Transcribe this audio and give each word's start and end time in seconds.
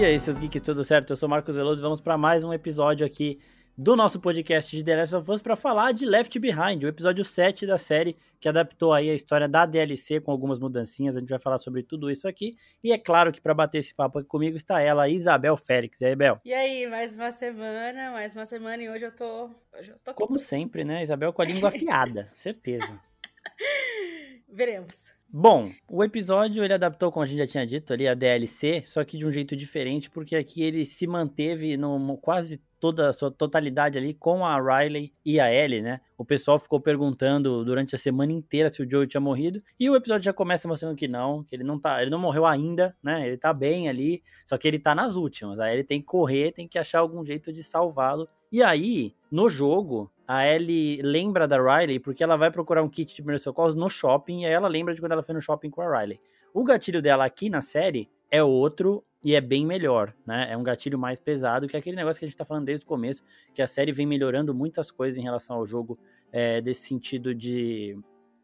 E 0.00 0.04
aí, 0.04 0.18
seus 0.18 0.38
geeks, 0.38 0.62
tudo 0.62 0.82
certo? 0.82 1.10
Eu 1.10 1.16
sou 1.16 1.28
Marcos 1.28 1.54
Veloso 1.54 1.78
e 1.78 1.84
vamos 1.84 2.00
para 2.00 2.16
mais 2.16 2.42
um 2.42 2.54
episódio 2.54 3.04
aqui 3.04 3.38
do 3.76 3.94
nosso 3.94 4.18
podcast 4.18 4.74
de 4.74 4.82
The 4.82 4.96
Last 4.96 5.14
of 5.14 5.30
Us 5.30 5.42
para 5.42 5.54
falar 5.54 5.92
de 5.92 6.06
Left 6.06 6.38
Behind, 6.38 6.82
o 6.82 6.88
episódio 6.88 7.22
7 7.22 7.66
da 7.66 7.76
série 7.76 8.16
que 8.40 8.48
adaptou 8.48 8.94
aí 8.94 9.10
a 9.10 9.14
história 9.14 9.46
da 9.46 9.66
DLC 9.66 10.18
com 10.18 10.32
algumas 10.32 10.58
mudancinhas. 10.58 11.18
A 11.18 11.20
gente 11.20 11.28
vai 11.28 11.38
falar 11.38 11.58
sobre 11.58 11.82
tudo 11.82 12.10
isso 12.10 12.26
aqui. 12.26 12.56
E 12.82 12.92
é 12.92 12.98
claro 12.98 13.30
que 13.30 13.42
para 13.42 13.52
bater 13.52 13.76
esse 13.76 13.94
papo 13.94 14.20
aqui 14.20 14.26
comigo 14.26 14.56
está 14.56 14.80
ela, 14.80 15.06
Isabel 15.06 15.54
Félix. 15.54 16.00
E 16.00 16.06
aí, 16.06 16.16
Bel? 16.16 16.40
E 16.46 16.54
aí, 16.54 16.86
mais 16.86 17.14
uma 17.14 17.30
semana, 17.30 18.10
mais 18.10 18.34
uma 18.34 18.46
semana 18.46 18.82
e 18.82 18.88
hoje 18.88 19.04
eu 19.04 19.14
tô. 19.14 19.50
Hoje 19.78 19.90
eu 19.90 19.98
tô 20.02 20.14
Como 20.14 20.38
sempre, 20.38 20.82
né? 20.82 21.02
Isabel 21.02 21.30
com 21.30 21.42
a 21.42 21.44
língua 21.44 21.68
afiada, 21.68 22.30
certeza. 22.32 22.98
Veremos. 24.48 25.19
Bom, 25.32 25.70
o 25.88 26.02
episódio 26.02 26.64
ele 26.64 26.74
adaptou, 26.74 27.12
como 27.12 27.22
a 27.22 27.26
gente 27.26 27.38
já 27.38 27.46
tinha 27.46 27.64
dito 27.64 27.92
ali, 27.92 28.08
a 28.08 28.14
DLC, 28.14 28.82
só 28.84 29.04
que 29.04 29.16
de 29.16 29.24
um 29.24 29.30
jeito 29.30 29.54
diferente, 29.54 30.10
porque 30.10 30.34
aqui 30.34 30.60
ele 30.60 30.84
se 30.84 31.06
manteve 31.06 31.76
no 31.76 32.18
quase 32.18 32.60
toda 32.80 33.08
a 33.08 33.12
sua 33.12 33.30
totalidade 33.30 33.96
ali 33.96 34.12
com 34.12 34.44
a 34.44 34.56
Riley 34.60 35.12
e 35.24 35.38
a 35.38 35.52
Ellie, 35.52 35.82
né? 35.82 36.00
O 36.18 36.24
pessoal 36.24 36.58
ficou 36.58 36.80
perguntando 36.80 37.64
durante 37.64 37.94
a 37.94 37.98
semana 37.98 38.32
inteira 38.32 38.72
se 38.72 38.82
o 38.82 38.90
Joe 38.90 39.06
tinha 39.06 39.20
morrido, 39.20 39.62
e 39.78 39.88
o 39.88 39.94
episódio 39.94 40.24
já 40.24 40.32
começa 40.32 40.66
mostrando 40.66 40.96
que 40.96 41.06
não, 41.06 41.44
que 41.44 41.54
ele 41.54 41.62
não 41.62 41.78
tá, 41.78 42.02
ele 42.02 42.10
não 42.10 42.18
morreu 42.18 42.44
ainda, 42.44 42.96
né? 43.00 43.24
Ele 43.24 43.36
tá 43.36 43.52
bem 43.52 43.88
ali, 43.88 44.24
só 44.44 44.58
que 44.58 44.66
ele 44.66 44.80
tá 44.80 44.96
nas 44.96 45.14
últimas. 45.14 45.60
Aí 45.60 45.74
ele 45.74 45.84
tem 45.84 46.00
que 46.00 46.06
correr, 46.06 46.50
tem 46.50 46.66
que 46.66 46.78
achar 46.78 46.98
algum 46.98 47.24
jeito 47.24 47.52
de 47.52 47.62
salvá-lo. 47.62 48.28
E 48.50 48.64
aí, 48.64 49.14
no 49.30 49.48
jogo, 49.48 50.10
a 50.32 50.46
Ellie 50.46 51.02
lembra 51.02 51.48
da 51.48 51.56
Riley 51.60 51.98
porque 51.98 52.22
ela 52.22 52.36
vai 52.36 52.52
procurar 52.52 52.84
um 52.84 52.88
kit 52.88 53.16
de 53.16 53.20
primeiros 53.20 53.42
socorros 53.42 53.74
no 53.74 53.90
shopping 53.90 54.42
e 54.42 54.46
aí 54.46 54.52
ela 54.52 54.68
lembra 54.68 54.94
de 54.94 55.00
quando 55.00 55.10
ela 55.10 55.24
foi 55.24 55.34
no 55.34 55.40
shopping 55.40 55.70
com 55.70 55.82
a 55.82 56.00
Riley. 56.00 56.20
O 56.54 56.62
gatilho 56.62 57.02
dela 57.02 57.24
aqui 57.24 57.50
na 57.50 57.60
série 57.60 58.08
é 58.30 58.40
outro 58.40 59.04
e 59.24 59.34
é 59.34 59.40
bem 59.40 59.66
melhor, 59.66 60.14
né? 60.24 60.46
É 60.48 60.56
um 60.56 60.62
gatilho 60.62 60.96
mais 60.96 61.18
pesado, 61.18 61.66
que 61.66 61.74
é 61.74 61.80
aquele 61.80 61.96
negócio 61.96 62.20
que 62.20 62.24
a 62.24 62.28
gente 62.28 62.38
tá 62.38 62.44
falando 62.44 62.64
desde 62.64 62.84
o 62.84 62.88
começo, 62.88 63.24
que 63.52 63.60
a 63.60 63.66
série 63.66 63.90
vem 63.90 64.06
melhorando 64.06 64.54
muitas 64.54 64.88
coisas 64.92 65.18
em 65.18 65.22
relação 65.22 65.56
ao 65.56 65.66
jogo, 65.66 65.98
é, 66.30 66.60
desse 66.60 66.86
sentido 66.86 67.34
de, 67.34 67.98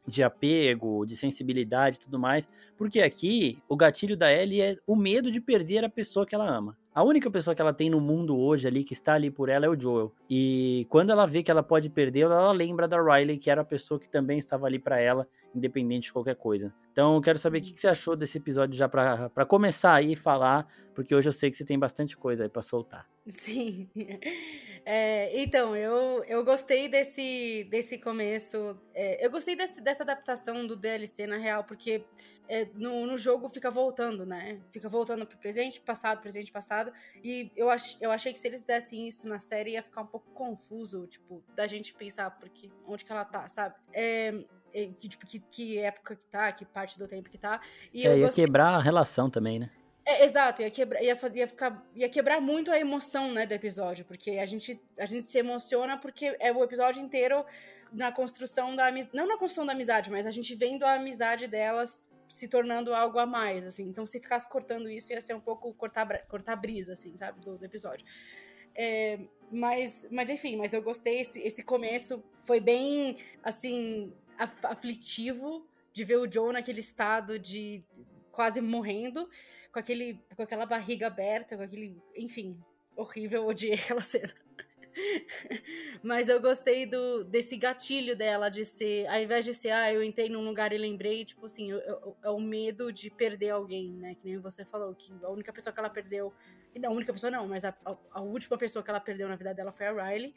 de 0.07 0.23
apego, 0.23 1.05
de 1.05 1.17
sensibilidade 1.17 1.97
e 1.97 2.01
tudo 2.01 2.19
mais, 2.19 2.49
porque 2.77 3.01
aqui 3.01 3.59
o 3.69 3.77
gatilho 3.77 4.17
da 4.17 4.33
Ellie 4.33 4.61
é 4.61 4.77
o 4.87 4.95
medo 4.95 5.31
de 5.31 5.41
perder 5.41 5.85
a 5.85 5.89
pessoa 5.89 6.27
que 6.27 6.35
ela 6.35 6.49
ama. 6.49 6.77
A 6.95 7.03
única 7.03 7.31
pessoa 7.31 7.55
que 7.55 7.61
ela 7.61 7.75
tem 7.75 7.91
no 7.91 8.01
mundo 8.01 8.39
hoje 8.39 8.67
ali, 8.67 8.83
que 8.83 8.95
está 8.95 9.13
ali 9.13 9.31
por 9.31 9.51
ela, 9.51 9.67
é 9.67 9.69
o 9.69 9.79
Joel. 9.79 10.11
E 10.31 10.87
quando 10.89 11.11
ela 11.11 11.27
vê 11.27 11.43
que 11.43 11.51
ela 11.51 11.63
pode 11.63 11.91
perder, 11.91 12.21
ela 12.21 12.51
lembra 12.53 12.89
da 12.89 12.97
Riley, 12.99 13.37
que 13.37 13.51
era 13.51 13.61
a 13.61 13.65
pessoa 13.65 14.01
que 14.01 14.09
também 14.09 14.39
estava 14.39 14.67
ali 14.67 14.79
para 14.79 14.99
ela, 14.99 15.29
independente 15.55 16.05
de 16.05 16.13
qualquer 16.15 16.37
coisa. 16.37 16.73
Então, 16.93 17.15
eu 17.15 17.21
quero 17.21 17.39
saber 17.39 17.59
o 17.59 17.61
que 17.61 17.79
você 17.79 17.87
achou 17.87 18.17
desse 18.17 18.39
episódio 18.39 18.75
já 18.75 18.89
para 18.89 19.45
começar 19.45 19.93
aí 19.93 20.13
e 20.13 20.17
falar, 20.17 20.67
porque 20.95 21.15
hoje 21.15 21.29
eu 21.29 21.35
sei 21.35 21.51
que 21.51 21.57
você 21.59 21.67
tem 21.67 21.79
bastante 21.79 22.17
coisa 22.17 22.45
aí 22.45 22.49
para 22.49 22.63
soltar. 22.63 23.07
Sim. 23.31 23.91
É, 24.89 25.43
então, 25.43 25.75
eu, 25.77 26.23
eu 26.29 26.45
gostei 26.45 26.89
desse, 26.89 27.67
desse 27.69 27.99
começo. 27.99 28.79
É, 28.95 29.27
eu 29.27 29.29
gostei 29.33 29.57
desse, 29.57 29.83
dessa 29.83 30.05
adaptação 30.05 30.65
do 30.65 30.77
DLC, 30.77 31.27
na 31.27 31.37
real, 31.39 31.65
porque 31.65 32.05
é, 32.49 32.69
no, 32.73 33.05
no 33.05 33.19
jogo 33.19 33.49
fica 33.49 33.69
voltando, 33.69 34.25
né? 34.25 34.61
Fica 34.71 34.89
voltando 34.89 35.27
pro 35.27 35.37
presente, 35.39 35.81
passado, 35.81 36.21
presente, 36.21 36.53
passado. 36.53 36.93
E 37.25 37.51
eu, 37.57 37.69
ach, 37.69 37.97
eu 38.01 38.13
achei 38.13 38.33
que 38.33 38.39
se 38.39 38.47
eles 38.47 38.61
fizessem 38.61 39.09
isso 39.09 39.29
na 39.29 39.41
série 39.41 39.73
ia 39.73 39.83
ficar 39.83 40.03
um 40.03 40.07
pouco 40.07 40.31
confuso, 40.31 41.09
tipo, 41.09 41.43
da 41.57 41.67
gente 41.67 41.93
pensar 41.93 42.31
porque, 42.39 42.71
onde 42.87 43.05
que 43.05 43.11
ela 43.11 43.25
tá, 43.25 43.49
sabe? 43.49 43.75
É, 43.93 44.33
é 44.73 44.87
que, 45.01 45.09
tipo, 45.09 45.27
que, 45.27 45.41
que 45.41 45.79
época 45.79 46.15
que 46.15 46.27
tá, 46.31 46.53
que 46.53 46.65
parte 46.65 46.97
do 46.97 47.09
tempo 47.09 47.29
que 47.29 47.39
tá. 47.39 47.61
E 47.93 48.07
é, 48.07 48.17
ia 48.17 48.27
gostei... 48.27 48.45
quebrar 48.45 48.69
a 48.77 48.81
relação 48.81 49.29
também, 49.29 49.59
né? 49.59 49.69
É, 50.09 50.25
exato, 50.25 50.63
ia 50.63 50.71
quebrar, 50.71 51.03
ia, 51.03 51.19
ia, 51.35 51.49
ficar, 51.49 51.85
ia 51.93 52.09
quebrar 52.09 52.41
muito 52.41 52.71
a 52.71 52.79
emoção, 52.79 53.33
né, 53.33 53.45
do 53.45 53.53
episódio, 53.53 54.05
porque 54.05 54.39
a 54.39 54.47
gente, 54.47 54.81
a 54.97 55.05
gente 55.05 55.25
se 55.25 55.37
emociona 55.37 55.99
porque 55.99 56.37
é 56.39 56.53
o 56.53 56.63
episódio 56.63 57.03
inteiro 57.03 57.45
na 57.93 58.13
construção 58.13 58.77
da 58.77 58.87
amizade, 58.87 59.17
não 59.17 59.27
na 59.27 59.37
construção 59.37 59.67
da 59.67 59.73
amizade, 59.73 60.09
mas 60.09 60.25
a 60.25 60.31
gente 60.31 60.55
vendo 60.55 60.85
a 60.85 60.95
amizade 60.95 61.49
delas 61.49 62.09
se 62.29 62.47
tornando 62.47 62.95
algo 62.95 63.19
a 63.19 63.27
mais, 63.27 63.67
assim. 63.67 63.89
Então, 63.89 64.07
se 64.07 64.21
ficasse 64.21 64.49
cortando 64.49 64.89
isso, 64.89 65.13
ia 65.13 65.21
ser 65.21 65.35
um 65.35 65.41
pouco 65.41 65.75
cortar, 65.75 66.07
cortar 66.27 66.55
brisa, 66.55 66.93
assim, 66.93 67.17
sabe, 67.17 67.41
do, 67.41 67.59
do 67.59 67.65
episódio. 67.65 68.07
É, 68.77 69.19
mas, 69.51 70.07
mas, 70.11 70.31
enfim, 70.31 70.57
mas 70.57 70.73
eu 70.73 70.83
gostei, 70.83 71.21
esse, 71.21 71.41
esse 71.41 71.65
começo 71.65 72.23
foi 72.45 72.61
bem, 72.61 73.17
assim, 73.43 74.13
aflitivo 74.63 75.67
de 75.93 76.05
ver 76.05 76.17
o 76.17 76.31
Joe 76.31 76.53
naquele 76.53 76.81
estado 76.81 77.39
de 77.39 77.83
quase 78.37 78.61
morrendo, 78.61 79.27
com, 79.73 79.79
aquele, 79.79 80.21
com 80.37 80.43
aquela 80.43 80.67
barriga 80.67 81.07
aberta, 81.07 81.57
com 81.57 81.63
aquele. 81.63 81.97
Enfim, 82.15 82.63
horrível, 82.95 83.47
odiei 83.47 83.73
aquela 83.81 84.03
cena. 84.03 84.33
Mas 86.03 86.29
eu 86.29 86.41
gostei 86.41 86.85
do, 86.87 87.25
desse 87.25 87.57
gatilho 87.57 88.15
dela, 88.15 88.51
de 88.51 88.65
ser, 88.65 89.07
ao 89.09 89.21
invés 89.21 89.45
de 89.45 89.55
ser, 89.55 89.71
ah, 89.71 89.93
eu 89.93 90.03
entrei 90.03 90.29
num 90.29 90.45
lugar 90.45 90.73
e 90.73 90.79
lembrei, 90.79 91.25
tipo 91.25 91.47
assim, 91.47 91.71
é 92.23 92.31
o 92.31 92.39
medo 92.39 92.93
de 92.93 93.11
perder 93.11 93.51
alguém, 93.51 93.93
né? 93.93 94.15
Que 94.15 94.25
nem 94.25 94.39
você 94.39 94.65
falou, 94.65 94.95
que 94.95 95.13
a 95.23 95.31
única 95.31 95.53
pessoa 95.53 95.73
que 95.73 95.81
ela 95.81 95.91
perdeu. 95.91 96.33
Não, 96.79 96.91
a 96.91 96.95
única 96.95 97.13
pessoa 97.13 97.31
não, 97.31 97.49
mas 97.49 97.65
a, 97.65 97.75
a, 97.85 97.97
a 98.13 98.21
última 98.21 98.59
pessoa 98.59 98.83
que 98.83 98.91
ela 98.91 99.01
perdeu 99.01 99.29
na 99.29 99.37
vida 99.37 99.55
dela 99.55 99.73
foi 99.73 99.87
a 99.87 99.93
Riley. 99.93 100.35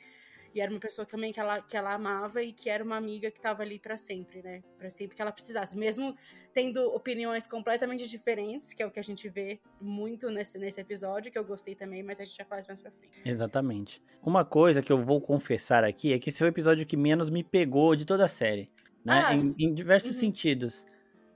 E 0.54 0.62
era 0.62 0.72
uma 0.72 0.80
pessoa 0.80 1.06
também 1.06 1.32
que 1.32 1.40
ela, 1.40 1.62
que 1.62 1.78
ela 1.78 1.94
amava 1.94 2.42
e 2.42 2.52
que 2.52 2.70
era 2.70 2.84
uma 2.84 2.98
amiga 2.98 3.30
que 3.30 3.38
estava 3.38 3.62
ali 3.62 3.80
para 3.80 3.96
sempre, 3.96 4.42
né? 4.42 4.62
Para 4.78 4.90
sempre 4.90 5.16
que 5.16 5.22
ela 5.22 5.32
precisasse. 5.32 5.78
Mesmo 5.78 6.16
tendo 6.54 6.84
opiniões 6.94 7.46
completamente 7.46 8.08
diferentes, 8.08 8.74
que 8.74 8.82
é 8.82 8.86
o 8.86 8.92
que 8.92 9.00
a 9.00 9.04
gente 9.04 9.30
vê 9.30 9.60
muito 9.80 10.30
nesse, 10.30 10.58
nesse 10.58 10.82
episódio, 10.82 11.32
que 11.32 11.38
eu 11.38 11.44
gostei 11.44 11.76
também, 11.76 12.02
mas 12.02 12.20
a 12.20 12.24
gente 12.24 12.38
já 12.38 12.46
faz 12.46 12.68
mais 12.68 12.80
pra 12.80 12.92
frente. 12.92 13.20
Exatamente. 13.24 14.02
Uma 14.24 14.44
coisa 14.44 14.82
que 14.82 14.92
eu 14.92 15.04
vou 15.04 15.22
confessar 15.22 15.84
aqui 15.84 16.14
é 16.14 16.20
que 16.20 16.30
esse 16.30 16.42
é 16.42 16.46
o 16.46 16.50
episódio 16.50 16.86
que 16.86 16.98
menos 16.98 17.30
me 17.30 17.44
pegou 17.44 17.96
de 17.96 18.06
toda 18.06 18.26
a 18.26 18.28
série. 18.28 18.70
Né? 19.06 19.24
Ah, 19.26 19.36
em, 19.36 19.54
em, 19.60 19.74
diversos 19.74 20.16
uhum. 20.16 20.20
sentidos. 20.20 20.86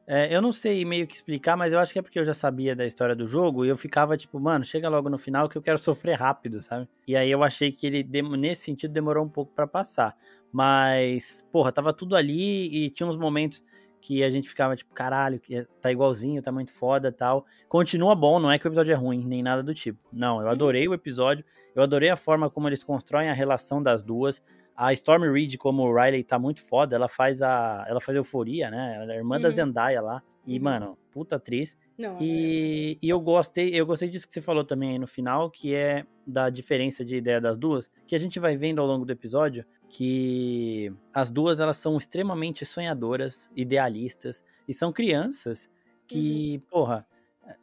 É, 0.06 0.36
eu 0.36 0.41
não 0.41 0.52
sei 0.52 0.84
meio 0.84 1.08
que 1.08 1.16
explicar, 1.16 1.56
mas 1.56 1.72
eu 1.72 1.80
acho 1.80 1.94
que 1.94 2.00
é 2.00 2.02
porque 2.02 2.19
eu 2.19 2.25
já 2.25 2.34
sabia 2.34 2.75
da 2.75 2.86
história 2.86 3.16
do 3.16 3.25
jogo 3.25 3.64
e 3.64 3.69
eu 3.69 3.78
ficava 3.78 4.18
tipo, 4.18 4.38
mano, 4.40 4.64
chega 4.64 4.90
logo 4.90 5.09
no 5.09 5.18
final 5.18 5.47
que 5.47 5.58
eu 5.58 5.62
quero 5.62 5.78
sofrer 5.78 6.16
rápido, 6.16 6.62
sabe? 6.62 6.90
E 7.08 7.16
aí 7.16 7.31
eu 7.31 7.41
achei 7.41 7.72
que 7.72 7.88
ele, 7.88 8.03
nesse 8.38 8.63
sentido, 8.63 8.92
demorou 8.92 9.24
um 9.25 9.30
pouco 9.30 9.53
para 9.53 9.66
passar. 9.66 10.16
Mas, 10.52 11.44
porra, 11.52 11.72
tava 11.72 11.94
tudo 11.94 12.16
ali 12.16 12.86
e 12.86 12.90
tinha 12.90 13.08
uns 13.08 13.16
momentos 13.16 13.63
que 14.03 14.22
a 14.22 14.30
gente 14.30 14.50
ficava 14.50 14.75
tipo, 14.75 14.94
caralho, 14.94 15.40
que 15.40 15.66
tá 15.80 15.90
igualzinho, 15.90 16.42
tá 16.42 16.52
muito 16.52 16.74
foda 16.74 17.09
tal. 17.09 17.46
Continua 17.69 18.13
bom, 18.13 18.38
não 18.38 18.52
é 18.52 18.59
que 18.59 18.68
o 18.68 18.69
episódio 18.69 18.92
é 18.92 18.96
ruim, 18.96 19.25
nem 19.25 19.42
nada 19.42 19.63
do 19.63 19.74
tipo. 19.74 19.97
Não, 20.12 20.40
eu 20.40 20.46
uhum. 20.46 20.52
adorei 20.52 20.88
o 20.88 20.94
episódio, 20.94 21.46
eu 21.74 21.81
adorei 21.81 22.09
a 22.09 22.18
forma 22.18 22.50
como 22.50 22.68
eles 22.68 22.84
constroem 22.84 23.30
a 23.30 23.34
relação 23.34 23.81
das 23.81 24.03
duas. 24.03 24.44
A 24.75 24.91
Storm 24.94 25.31
Reed, 25.31 25.57
como 25.57 25.84
o 25.84 25.95
Riley 25.95 26.23
tá 26.23 26.39
muito 26.39 26.61
foda, 26.61 26.95
ela 26.95 27.07
faz 27.07 27.41
a. 27.41 27.85
Ela 27.88 28.01
faz 28.01 28.16
euforia, 28.16 28.69
né? 28.72 28.95
Ela 28.95 29.13
é 29.13 29.17
irmã 29.17 29.35
uhum. 29.35 29.41
da 29.41 29.50
Zendaya 29.50 30.01
lá. 30.01 30.23
E, 30.45 30.57
uhum. 30.57 30.63
mano, 30.63 30.97
puta 31.11 31.35
atriz. 31.35 31.78
Não, 31.97 32.17
e, 32.19 32.97
é... 33.01 33.06
e 33.06 33.09
eu 33.09 33.19
gostei, 33.19 33.69
eu 33.69 33.85
gostei 33.85 34.09
disso 34.09 34.28
que 34.28 34.33
você 34.33 34.41
falou 34.41 34.63
também 34.63 34.91
aí 34.91 35.00
no 35.00 35.07
final, 35.07 35.50
que 35.50 35.75
é 35.75 36.06
da 36.25 36.50
diferença 36.50 37.06
de 37.06 37.17
ideia 37.17 37.39
das 37.39 37.56
duas, 37.56 37.89
que 38.07 38.16
a 38.16 38.19
gente 38.19 38.39
vai 38.39 38.57
vendo 38.57 38.81
ao 38.81 38.88
longo 38.88 39.06
do 39.06 39.12
episódio 39.12 39.66
que 39.95 40.91
as 41.13 41.29
duas 41.29 41.59
elas 41.59 41.78
são 41.78 41.95
extremamente 41.95 42.66
sonhadoras, 42.66 43.47
idealistas 43.56 44.44
e 44.67 44.73
são 44.73 44.91
crianças 44.91 45.69
que, 46.07 46.56
uhum. 46.56 46.69
porra, 46.69 47.07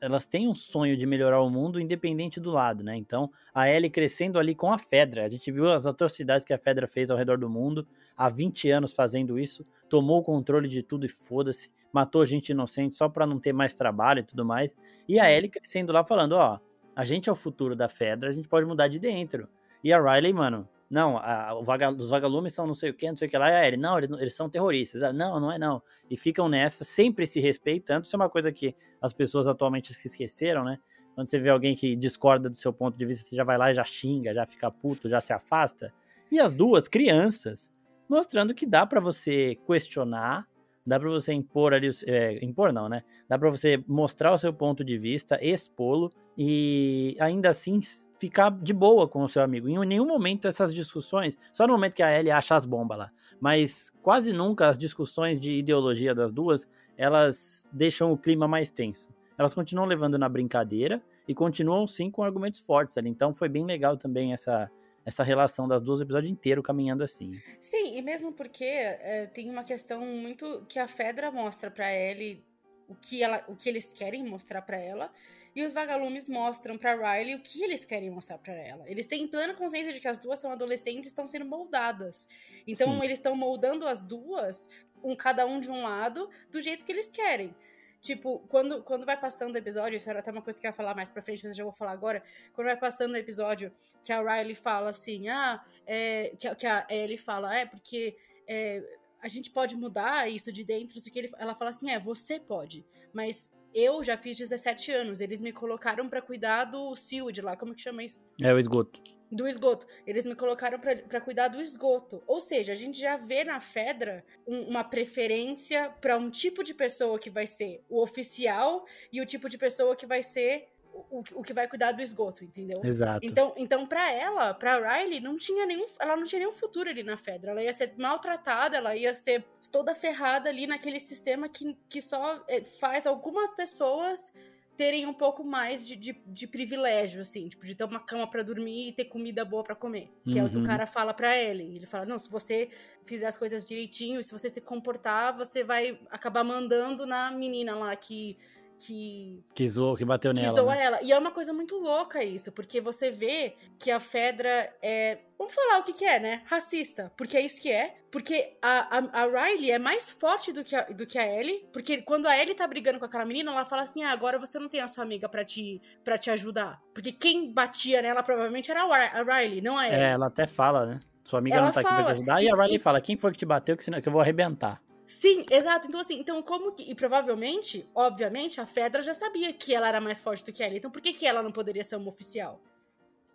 elas 0.01 0.27
têm 0.27 0.49
um 0.49 0.55
sonho 0.55 0.97
de 0.97 1.07
melhorar 1.07 1.41
o 1.41 1.51
mundo 1.51 1.81
independente 1.81 2.39
do 2.39 2.51
lado, 2.51 2.85
né? 2.85 2.97
Então, 2.97 3.31
a 3.55 3.69
Ellie 3.69 3.91
crescendo 3.91 4.39
ali 4.39 4.55
com 4.55 4.73
a 4.73 4.79
Fedra. 4.79 5.25
A 5.25 5.29
gente 5.29 5.51
viu 5.51 5.71
as 5.71 5.87
atrocidades 5.87 6.45
que 6.45 6.53
a 6.53 6.59
Fedra 6.59 6.87
fez 6.87 7.11
ao 7.11 7.17
redor 7.17 7.39
do 7.39 7.49
mundo, 7.49 7.87
há 8.17 8.29
20 8.29 8.71
anos 8.71 8.93
fazendo 8.93 9.39
isso, 9.39 9.67
tomou 9.89 10.19
o 10.21 10.23
controle 10.23 10.69
de 10.69 10.83
tudo 10.83 11.07
e 11.07 11.09
foda-se, 11.09 11.71
matou 11.93 12.25
gente 12.27 12.51
inocente 12.51 12.95
só 12.95 13.09
para 13.09 13.27
não 13.27 13.39
ter 13.39 13.53
mais 13.53 13.75
trabalho 13.75 14.21
e 14.21 14.25
tudo 14.25 14.45
mais. 14.45 14.75
E 15.09 15.19
a 15.19 15.31
Ellie 15.31 15.49
crescendo 15.49 15.93
lá 15.93 16.05
falando, 16.05 16.33
ó, 16.33 16.59
a 16.95 17.05
gente 17.05 17.29
é 17.29 17.33
o 17.33 17.37
futuro 17.37 17.75
da 17.75 17.89
Fedra, 17.89 18.31
a 18.31 18.33
gente 18.33 18.49
pode 18.49 18.67
mudar 18.67 18.89
de 18.89 18.99
dentro. 18.99 19.49
E 19.83 19.93
a 19.93 20.01
Riley, 20.01 20.33
mano, 20.33 20.69
não, 20.91 21.19
a, 21.19 21.55
o 21.55 21.63
vaga, 21.63 21.89
os 21.93 22.11
vagalumes 22.11 22.53
são 22.53 22.67
não 22.67 22.75
sei 22.75 22.91
o 22.91 22.95
que, 22.95 23.09
não 23.09 23.17
sei 23.17 23.29
o 23.29 23.31
que 23.31 23.39
lá, 23.39 23.49
e 23.49 23.69
Ellie, 23.69 23.81
não, 23.81 23.97
eles, 23.97 24.11
eles 24.19 24.35
são 24.35 24.51
terroristas. 24.51 25.15
Não, 25.15 25.39
não 25.39 25.53
é 25.53 25.57
não. 25.57 25.81
E 26.11 26.17
ficam 26.17 26.49
nessa, 26.49 26.85
sempre 26.85 27.27
se 27.27 27.39
respeitando. 27.39 28.05
Isso 28.05 28.17
é 28.17 28.19
uma 28.19 28.29
coisa 28.29 28.51
que 28.51 28.75
as 29.01 29.13
pessoas 29.13 29.47
atualmente 29.47 29.95
se 29.95 30.09
esqueceram, 30.09 30.65
né? 30.65 30.81
Quando 31.15 31.29
você 31.29 31.39
vê 31.39 31.49
alguém 31.49 31.77
que 31.77 31.95
discorda 31.95 32.51
do 32.51 32.57
seu 32.57 32.73
ponto 32.73 32.99
de 32.99 33.07
vista, 33.07 33.29
você 33.29 33.37
já 33.37 33.45
vai 33.45 33.57
lá 33.57 33.71
e 33.71 33.75
já 33.75 33.85
xinga, 33.85 34.35
já 34.35 34.45
fica 34.45 34.69
puto, 34.69 35.09
já 35.09 35.21
se 35.21 35.33
afasta. 35.33 35.93
E 36.31 36.41
as 36.41 36.55
duas 36.55 36.89
crianças, 36.89 37.73
mostrando 38.09 38.53
que 38.53 38.67
dá 38.67 38.85
para 38.85 39.01
você 39.01 39.57
questionar, 39.67 40.49
dá 40.91 40.99
para 40.99 41.09
você 41.09 41.33
impor 41.33 41.73
ali, 41.73 41.89
é, 42.05 42.45
impor 42.45 42.73
não, 42.73 42.89
né? 42.89 43.05
Dá 43.29 43.39
para 43.39 43.49
você 43.49 43.81
mostrar 43.87 44.33
o 44.33 44.39
seu 44.39 44.53
ponto 44.53 44.83
de 44.83 44.99
vista, 44.99 45.39
expô-lo 45.41 46.11
e 46.37 47.17
ainda 47.21 47.49
assim 47.51 47.79
ficar 48.19 48.51
de 48.51 48.75
boa 48.75 49.07
com 49.07 49.23
o 49.23 49.29
seu 49.29 49.41
amigo. 49.41 49.69
Em 49.69 49.87
nenhum 49.87 50.07
momento 50.07 50.49
essas 50.49 50.75
discussões, 50.75 51.39
só 51.53 51.65
no 51.65 51.75
momento 51.75 51.95
que 51.95 52.03
a 52.03 52.19
Ellie 52.19 52.33
acha 52.33 52.57
as 52.57 52.67
bombas 52.67 52.99
lá, 52.99 53.13
mas 53.41 53.93
quase 54.03 54.33
nunca 54.33 54.67
as 54.67 54.77
discussões 54.77 55.39
de 55.39 55.53
ideologia 55.53 56.13
das 56.13 56.33
duas, 56.33 56.69
elas 56.99 57.65
deixam 57.73 58.11
o 58.11 58.19
clima 58.19 58.49
mais 58.49 58.69
tenso. 58.69 59.11
elas 59.39 59.55
continuam 59.55 59.87
levando 59.87 60.19
na 60.19 60.29
brincadeira 60.29 61.01
e 61.29 61.33
continuam 61.33 61.87
sim 61.87 62.11
com 62.11 62.25
argumentos 62.25 62.59
fortes 62.59 62.99
ali. 62.99 63.09
Então 63.09 63.33
foi 63.33 63.49
bem 63.49 63.65
legal 63.65 63.97
também 63.97 64.33
essa 64.33 64.69
essa 65.11 65.23
relação 65.23 65.69
das 65.69 65.83
duas 65.83 66.01
episódios 66.01 66.31
inteiro 66.31 66.63
caminhando 66.63 67.05
assim. 67.05 67.39
Sim, 67.61 67.97
e 67.97 68.03
mesmo 68.03 68.33
porque 68.33 68.65
é, 68.65 69.27
tem 69.27 69.51
uma 69.51 69.63
questão 69.65 70.01
muito 70.01 70.65
que 70.69 70.79
a 70.79 70.89
Fedra 70.89 71.31
mostra 71.31 71.71
para 71.71 71.93
Ellie 71.93 72.45
o 72.89 72.95
que, 72.97 73.23
ela, 73.23 73.45
o 73.47 73.55
que 73.55 73.69
eles 73.69 73.93
querem 73.93 74.25
mostrar 74.25 74.63
para 74.63 74.77
ela 74.77 75.13
e 75.55 75.65
os 75.65 75.73
vagalumes 75.73 76.29
mostram 76.29 76.77
para 76.77 76.95
Riley 76.95 77.37
o 77.37 77.41
que 77.41 77.63
eles 77.63 77.85
querem 77.85 78.11
mostrar 78.11 78.39
para 78.39 78.53
ela. 78.53 78.89
Eles 78.89 79.07
têm 79.07 79.29
plena 79.29 79.55
consciência 79.55 79.93
de 79.93 80.01
que 80.01 80.09
as 80.09 80.19
duas 80.19 80.39
são 80.39 80.51
adolescentes 80.51 81.07
e 81.07 81.09
estão 81.09 81.27
sendo 81.27 81.45
moldadas. 81.45 82.29
Então 82.67 82.89
Sim. 82.93 83.05
eles 83.05 83.19
estão 83.19 83.37
moldando 83.37 83.87
as 83.87 84.05
duas, 84.05 84.69
um 85.03 85.15
cada 85.15 85.47
um 85.47 85.61
de 85.61 85.71
um 85.71 85.83
lado, 85.83 86.29
do 86.51 86.61
jeito 86.61 86.85
que 86.85 86.91
eles 86.93 87.11
querem. 87.11 87.55
Tipo, 88.01 88.39
quando, 88.49 88.83
quando 88.83 89.05
vai 89.05 89.19
passando 89.19 89.55
o 89.55 89.59
episódio, 89.59 89.97
isso 89.97 90.09
era 90.09 90.21
até 90.21 90.31
uma 90.31 90.41
coisa 90.41 90.59
que 90.59 90.67
eu 90.67 90.71
ia 90.71 90.75
falar 90.75 90.95
mais 90.95 91.11
pra 91.11 91.23
frente, 91.23 91.43
mas 91.43 91.53
eu 91.53 91.59
já 91.59 91.65
vou 91.65 91.73
falar 91.73 91.93
agora. 91.93 92.23
Quando 92.55 92.67
vai 92.67 92.77
passando 92.77 93.13
o 93.13 93.17
episódio, 93.17 93.71
que 94.03 94.13
a 94.13 94.21
Riley 94.21 94.55
fala 94.55 94.91
assim, 94.91 95.29
ah, 95.29 95.63
é, 95.87 96.35
que, 96.39 96.55
que 96.55 96.67
a 96.67 96.87
Ellie 96.89 97.19
fala, 97.19 97.55
é, 97.55 97.67
porque 97.67 98.17
é, 98.49 98.83
a 99.23 99.29
gente 99.29 99.51
pode 99.51 99.77
mudar 99.77 100.31
isso 100.31 100.51
de 100.51 100.65
dentro, 100.65 100.97
isso 100.97 101.11
que 101.11 101.19
ele, 101.19 101.31
ela 101.39 101.55
fala 101.55 101.71
assim, 101.71 101.91
é, 101.91 101.99
você 101.99 102.41
pode, 102.41 102.87
mas 103.13 103.53
eu 103.75 104.03
já 104.03 104.17
fiz 104.17 104.39
17 104.39 104.93
anos, 104.93 105.21
eles 105.21 105.41
me 105.41 105.53
colocaram 105.53 106.09
para 106.09 106.23
cuidar 106.23 106.65
do 106.65 106.95
de 107.31 107.43
lá, 107.43 107.57
como 107.57 107.75
que 107.75 107.83
chama 107.83 108.03
isso? 108.03 108.25
É 108.41 108.53
o 108.53 108.59
esgoto 108.59 109.20
do 109.31 109.47
esgoto. 109.47 109.87
Eles 110.07 110.27
me 110.27 110.35
colocaram 110.35 110.79
para 110.79 111.21
cuidar 111.21 111.49
do 111.49 111.61
esgoto. 111.61 112.23
Ou 112.27 112.41
seja, 112.41 112.73
a 112.73 112.77
gente 112.77 112.99
já 113.01 113.17
vê 113.17 113.45
na 113.45 113.61
Fedra 113.61 114.25
um, 114.47 114.63
uma 114.63 114.85
preferência 114.85 115.91
para 116.01 116.17
um 116.17 116.31
tipo 116.31 116.65
de 116.65 116.75
pessoa 116.75 117.19
que 117.19 117.31
vai 117.31 117.47
ser 117.47 117.83
o 117.89 118.03
oficial 118.03 118.85
e 119.13 119.21
o 119.21 119.27
tipo 119.27 119.49
de 119.49 119.57
pessoa 119.57 119.95
que 119.95 120.07
vai 120.07 120.23
ser 120.23 120.69
o, 120.93 121.23
o 121.35 121.43
que 121.43 121.53
vai 121.53 121.69
cuidar 121.69 121.93
do 121.93 122.03
esgoto, 122.03 122.45
entendeu? 122.45 122.81
Exato. 122.83 123.25
Então, 123.25 123.55
então 123.57 123.87
para 123.87 124.11
ela, 124.13 124.53
para 124.53 124.99
Riley, 124.99 125.21
não 125.21 125.37
tinha 125.37 125.65
nenhum, 125.65 125.87
ela 125.99 126.17
não 126.17 126.25
tinha 126.25 126.41
nenhum 126.41 126.53
futuro 126.53 126.91
ali 126.91 127.03
na 127.03 127.17
Fedra. 127.17 127.53
Ela 127.53 127.63
ia 127.63 127.73
ser 127.73 127.95
maltratada, 127.97 128.77
ela 128.77 128.97
ia 128.97 129.15
ser 129.15 129.45
toda 129.71 129.95
ferrada 129.95 130.49
ali 130.49 130.67
naquele 130.67 130.99
sistema 130.99 131.49
que, 131.49 131.77
que 131.89 132.03
só 132.03 132.45
eh, 132.49 132.65
faz 132.65 133.07
algumas 133.07 133.53
pessoas 133.53 134.33
terem 134.81 135.05
um 135.05 135.13
pouco 135.13 135.45
mais 135.45 135.87
de, 135.87 135.95
de, 135.95 136.19
de, 136.27 136.47
privilégio, 136.47 137.21
assim, 137.21 137.51
tipo, 137.51 137.67
de 137.67 137.75
ter 137.75 137.85
uma 137.85 138.01
cama 138.01 138.27
para 138.27 138.43
dormir 138.43 138.89
e 138.89 138.93
ter 138.93 139.05
comida 139.05 139.45
boa 139.45 139.63
para 139.63 139.75
comer. 139.75 140.09
Que 140.25 140.39
uhum. 140.39 140.39
é 140.39 140.45
o 140.45 140.49
que 140.49 140.57
o 140.57 140.61
uhum. 140.61 140.65
cara 140.65 140.87
fala 140.87 141.13
para 141.13 141.37
ele. 141.37 141.65
Ele 141.77 141.85
fala: 141.85 142.07
não, 142.07 142.19
se 142.19 142.31
você 142.31 142.71
fizer 143.05 143.27
as 143.27 143.37
coisas 143.37 143.63
direitinho, 143.63 144.25
se 144.25 144.33
você 144.33 144.49
se 144.49 144.59
comportar, 144.59 145.37
você 145.37 145.63
vai 145.63 146.01
acabar 146.11 146.43
mandando 146.43 147.05
na 147.05 147.31
menina 147.31 147.75
lá 147.75 147.95
que 147.95 148.39
que. 148.81 149.45
Que 149.55 149.69
zoou, 149.69 149.95
que 149.95 150.05
bateu 150.05 150.33
que 150.33 150.41
nela. 150.41 150.53
Que 150.53 150.61
zoou 150.61 150.71
né? 150.71 150.83
ela. 150.83 151.03
E 151.03 151.13
é 151.13 151.19
uma 151.19 151.31
coisa 151.31 151.53
muito 151.53 151.77
louca 151.77 152.25
isso, 152.25 152.51
porque 152.51 152.81
você 152.81 153.11
vê 153.11 153.55
que 153.79 153.91
a 153.91 154.01
Fedra 154.01 154.73
é. 154.83 155.19
Vamos 155.39 155.55
falar 155.55 155.79
o 155.79 155.83
que, 155.83 155.93
que 155.93 156.05
é, 156.05 156.19
né? 156.19 156.43
Racista. 156.47 157.13
Porque 157.17 157.37
é 157.37 157.41
isso 157.41 157.61
que 157.61 157.71
é. 157.71 157.97
Porque 158.11 158.57
a, 158.61 158.99
a, 158.99 159.23
a, 159.23 159.27
Riley 159.27 159.71
é 159.71 159.79
mais 159.79 160.11
forte 160.11 160.53
do 160.53 160.65
que, 160.65 160.75
a, 160.75 160.83
do 160.83 161.07
que 161.07 161.19
a 161.19 161.27
Ellie. 161.27 161.67
Porque 161.73 162.03
quando 162.03 162.27
a 162.27 162.37
Ellie 162.37 162.55
tá 162.55 162.67
brigando 162.67 162.99
com 162.99 163.05
aquela 163.05 163.25
menina, 163.25 163.51
ela 163.51 163.65
fala 163.65 163.83
assim: 163.83 164.03
ah, 164.03 164.11
agora 164.11 164.39
você 164.39 164.59
não 164.59 164.69
tem 164.69 164.81
a 164.81 164.89
sua 164.89 165.05
amiga 165.05 165.29
para 165.29 165.45
te, 165.45 165.81
pra 166.03 166.19
te 166.19 166.31
ajudar. 166.31 166.81
Porque 166.93 167.13
quem 167.13 167.53
batia 167.53 168.03
nela 168.03 168.23
provavelmente 168.23 168.71
era 168.71 168.83
a 168.83 169.23
Riley, 169.23 169.61
não 169.61 169.79
a 169.79 169.87
Ellie. 169.87 170.01
É, 170.01 170.11
ela 170.11 170.27
até 170.27 170.47
fala, 170.47 170.87
né? 170.87 171.01
Sua 171.23 171.39
amiga 171.39 171.57
ela 171.57 171.67
não 171.67 171.73
tá 171.73 171.83
fala, 171.83 171.95
aqui 171.95 172.05
pra 172.05 172.13
te 172.13 172.17
ajudar. 172.17 172.43
E, 172.43 172.47
e 172.47 172.53
a 172.53 172.57
Riley 172.57 172.77
e, 172.77 172.81
fala: 172.81 173.01
quem 173.01 173.17
foi 173.17 173.33
que 173.33 173.39
te 173.39 173.47
bateu 173.47 173.77
que, 173.77 173.85
senão, 173.85 174.01
que 174.01 174.09
eu 174.09 174.13
vou 174.13 174.21
arrebentar. 174.21 174.81
Sim, 175.11 175.45
exato. 175.51 175.89
Então, 175.89 175.99
assim, 175.99 176.21
então 176.21 176.41
como 176.41 176.71
que. 176.71 176.89
E 176.89 176.95
provavelmente, 176.95 177.85
obviamente, 177.93 178.61
a 178.61 178.67
Fedra 178.67 179.03
já 179.03 179.13
sabia 179.13 179.53
que 179.53 179.75
ela 179.75 179.89
era 179.89 180.01
mais 180.01 180.21
forte 180.21 180.45
do 180.45 180.53
que 180.53 180.63
ela. 180.63 180.77
Então, 180.77 180.89
por 180.89 181.03
que, 181.03 181.13
que 181.13 181.27
ela 181.27 181.43
não 181.43 181.51
poderia 181.51 181.83
ser 181.83 181.97
uma 181.97 182.09
oficial? 182.09 182.63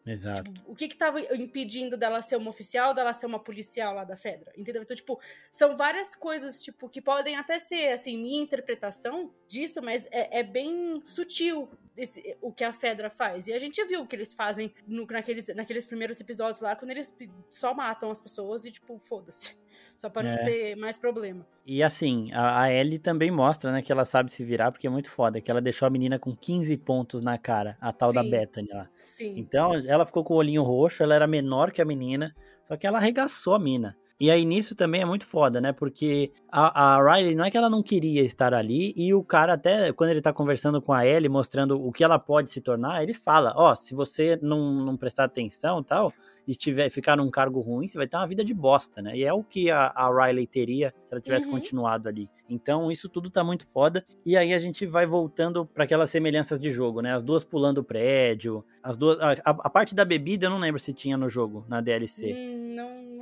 Exato. 0.06 0.54
Tipo, 0.54 0.72
o 0.72 0.74
que 0.74 0.88
que 0.88 0.96
tava 0.96 1.20
impedindo 1.36 1.98
dela 1.98 2.22
ser 2.22 2.38
uma 2.38 2.50
oficial, 2.50 2.94
dela 2.94 3.12
ser 3.12 3.26
uma 3.26 3.40
policial 3.40 3.94
lá 3.94 4.06
da 4.06 4.16
Fedra? 4.16 4.54
Entendeu? 4.56 4.84
Então, 4.84 4.96
tipo, 4.96 5.20
são 5.52 5.76
várias 5.76 6.16
coisas, 6.16 6.64
tipo, 6.64 6.88
que 6.88 7.02
podem 7.02 7.36
até 7.36 7.60
ser, 7.60 7.90
assim, 7.90 8.18
minha 8.18 8.42
interpretação 8.42 9.34
disso, 9.46 9.82
mas 9.84 10.08
é, 10.12 10.40
é 10.40 10.44
bem 10.44 11.02
sutil 11.04 11.70
esse, 11.98 12.38
o 12.40 12.54
que 12.54 12.64
a 12.64 12.72
Fedra 12.72 13.10
faz. 13.10 13.48
E 13.48 13.54
a 13.54 13.60
gente 13.60 13.84
viu 13.84 14.04
o 14.04 14.08
que 14.08 14.16
eles 14.16 14.34
fazem 14.34 14.74
no, 14.88 15.06
naqueles, 15.08 15.54
naqueles 15.54 15.86
primeiros 15.86 16.22
episódios 16.22 16.62
lá, 16.62 16.74
quando 16.74 16.92
eles 16.92 17.14
só 17.52 17.74
matam 17.74 18.10
as 18.12 18.22
pessoas 18.22 18.64
e, 18.64 18.72
tipo, 18.72 18.98
foda-se. 19.00 19.58
Só 19.98 20.10
pra 20.10 20.24
é. 20.24 20.36
não 20.36 20.46
ter 20.46 20.76
mais 20.76 20.98
problema. 20.98 21.46
E 21.66 21.82
assim, 21.82 22.32
a, 22.32 22.62
a 22.62 22.74
Ellie 22.74 23.00
também 23.00 23.32
mostra, 23.32 23.72
né, 23.72 23.82
que 23.82 23.92
ela 23.92 24.06
sabe 24.06 24.32
se 24.32 24.44
virar, 24.44 24.72
porque 24.72 24.88
é 24.88 24.90
muito 24.90 25.10
foda, 25.10 25.42
que 25.42 25.50
ela 25.50 25.62
deixou 25.62 25.88
a 25.88 25.90
menina 25.90 26.20
com 26.20 26.36
15 26.36 26.78
pontos 26.78 27.22
na 27.22 27.38
cara, 27.38 27.78
a 27.82 27.92
tal 27.92 28.12
Sim. 28.12 28.16
da 28.16 28.24
Bethany 28.24 28.70
lá. 28.72 28.90
Sim. 28.98 29.34
Então, 29.38 29.74
ela 29.74 30.06
ficou 30.06 30.24
com 30.24 30.34
o 30.34 30.38
olhinho 30.38 30.64
roxo, 30.64 31.02
ela 31.02 31.16
era 31.16 31.26
menor 31.26 31.72
que 31.72 31.82
a 31.82 31.86
menina, 31.86 32.36
só 32.64 32.76
que 32.78 32.86
ela 32.86 32.98
arregaçou 32.98 33.56
a 33.56 33.60
mina. 33.60 33.96
E 34.20 34.32
aí 34.32 34.46
nisso 34.46 34.76
também 34.76 35.02
é 35.02 35.06
muito 35.06 35.26
foda, 35.26 35.60
né? 35.60 35.74
Porque 35.74 36.32
a, 36.50 36.96
a, 36.96 37.14
Riley 37.16 37.36
não 37.36 37.44
é 37.44 37.52
que 37.52 37.58
ela 37.58 37.70
não 37.70 37.84
queria 37.84 38.22
estar 38.22 38.54
ali, 38.54 38.94
e 38.96 39.14
o 39.14 39.24
cara 39.24 39.54
até, 39.54 39.92
quando 39.92 40.12
ele 40.12 40.22
tá 40.22 40.32
conversando 40.32 40.82
com 40.82 40.94
a 40.94 41.06
Ellie, 41.06 41.28
mostrando 41.28 41.86
o 41.86 41.92
que 41.92 42.04
ela 42.04 42.18
pode 42.18 42.50
se 42.50 42.62
tornar, 42.62 43.04
ele 43.04 43.14
fala, 43.14 43.54
ó, 43.56 43.72
oh, 43.72 43.76
se 43.76 43.94
você 43.94 44.40
não, 44.42 44.74
não 44.86 44.96
prestar 44.96 45.26
atenção 45.26 45.84
tal, 45.84 46.14
e 46.48 46.56
tiver, 46.56 46.90
ficar 46.90 47.18
num 47.18 47.30
cargo 47.30 47.60
ruim, 47.60 47.88
você 47.88 47.98
vai 47.98 48.08
ter 48.08 48.18
uma 48.18 48.28
vida 48.28 48.44
de 48.44 48.54
bosta, 48.54 49.02
né? 49.02 49.18
E 49.18 49.24
é 49.24 49.34
o 49.34 49.44
que 49.44 49.72
a, 49.72 49.88
a 49.88 50.10
Riley 50.10 50.46
teria 50.46 50.92
se 51.06 51.14
ela 51.14 51.22
tivesse 51.22 51.48
uhum. 51.48 51.54
continuado 51.54 52.08
ali. 52.08 52.30
Então, 52.50 52.92
isso 52.92 53.10
tudo 53.10 53.30
tá 53.30 53.44
muito 53.44 53.66
foda. 53.66 54.06
E 54.26 54.38
aí 54.38 54.54
a 54.54 54.60
gente 54.60 54.86
vai 54.86 55.06
voltando 55.06 55.66
para 55.66 55.84
aquelas 55.84 56.10
semelhanças 56.10 56.60
de 56.60 56.70
jogo, 56.72 57.02
né? 57.02 57.16
As 57.16 57.24
duas 57.24 57.44
pulando 57.44 57.80
o 57.80 57.84
prédio, 57.84 58.64
as 58.84 58.96
duas. 58.96 59.20
A, 59.20 59.32
a, 59.32 59.50
a, 59.50 59.70
parte 59.70 59.96
da 59.96 60.06
bebida 60.06 60.46
eu 60.46 60.50
não 60.50 60.60
lembro 60.60 60.80
se 60.80 60.94
tinha 60.94 61.18
no 61.18 61.30
jogo, 61.30 61.66
na 61.68 61.82
DLC. 61.82 62.34
Hum, 62.34 62.65
lembro. 62.65 62.65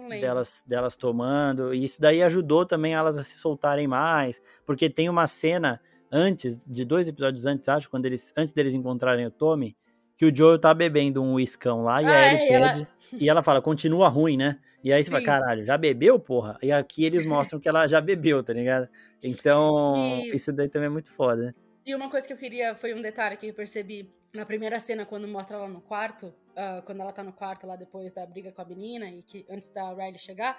Delas, 0.09 0.63
delas 0.67 0.95
tomando. 0.95 1.73
E 1.73 1.83
isso 1.83 2.01
daí 2.01 2.21
ajudou 2.23 2.65
também 2.65 2.93
elas 2.93 3.17
a 3.17 3.23
se 3.23 3.37
soltarem 3.37 3.87
mais. 3.87 4.41
Porque 4.65 4.89
tem 4.89 5.09
uma 5.09 5.27
cena 5.27 5.81
antes, 6.11 6.57
de 6.57 6.85
dois 6.85 7.07
episódios 7.07 7.45
antes, 7.45 7.67
acho, 7.69 7.89
quando 7.89 8.05
eles. 8.05 8.33
Antes 8.37 8.53
deles 8.53 8.73
encontrarem 8.73 9.25
o 9.25 9.31
Tommy 9.31 9.75
que 10.17 10.25
o 10.25 10.35
Joel 10.35 10.59
tá 10.59 10.73
bebendo 10.73 11.21
um 11.21 11.33
uiscão 11.33 11.83
lá 11.83 12.01
e 12.01 12.05
ah, 12.05 12.09
aí 12.11 12.35
ele 12.35 12.43
é, 12.43 12.47
pede. 12.47 12.81
Ela... 12.81 12.87
E 13.19 13.29
ela 13.29 13.43
fala, 13.43 13.61
continua 13.61 14.07
ruim, 14.07 14.37
né? 14.37 14.59
E 14.83 14.91
aí 14.91 15.03
você 15.03 15.05
Sim. 15.05 15.11
fala, 15.11 15.23
caralho, 15.23 15.65
já 15.65 15.77
bebeu, 15.77 16.19
porra? 16.19 16.57
E 16.61 16.71
aqui 16.71 17.05
eles 17.05 17.25
mostram 17.25 17.59
que 17.59 17.69
ela 17.69 17.87
já 17.87 18.01
bebeu, 18.01 18.43
tá 18.43 18.53
ligado? 18.53 18.87
Então, 19.21 19.95
e... 19.97 20.35
isso 20.35 20.51
daí 20.51 20.67
também 20.67 20.87
é 20.87 20.89
muito 20.89 21.13
foda, 21.13 21.47
né? 21.47 21.53
E 21.85 21.93
uma 21.93 22.09
coisa 22.09 22.25
que 22.25 22.33
eu 22.33 22.37
queria, 22.37 22.75
foi 22.75 22.93
um 22.93 23.01
detalhe 23.01 23.37
que 23.37 23.47
eu 23.47 23.53
percebi 23.53 24.09
na 24.33 24.45
primeira 24.45 24.79
cena, 24.79 25.05
quando 25.05 25.27
mostra 25.27 25.57
ela 25.57 25.67
no 25.67 25.81
quarto, 25.81 26.33
uh, 26.53 26.81
quando 26.83 27.01
ela 27.01 27.11
tá 27.11 27.23
no 27.23 27.33
quarto 27.33 27.67
lá 27.67 27.75
depois 27.75 28.11
da 28.11 28.25
briga 28.25 28.51
com 28.51 28.61
a 28.61 28.65
menina 28.65 29.09
e 29.09 29.21
que 29.21 29.45
antes 29.49 29.69
da 29.69 29.93
Riley 29.93 30.17
chegar, 30.17 30.57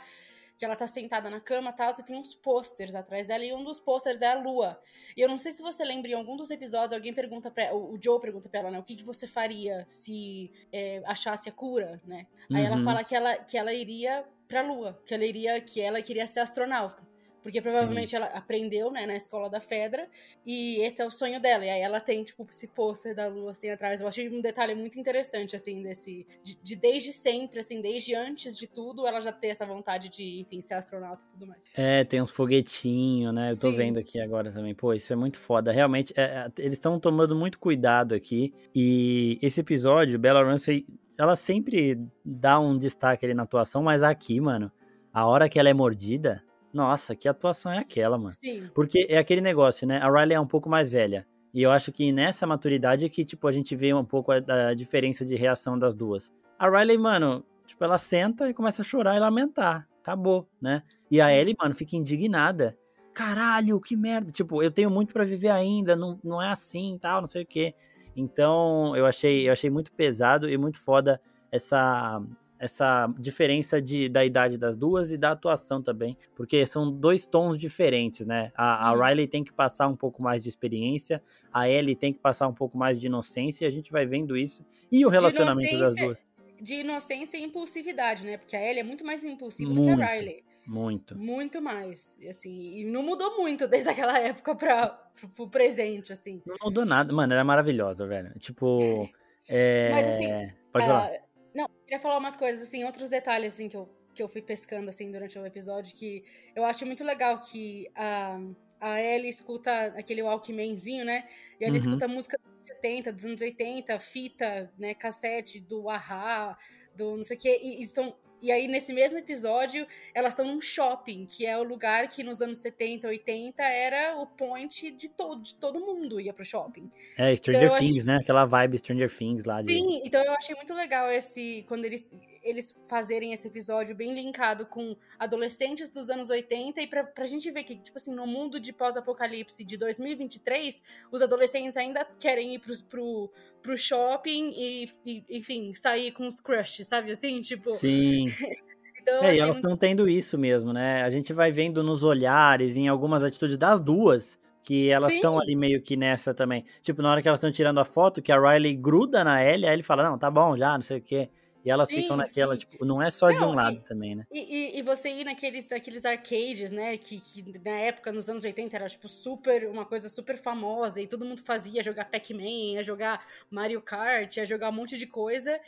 que 0.56 0.64
ela 0.64 0.76
tá 0.76 0.86
sentada 0.86 1.28
na 1.28 1.40
cama 1.40 1.70
e 1.70 1.72
tal, 1.72 1.92
você 1.92 2.02
tem 2.02 2.16
uns 2.16 2.34
posters 2.34 2.94
atrás 2.94 3.26
dela, 3.26 3.44
e 3.44 3.52
um 3.52 3.64
dos 3.64 3.80
posters 3.80 4.22
é 4.22 4.28
a 4.28 4.38
lua. 4.38 4.80
E 5.16 5.20
eu 5.20 5.28
não 5.28 5.36
sei 5.36 5.50
se 5.50 5.62
você 5.62 5.84
lembra, 5.84 6.10
em 6.10 6.14
algum 6.14 6.36
dos 6.36 6.50
episódios, 6.50 6.92
alguém 6.92 7.12
pergunta 7.12 7.50
pra 7.50 7.74
o 7.74 7.98
Joe 8.02 8.20
pergunta 8.20 8.48
pra 8.48 8.60
ela, 8.60 8.70
né, 8.70 8.78
o 8.78 8.84
que, 8.84 8.96
que 8.96 9.02
você 9.02 9.26
faria 9.26 9.84
se 9.88 10.52
é, 10.72 11.02
achasse 11.06 11.48
a 11.48 11.52
cura, 11.52 12.00
né? 12.04 12.26
Aí 12.52 12.60
uhum. 12.60 12.66
ela 12.66 12.84
fala 12.84 13.04
que 13.04 13.14
ela, 13.14 13.36
que 13.36 13.58
ela 13.58 13.72
iria 13.72 14.24
pra 14.46 14.62
lua, 14.62 15.00
que 15.04 15.14
ela 15.14 15.24
iria, 15.24 15.60
que 15.60 15.80
ela 15.80 16.00
queria 16.00 16.26
ser 16.26 16.40
astronauta. 16.40 17.02
Porque 17.44 17.60
provavelmente 17.60 18.08
Sim. 18.08 18.16
ela 18.16 18.26
aprendeu, 18.28 18.90
né, 18.90 19.04
na 19.04 19.14
escola 19.14 19.50
da 19.50 19.60
Fedra, 19.60 20.08
e 20.46 20.80
esse 20.80 21.02
é 21.02 21.06
o 21.06 21.10
sonho 21.10 21.38
dela. 21.38 21.62
E 21.62 21.68
aí 21.68 21.82
ela 21.82 22.00
tem, 22.00 22.24
tipo, 22.24 22.46
esse 22.50 22.66
pôster 22.66 23.14
da 23.14 23.28
lua, 23.28 23.50
assim, 23.50 23.68
atrás. 23.68 24.00
Eu 24.00 24.08
achei 24.08 24.30
um 24.30 24.40
detalhe 24.40 24.74
muito 24.74 24.98
interessante, 24.98 25.54
assim, 25.54 25.82
desse... 25.82 26.26
De, 26.42 26.56
de, 26.56 26.74
desde 26.74 27.12
sempre, 27.12 27.60
assim, 27.60 27.82
desde 27.82 28.14
antes 28.14 28.56
de 28.56 28.66
tudo, 28.66 29.06
ela 29.06 29.20
já 29.20 29.30
ter 29.30 29.48
essa 29.48 29.66
vontade 29.66 30.08
de, 30.08 30.40
enfim, 30.40 30.62
ser 30.62 30.72
astronauta 30.72 31.22
e 31.22 31.30
tudo 31.32 31.46
mais. 31.46 31.60
É, 31.76 32.02
tem 32.02 32.22
uns 32.22 32.30
foguetinhos, 32.30 33.34
né? 33.34 33.50
Eu 33.52 33.60
tô 33.60 33.70
Sim. 33.70 33.76
vendo 33.76 33.98
aqui 33.98 34.18
agora 34.18 34.50
também. 34.50 34.74
Pô, 34.74 34.94
isso 34.94 35.12
é 35.12 35.16
muito 35.16 35.36
foda. 35.36 35.70
Realmente, 35.70 36.14
é, 36.16 36.22
é 36.22 36.52
eles 36.58 36.74
estão 36.74 36.98
tomando 36.98 37.36
muito 37.36 37.58
cuidado 37.58 38.14
aqui. 38.14 38.54
E 38.74 39.38
esse 39.42 39.60
episódio, 39.60 40.18
Bella 40.18 40.42
Ramsey, 40.42 40.86
ela 41.18 41.36
sempre 41.36 42.00
dá 42.24 42.58
um 42.58 42.78
destaque 42.78 43.26
ali 43.26 43.34
na 43.34 43.42
atuação, 43.42 43.82
mas 43.82 44.02
aqui, 44.02 44.40
mano, 44.40 44.72
a 45.12 45.26
hora 45.26 45.46
que 45.46 45.58
ela 45.58 45.68
é 45.68 45.74
mordida 45.74 46.42
nossa, 46.74 47.14
que 47.14 47.28
atuação 47.28 47.72
é 47.72 47.78
aquela, 47.78 48.18
mano? 48.18 48.34
Sim. 48.38 48.68
Porque 48.74 49.06
é 49.08 49.16
aquele 49.16 49.40
negócio, 49.40 49.86
né? 49.86 49.98
A 49.98 50.10
Riley 50.10 50.34
é 50.34 50.40
um 50.40 50.46
pouco 50.46 50.68
mais 50.68 50.90
velha. 50.90 51.26
E 51.52 51.62
eu 51.62 51.70
acho 51.70 51.92
que 51.92 52.10
nessa 52.10 52.46
maturidade 52.46 53.06
é 53.06 53.08
que, 53.08 53.24
tipo, 53.24 53.46
a 53.46 53.52
gente 53.52 53.76
vê 53.76 53.94
um 53.94 54.04
pouco 54.04 54.32
a, 54.32 54.36
a 54.70 54.74
diferença 54.74 55.24
de 55.24 55.36
reação 55.36 55.78
das 55.78 55.94
duas. 55.94 56.32
A 56.58 56.68
Riley, 56.68 56.98
mano, 56.98 57.44
tipo, 57.64 57.82
ela 57.84 57.96
senta 57.96 58.50
e 58.50 58.54
começa 58.54 58.82
a 58.82 58.84
chorar 58.84 59.16
e 59.16 59.20
lamentar. 59.20 59.88
Acabou, 60.00 60.48
né? 60.60 60.82
E 61.10 61.20
a 61.20 61.32
Ellie, 61.32 61.56
mano, 61.58 61.74
fica 61.74 61.96
indignada. 61.96 62.76
Caralho, 63.14 63.80
que 63.80 63.96
merda. 63.96 64.30
Tipo, 64.30 64.62
eu 64.62 64.70
tenho 64.70 64.90
muito 64.90 65.12
para 65.12 65.24
viver 65.24 65.50
ainda, 65.50 65.94
não, 65.96 66.18
não 66.22 66.42
é 66.42 66.48
assim 66.48 66.98
tal, 67.00 67.20
não 67.20 67.28
sei 67.28 67.42
o 67.42 67.46
quê. 67.46 67.74
Então, 68.16 68.94
eu 68.96 69.06
achei, 69.06 69.48
eu 69.48 69.52
achei 69.52 69.70
muito 69.70 69.92
pesado 69.92 70.50
e 70.50 70.58
muito 70.58 70.78
foda 70.78 71.20
essa 71.50 72.20
essa 72.64 73.12
diferença 73.18 73.80
de, 73.80 74.08
da 74.08 74.24
idade 74.24 74.56
das 74.56 74.74
duas 74.74 75.12
e 75.12 75.18
da 75.18 75.32
atuação 75.32 75.82
também, 75.82 76.16
porque 76.34 76.64
são 76.64 76.90
dois 76.90 77.26
tons 77.26 77.58
diferentes, 77.58 78.26
né? 78.26 78.50
A, 78.56 78.88
a 78.88 78.92
uhum. 78.94 79.04
Riley 79.04 79.26
tem 79.26 79.44
que 79.44 79.52
passar 79.52 79.86
um 79.86 79.94
pouco 79.94 80.22
mais 80.22 80.42
de 80.42 80.48
experiência, 80.48 81.22
a 81.52 81.68
Ellie 81.68 81.94
tem 81.94 82.10
que 82.10 82.18
passar 82.18 82.48
um 82.48 82.54
pouco 82.54 82.78
mais 82.78 82.98
de 82.98 83.06
inocência, 83.06 83.66
e 83.66 83.68
a 83.68 83.70
gente 83.70 83.92
vai 83.92 84.06
vendo 84.06 84.34
isso. 84.34 84.64
E 84.90 85.04
o 85.04 85.10
relacionamento 85.10 85.78
das 85.78 85.94
duas. 85.94 86.26
De 86.58 86.76
inocência 86.76 87.36
e 87.36 87.42
impulsividade, 87.42 88.24
né? 88.24 88.38
Porque 88.38 88.56
a 88.56 88.62
Ellie 88.62 88.80
é 88.80 88.84
muito 88.84 89.04
mais 89.04 89.22
impulsiva 89.22 89.70
muito. 89.70 89.90
do 89.90 89.96
que 89.96 90.02
a 90.02 90.14
Riley. 90.14 90.42
Muito. 90.66 91.18
Muito 91.18 91.60
mais. 91.60 92.16
E, 92.18 92.28
assim, 92.28 92.78
e 92.78 92.84
não 92.86 93.02
mudou 93.02 93.36
muito 93.36 93.68
desde 93.68 93.90
aquela 93.90 94.18
época 94.18 94.54
para 94.54 94.86
pro, 94.88 95.28
pro, 95.28 95.50
presente, 95.50 96.14
assim. 96.14 96.40
Não 96.46 96.56
mudou 96.62 96.86
nada. 96.86 97.12
Mano, 97.12 97.34
era 97.34 97.44
maravilhosa, 97.44 98.06
velho. 98.06 98.32
Tipo. 98.38 99.06
É... 99.46 99.90
Mas 99.92 100.08
assim. 100.08 100.52
Pode 100.72 100.86
falar. 100.86 101.23
Não, 101.54 101.68
queria 101.84 102.00
falar 102.00 102.18
umas 102.18 102.36
coisas, 102.36 102.66
assim, 102.66 102.84
outros 102.84 103.10
detalhes, 103.10 103.54
assim, 103.54 103.68
que 103.68 103.76
eu, 103.76 103.88
que 104.14 104.22
eu 104.22 104.28
fui 104.28 104.42
pescando, 104.42 104.90
assim, 104.90 105.10
durante 105.10 105.38
o 105.38 105.46
episódio, 105.46 105.94
que 105.94 106.24
eu 106.54 106.64
acho 106.64 106.84
muito 106.84 107.04
legal 107.04 107.40
que 107.40 107.88
a, 107.94 108.40
a 108.80 109.00
Ellie 109.00 109.28
escuta 109.28 109.86
aquele 109.96 110.22
Walkmanzinho, 110.22 111.04
né? 111.04 111.28
E 111.60 111.64
ela 111.64 111.70
uhum. 111.70 111.76
escuta 111.76 112.08
música 112.08 112.38
dos 112.58 112.66
70, 112.66 113.12
dos 113.12 113.24
anos 113.24 113.40
80, 113.40 113.98
fita, 113.98 114.72
né, 114.76 114.94
cassete 114.94 115.60
do 115.60 115.88
Ahá, 115.88 116.58
do 116.96 117.16
não 117.16 117.24
sei 117.24 117.36
o 117.36 117.40
quê, 117.40 117.60
e, 117.62 117.82
e 117.82 117.86
são 117.86 118.16
e 118.44 118.52
aí, 118.52 118.68
nesse 118.68 118.92
mesmo 118.92 119.18
episódio, 119.18 119.86
elas 120.14 120.34
estão 120.34 120.44
num 120.44 120.60
shopping, 120.60 121.24
que 121.24 121.46
é 121.46 121.56
o 121.56 121.62
lugar 121.62 122.06
que 122.08 122.22
nos 122.22 122.42
anos 122.42 122.58
70, 122.58 123.08
80 123.08 123.62
era 123.62 124.18
o 124.18 124.26
point 124.26 124.90
de 124.90 125.08
todo, 125.08 125.40
de 125.40 125.54
todo 125.54 125.80
mundo 125.80 126.20
ia 126.20 126.30
pro 126.30 126.44
shopping. 126.44 126.90
É, 127.16 127.34
Stranger 127.34 127.64
então, 127.64 127.78
Things, 127.78 127.92
achei... 127.92 128.04
né? 128.04 128.18
Aquela 128.20 128.44
vibe 128.44 128.76
Stranger 128.76 129.10
Things 129.10 129.44
lá. 129.44 129.64
Sim, 129.64 129.88
de... 129.88 130.06
então 130.06 130.22
eu 130.22 130.34
achei 130.34 130.54
muito 130.54 130.74
legal 130.74 131.10
esse. 131.10 131.64
Quando 131.66 131.86
eles, 131.86 132.14
eles 132.44 132.78
fazerem 132.86 133.32
esse 133.32 133.48
episódio 133.48 133.96
bem 133.96 134.14
linkado 134.14 134.66
com 134.66 134.94
adolescentes 135.18 135.90
dos 135.90 136.10
anos 136.10 136.28
80 136.28 136.80
e 136.82 136.86
pra, 136.86 137.02
pra 137.02 137.24
gente 137.24 137.50
ver 137.50 137.64
que, 137.64 137.76
tipo 137.76 137.96
assim, 137.96 138.14
no 138.14 138.26
mundo 138.26 138.60
de 138.60 138.72
pós-apocalipse 138.72 139.64
de 139.64 139.76
2023, 139.78 140.82
os 141.10 141.22
adolescentes 141.22 141.76
ainda 141.76 142.06
querem 142.20 142.54
ir 142.54 142.58
pro, 142.58 142.74
pro, 142.84 143.32
pro 143.62 143.78
shopping 143.78 144.52
e, 144.54 144.90
e, 145.06 145.24
enfim, 145.30 145.72
sair 145.72 146.12
com 146.12 146.26
os 146.26 146.38
crushes, 146.38 146.86
sabe 146.86 147.10
assim? 147.10 147.40
Tipo. 147.40 147.70
Sim. 147.70 148.30
então, 149.00 149.24
é, 149.24 149.36
e 149.36 149.38
elas 149.40 149.56
estão 149.56 149.70
muito... 149.70 149.80
tendo 149.80 150.08
isso 150.08 150.36
mesmo, 150.36 150.72
né? 150.72 151.02
A 151.02 151.10
gente 151.10 151.32
vai 151.32 151.50
vendo 151.50 151.82
nos 151.82 152.04
olhares, 152.04 152.76
em 152.76 152.88
algumas 152.88 153.24
atitudes 153.24 153.56
das 153.56 153.80
duas, 153.80 154.38
que 154.62 154.90
elas 154.90 155.14
estão 155.14 155.38
ali 155.38 155.56
meio 155.56 155.80
que 155.80 155.96
nessa 155.96 156.34
também. 156.34 156.64
Tipo, 156.82 157.00
na 157.00 157.10
hora 157.10 157.22
que 157.22 157.28
elas 157.28 157.38
estão 157.38 157.50
tirando 157.50 157.80
a 157.80 157.84
foto, 157.84 158.20
que 158.20 158.30
a 158.32 158.38
Riley 158.38 158.74
gruda 158.74 159.24
na 159.24 159.42
Ellie, 159.42 159.66
aí 159.66 159.74
ele 159.74 159.82
fala, 159.82 160.02
não, 160.02 160.18
tá 160.18 160.30
bom 160.30 160.56
já, 160.56 160.74
não 160.74 160.82
sei 160.82 160.98
o 160.98 161.02
quê. 161.02 161.30
E 161.64 161.70
elas 161.70 161.88
sim, 161.88 162.02
ficam 162.02 162.16
naquela, 162.16 162.56
sim. 162.56 162.66
tipo, 162.66 162.84
não 162.84 163.02
é 163.02 163.10
só 163.10 163.30
não, 163.30 163.36
de 163.36 163.44
um 163.44 163.54
lado 163.54 163.78
e, 163.78 163.82
também, 163.82 164.14
né? 164.14 164.26
E, 164.30 164.38
e, 164.38 164.78
e, 164.78 164.82
você 164.82 165.08
ir 165.08 165.24
naqueles, 165.24 165.68
naqueles 165.68 166.04
arcades, 166.04 166.70
né? 166.70 166.98
Que, 166.98 167.18
que, 167.18 167.58
na 167.64 167.78
época, 167.78 168.12
nos 168.12 168.28
anos 168.28 168.44
80, 168.44 168.76
era, 168.76 168.86
tipo, 168.86 169.08
super, 169.08 169.66
uma 169.68 169.86
coisa 169.86 170.08
super 170.10 170.36
famosa 170.36 171.00
e 171.00 171.06
todo 171.06 171.24
mundo 171.24 171.40
fazia 171.40 171.82
jogar 171.82 172.04
Pac-Man, 172.04 172.74
ia 172.74 172.84
jogar 172.84 173.26
Mario 173.50 173.80
Kart, 173.80 174.36
ia 174.36 174.44
jogar 174.44 174.68
um 174.68 174.72
monte 174.72 174.98
de 174.98 175.06
coisa. 175.06 175.58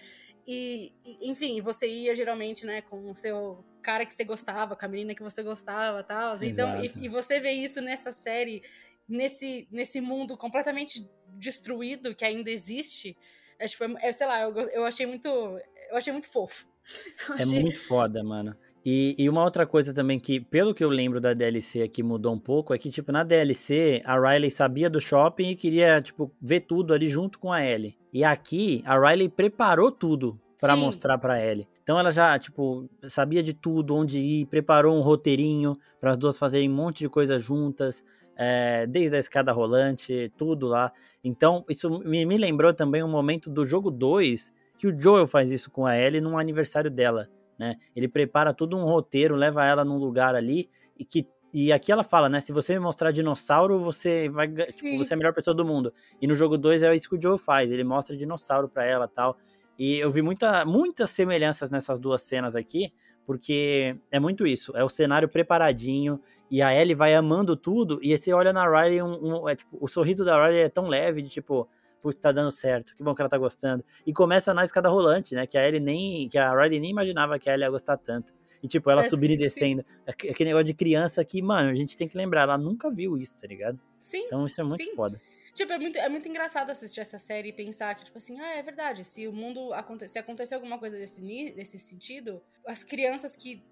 E, 0.46 0.92
enfim, 1.22 1.60
você 1.60 1.88
ia 1.88 2.14
geralmente, 2.14 2.64
né, 2.64 2.82
com 2.82 3.10
o 3.10 3.14
seu 3.14 3.64
cara 3.82 4.04
que 4.04 4.14
você 4.14 4.24
gostava, 4.24 4.76
com 4.76 4.84
a 4.84 4.88
menina 4.88 5.14
que 5.14 5.22
você 5.22 5.42
gostava 5.42 6.04
tal. 6.04 6.34
Então, 6.42 6.84
e, 6.84 6.90
e 7.06 7.08
você 7.08 7.40
vê 7.40 7.52
isso 7.52 7.80
nessa 7.80 8.12
série, 8.12 8.62
nesse, 9.08 9.66
nesse 9.70 10.00
mundo 10.00 10.36
completamente 10.36 11.08
destruído 11.38 12.14
que 12.14 12.24
ainda 12.24 12.50
existe. 12.50 13.16
É 13.58 13.66
tipo, 13.66 13.84
é, 13.98 14.12
sei 14.12 14.26
lá, 14.26 14.42
eu, 14.42 14.52
eu 14.52 14.84
achei 14.84 15.06
muito 15.06 15.58
eu 15.90 15.96
achei 15.96 16.12
muito 16.12 16.28
fofo. 16.30 16.66
É 17.38 17.44
muito 17.44 17.80
foda, 17.80 18.22
mano. 18.22 18.54
E, 18.84 19.16
e, 19.18 19.28
uma 19.28 19.42
outra 19.42 19.66
coisa 19.66 19.92
também 19.92 20.16
que, 20.16 20.38
pelo 20.38 20.72
que 20.72 20.84
eu 20.84 20.88
lembro 20.88 21.20
da 21.20 21.34
DLC 21.34 21.82
aqui, 21.82 22.04
mudou 22.04 22.32
um 22.32 22.38
pouco, 22.38 22.72
é 22.72 22.78
que, 22.78 22.88
tipo, 22.88 23.10
na 23.10 23.24
DLC, 23.24 24.00
a 24.04 24.16
Riley 24.16 24.48
sabia 24.48 24.88
do 24.88 25.00
shopping 25.00 25.50
e 25.50 25.56
queria, 25.56 26.00
tipo, 26.00 26.30
ver 26.40 26.60
tudo 26.60 26.94
ali 26.94 27.08
junto 27.08 27.40
com 27.40 27.52
a 27.52 27.64
Ellie. 27.66 27.98
E 28.12 28.22
aqui, 28.22 28.84
a 28.86 28.96
Riley 28.96 29.28
preparou 29.28 29.90
tudo 29.90 30.40
para 30.60 30.76
mostrar 30.76 31.18
para 31.18 31.44
Ellie. 31.44 31.68
Então 31.82 31.98
ela 31.98 32.10
já, 32.10 32.38
tipo, 32.38 32.88
sabia 33.08 33.42
de 33.42 33.52
tudo, 33.52 33.94
onde 33.94 34.18
ir, 34.18 34.46
preparou 34.46 34.96
um 34.96 35.02
roteirinho 35.02 35.76
para 36.00 36.12
as 36.12 36.18
duas 36.18 36.38
fazerem 36.38 36.70
um 36.70 36.74
monte 36.74 37.00
de 37.00 37.08
coisa 37.08 37.38
juntas, 37.38 38.04
é, 38.36 38.86
desde 38.86 39.16
a 39.16 39.18
escada 39.18 39.52
rolante, 39.52 40.32
tudo 40.36 40.66
lá. 40.66 40.92
Então, 41.24 41.64
isso 41.68 41.90
me, 42.00 42.24
me 42.24 42.36
lembrou 42.36 42.72
também 42.72 43.02
um 43.02 43.08
momento 43.08 43.50
do 43.50 43.66
jogo 43.66 43.90
2, 43.90 44.52
que 44.76 44.86
o 44.86 45.00
Joel 45.00 45.26
faz 45.26 45.50
isso 45.50 45.70
com 45.70 45.86
a 45.86 45.96
Ellie 45.96 46.20
num 46.20 46.38
aniversário 46.38 46.90
dela, 46.90 47.28
né? 47.58 47.76
Ele 47.94 48.08
prepara 48.08 48.52
todo 48.52 48.76
um 48.76 48.84
roteiro, 48.84 49.34
leva 49.34 49.64
ela 49.64 49.84
num 49.84 49.98
lugar 49.98 50.34
ali 50.34 50.70
e 50.98 51.04
que 51.04 51.26
e 51.54 51.72
aqui 51.72 51.90
ela 51.90 52.02
fala, 52.02 52.28
né? 52.28 52.40
Se 52.40 52.52
você 52.52 52.74
me 52.74 52.80
mostrar 52.80 53.12
dinossauro, 53.12 53.78
você 53.80 54.28
vai, 54.28 54.46
tipo, 54.46 54.98
você 54.98 55.12
é 55.12 55.14
a 55.14 55.16
melhor 55.16 55.32
pessoa 55.32 55.54
do 55.54 55.64
mundo. 55.64 55.90
E 56.20 56.26
no 56.26 56.34
jogo 56.34 56.58
2 56.58 56.82
é 56.82 56.94
isso 56.94 57.08
que 57.08 57.16
o 57.16 57.22
Joel 57.22 57.38
faz, 57.38 57.72
ele 57.72 57.84
mostra 57.84 58.14
dinossauro 58.14 58.68
para 58.68 58.84
ela, 58.84 59.08
tal. 59.08 59.38
E 59.78 59.98
eu 59.98 60.10
vi 60.10 60.22
muita, 60.22 60.64
muitas 60.64 61.10
semelhanças 61.10 61.70
nessas 61.70 61.98
duas 61.98 62.22
cenas 62.22 62.56
aqui, 62.56 62.92
porque 63.26 63.96
é 64.10 64.20
muito 64.20 64.46
isso, 64.46 64.76
é 64.76 64.84
o 64.84 64.88
cenário 64.88 65.28
preparadinho 65.28 66.20
e 66.50 66.62
a 66.62 66.74
Ellie 66.74 66.94
vai 66.94 67.14
amando 67.14 67.56
tudo 67.56 67.98
e 68.02 68.16
você 68.16 68.32
olha 68.32 68.52
na 68.52 68.64
Riley 68.64 69.02
um, 69.02 69.42
um 69.42 69.48
é, 69.48 69.56
tipo, 69.56 69.76
o 69.80 69.88
sorriso 69.88 70.24
da 70.24 70.46
Riley 70.46 70.62
é 70.62 70.68
tão 70.68 70.86
leve 70.86 71.20
de 71.22 71.28
tipo, 71.28 71.68
putz, 72.06 72.20
tá 72.20 72.30
dando 72.30 72.52
certo, 72.52 72.94
que 72.94 73.02
bom 73.02 73.12
que 73.14 73.20
ela 73.20 73.28
tá 73.28 73.36
gostando. 73.36 73.84
E 74.06 74.12
começa 74.12 74.54
na 74.54 74.62
escada 74.62 74.88
rolante, 74.88 75.34
né? 75.34 75.44
Que 75.44 75.58
a 75.58 75.66
Ellie 75.66 75.80
nem. 75.80 76.28
Que 76.28 76.38
a 76.38 76.54
Riley 76.54 76.78
nem 76.78 76.90
imaginava 76.90 77.36
que 77.36 77.50
a 77.50 77.54
Ellie 77.54 77.64
ia 77.64 77.70
gostar 77.70 77.96
tanto. 77.96 78.32
E, 78.62 78.68
tipo, 78.68 78.88
ela 78.88 79.00
é, 79.00 79.04
subindo 79.04 79.32
e 79.32 79.36
descendo. 79.36 79.84
Sim. 80.06 80.30
Aquele 80.30 80.50
negócio 80.50 80.66
de 80.66 80.74
criança 80.74 81.24
que, 81.24 81.42
mano, 81.42 81.70
a 81.70 81.74
gente 81.74 81.96
tem 81.96 82.06
que 82.06 82.16
lembrar, 82.16 82.42
ela 82.42 82.56
nunca 82.56 82.88
viu 82.90 83.18
isso, 83.18 83.34
tá 83.40 83.46
ligado? 83.48 83.80
Sim. 83.98 84.24
Então 84.26 84.46
isso 84.46 84.60
é 84.60 84.64
muito 84.64 84.84
sim. 84.84 84.94
foda. 84.94 85.20
Tipo, 85.52 85.72
é 85.72 85.78
muito, 85.78 85.98
é 85.98 86.08
muito 86.08 86.28
engraçado 86.28 86.70
assistir 86.70 87.00
essa 87.00 87.18
série 87.18 87.48
e 87.48 87.52
pensar 87.52 87.94
que, 87.94 88.04
tipo 88.04 88.18
assim, 88.18 88.38
ah, 88.38 88.56
é 88.56 88.62
verdade, 88.62 89.02
se 89.02 89.26
o 89.26 89.32
mundo 89.32 89.72
acontecer, 89.72 90.12
se 90.12 90.18
acontecer 90.18 90.54
alguma 90.54 90.78
coisa 90.78 90.96
desse, 90.98 91.20
desse 91.56 91.78
sentido, 91.78 92.42
as 92.66 92.84
crianças 92.84 93.34
que 93.34 93.62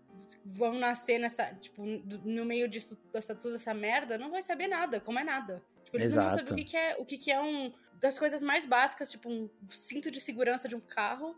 vão 0.45 0.79
nascer 0.79 1.19
nessa, 1.19 1.45
tipo, 1.55 1.85
no 1.85 2.45
meio 2.45 2.69
disso, 2.69 2.99
dessa, 3.13 3.35
toda 3.35 3.57
essa 3.57 3.75
merda, 3.75 4.17
não 4.17 4.31
vai 4.31 4.41
saber 4.41 4.67
nada, 4.67 4.99
como 4.99 5.19
é 5.19 5.25
nada. 5.25 5.63
Tipo, 5.85 5.99
eles 5.99 6.09
Exato. 6.09 6.23
não 6.23 6.29
vão 6.29 6.39
saber 6.39 6.53
o 6.53 6.57
que, 6.57 6.65
que 6.65 6.77
é, 6.77 6.97
o 6.99 7.05
que, 7.05 7.19
que 7.19 7.31
é 7.31 7.41
um, 7.41 7.73
das 8.05 8.19
coisas 8.19 8.43
mais 8.43 8.67
básicas, 8.67 9.11
tipo 9.11 9.31
um 9.31 9.49
cinto 9.67 10.11
de 10.11 10.21
segurança 10.21 10.69
de 10.69 10.77
um 10.77 10.81
carro, 10.81 11.35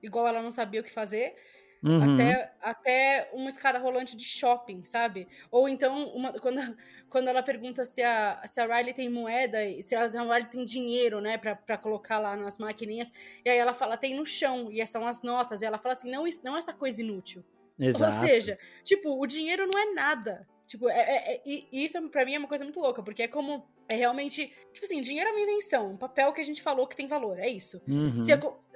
igual 0.00 0.28
ela 0.28 0.40
não 0.40 0.50
sabia 0.52 0.80
o 0.80 0.84
que 0.84 0.92
fazer, 0.92 1.34
uhum. 1.82 2.14
até, 2.14 2.54
até 2.62 3.30
uma 3.32 3.48
escada 3.48 3.80
rolante 3.80 4.16
de 4.16 4.22
shopping, 4.22 4.84
sabe? 4.84 5.26
Ou 5.50 5.68
então, 5.68 6.06
uma, 6.14 6.32
quando, 6.38 6.60
quando 7.08 7.26
ela 7.26 7.42
pergunta 7.42 7.84
se 7.84 8.00
a, 8.00 8.40
se 8.46 8.60
a 8.60 8.64
Riley 8.64 8.94
tem 8.94 9.08
moeda, 9.08 9.58
se 9.82 9.92
a 9.96 10.06
Riley 10.06 10.44
tem 10.44 10.64
dinheiro, 10.64 11.20
né, 11.20 11.36
pra, 11.36 11.56
pra 11.56 11.76
colocar 11.76 12.20
lá 12.20 12.36
nas 12.36 12.58
maquininhas, 12.58 13.10
e 13.44 13.50
aí 13.50 13.58
ela 13.58 13.74
fala, 13.74 13.96
tem 13.96 14.14
no 14.14 14.24
chão, 14.24 14.70
e 14.70 14.86
são 14.86 15.04
as 15.08 15.20
notas, 15.20 15.62
e 15.62 15.64
ela 15.64 15.78
fala 15.78 15.94
assim, 15.94 16.12
não, 16.12 16.22
não 16.44 16.56
essa 16.56 16.72
coisa 16.72 17.02
inútil. 17.02 17.44
Exato. 17.76 18.04
Ou 18.04 18.20
seja, 18.20 18.56
tipo, 18.84 19.20
o 19.20 19.26
dinheiro 19.26 19.66
não 19.66 19.80
é 19.80 19.92
nada. 19.94 20.46
Tipo, 20.66 20.88
é, 20.88 21.00
é, 21.00 21.34
é, 21.34 21.42
e 21.44 21.84
isso 21.84 22.00
pra 22.08 22.24
mim 22.24 22.34
é 22.34 22.38
uma 22.38 22.48
coisa 22.48 22.64
muito 22.64 22.80
louca, 22.80 23.02
porque 23.02 23.24
é 23.24 23.28
como. 23.28 23.68
É 23.88 23.94
realmente. 23.94 24.52
Tipo 24.72 24.86
assim, 24.86 25.00
dinheiro 25.00 25.28
é 25.28 25.32
uma 25.32 25.40
invenção, 25.40 25.92
um 25.92 25.96
papel 25.96 26.32
que 26.32 26.40
a 26.40 26.44
gente 26.44 26.62
falou 26.62 26.86
que 26.86 26.96
tem 26.96 27.06
valor, 27.06 27.38
é 27.38 27.48
isso. 27.48 27.80
Uhum. 27.86 28.16
Se, 28.16 28.32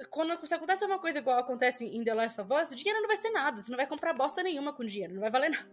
quando 0.09 0.35
se 0.45 0.53
acontece 0.53 0.85
uma 0.85 0.99
coisa 0.99 1.19
igual 1.19 1.39
acontece 1.39 1.85
em 1.85 2.03
The 2.03 2.13
Last 2.13 2.41
of 2.41 2.53
Us, 2.53 2.71
o 2.71 2.75
dinheiro 2.75 3.01
não 3.01 3.07
vai 3.07 3.17
ser 3.17 3.31
nada, 3.31 3.57
você 3.57 3.71
não 3.71 3.77
vai 3.77 3.87
comprar 3.87 4.13
bosta 4.13 4.43
nenhuma 4.43 4.71
com 4.71 4.83
dinheiro, 4.83 5.13
não 5.13 5.21
vai 5.21 5.31
valer 5.31 5.49
nada. 5.51 5.67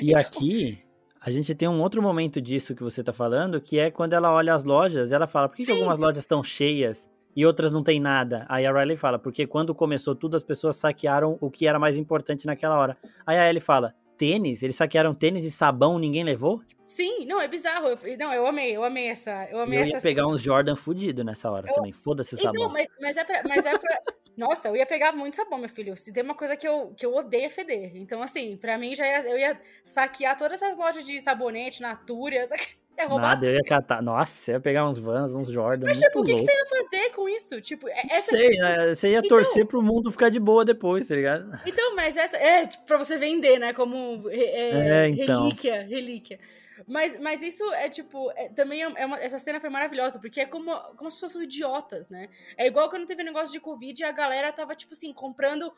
E 0.00 0.10
então... 0.10 0.20
aqui, 0.20 0.84
a 1.20 1.30
gente 1.30 1.54
tem 1.54 1.68
um 1.68 1.80
outro 1.80 2.02
momento 2.02 2.40
disso 2.40 2.74
que 2.74 2.82
você 2.82 3.02
tá 3.02 3.12
falando, 3.12 3.60
que 3.60 3.78
é 3.78 3.90
quando 3.90 4.12
ela 4.12 4.32
olha 4.32 4.52
as 4.52 4.64
lojas, 4.64 5.12
ela 5.12 5.26
fala, 5.26 5.48
por 5.48 5.56
que, 5.56 5.64
que 5.64 5.70
algumas 5.70 6.00
lojas 6.00 6.18
estão 6.18 6.42
cheias 6.42 7.08
e 7.34 7.46
outras 7.46 7.70
não 7.70 7.82
tem 7.82 8.00
nada? 8.00 8.44
Aí 8.48 8.66
a 8.66 8.72
Riley 8.72 8.96
fala, 8.96 9.18
porque 9.18 9.46
quando 9.46 9.72
começou 9.72 10.16
tudo, 10.16 10.36
as 10.36 10.42
pessoas 10.42 10.74
saquearam 10.74 11.38
o 11.40 11.48
que 11.48 11.66
era 11.66 11.78
mais 11.78 11.96
importante 11.96 12.44
naquela 12.44 12.76
hora. 12.76 12.96
Aí 13.24 13.38
a 13.38 13.48
Ellie 13.48 13.60
fala, 13.60 13.94
tênis? 14.16 14.62
Eles 14.62 14.76
saquearam 14.76 15.14
tênis 15.14 15.44
e 15.44 15.50
sabão, 15.50 15.98
ninguém 15.98 16.24
levou? 16.24 16.60
Sim, 16.86 17.24
não, 17.24 17.40
é 17.40 17.48
bizarro. 17.48 17.88
Eu, 17.88 18.18
não, 18.18 18.34
eu 18.34 18.46
amei, 18.46 18.76
eu 18.76 18.84
amei 18.84 19.08
essa. 19.08 19.48
Eu 19.50 19.60
amei 19.60 19.78
eu 19.78 19.86
ia 19.86 19.96
essa 19.96 20.02
pegar 20.02 20.26
uns 20.26 20.42
Jordan 20.42 20.76
fudido 20.76 21.24
nessa 21.24 21.50
hora 21.50 21.66
eu... 21.68 21.74
também. 21.74 21.90
Foda-se 21.90 22.34
o 22.34 22.38
então, 22.38 22.52
sabão. 22.52 22.70
Mas, 22.70 22.86
mas, 23.00 23.16
é 23.16 23.24
pra, 23.24 23.42
mas 23.48 23.64
é 23.64 23.78
pra. 23.78 24.00
Nossa, 24.42 24.66
eu 24.66 24.74
ia 24.74 24.84
pegar 24.84 25.12
muito 25.12 25.36
sabão, 25.36 25.56
meu 25.56 25.68
filho. 25.68 25.96
Se 25.96 26.12
tem 26.12 26.24
uma 26.24 26.34
coisa 26.34 26.56
que 26.56 26.66
eu, 26.66 26.92
que 26.96 27.06
eu 27.06 27.14
odeio 27.14 27.44
é 27.44 27.48
feder. 27.48 27.92
Então, 27.94 28.20
assim, 28.20 28.56
pra 28.56 28.76
mim 28.76 28.92
já 28.92 29.06
ia, 29.06 29.30
eu 29.30 29.38
ia 29.38 29.60
saquear 29.84 30.36
todas 30.36 30.60
essas 30.60 30.76
lojas 30.76 31.04
de 31.04 31.20
sabonete, 31.20 31.80
Natura. 31.80 32.44
É 32.94 33.08
Nada, 33.08 33.46
eu 33.46 33.54
ia 33.54 33.62
catar. 33.62 34.02
Nossa, 34.02 34.50
eu 34.50 34.56
ia 34.56 34.60
pegar 34.60 34.86
uns 34.86 34.98
Vans, 34.98 35.34
uns 35.34 35.50
Jordan. 35.50 35.86
Mas, 35.86 35.98
tipo, 35.98 36.20
o 36.20 36.24
que, 36.24 36.34
que, 36.34 36.40
você 36.40 36.52
ia 36.52 36.66
fazer 36.66 37.10
com 37.14 37.26
isso? 37.26 37.58
Tipo, 37.62 37.88
é, 37.88 38.02
essa... 38.10 38.36
Sei, 38.36 38.50
né? 38.58 38.94
Você 38.94 39.12
ia 39.12 39.18
então... 39.18 39.28
torcer 39.30 39.64
pro 39.66 39.80
mundo 39.80 40.12
ficar 40.12 40.28
de 40.28 40.38
boa 40.38 40.62
depois, 40.62 41.08
tá 41.08 41.16
ligado? 41.16 41.58
Então, 41.66 41.96
mas 41.96 42.18
essa. 42.18 42.36
É, 42.36 42.66
tipo, 42.66 42.84
pra 42.84 42.98
você 42.98 43.16
vender, 43.16 43.58
né? 43.58 43.72
Como 43.72 44.28
é, 44.28 45.06
é, 45.06 45.08
então. 45.08 45.44
relíquia, 45.44 45.82
relíquia. 45.88 46.38
Mas, 46.86 47.20
mas 47.20 47.42
isso 47.42 47.64
é 47.74 47.88
tipo, 47.88 48.30
é, 48.32 48.48
também 48.48 48.82
é 48.82 49.06
uma, 49.06 49.18
essa 49.18 49.38
cena 49.38 49.60
foi 49.60 49.70
maravilhosa, 49.70 50.18
porque 50.20 50.40
é 50.40 50.46
como, 50.46 50.74
como 50.96 51.08
as 51.08 51.14
pessoas 51.14 51.32
são 51.32 51.42
idiotas, 51.42 52.08
né? 52.08 52.28
É 52.56 52.66
igual 52.66 52.88
quando 52.90 53.06
teve 53.06 53.22
negócio 53.22 53.52
de 53.52 53.60
Covid 53.60 54.00
e 54.00 54.04
a 54.04 54.12
galera 54.12 54.52
tava, 54.52 54.74
tipo 54.74 54.92
assim, 54.92 55.12
comprando 55.12 55.72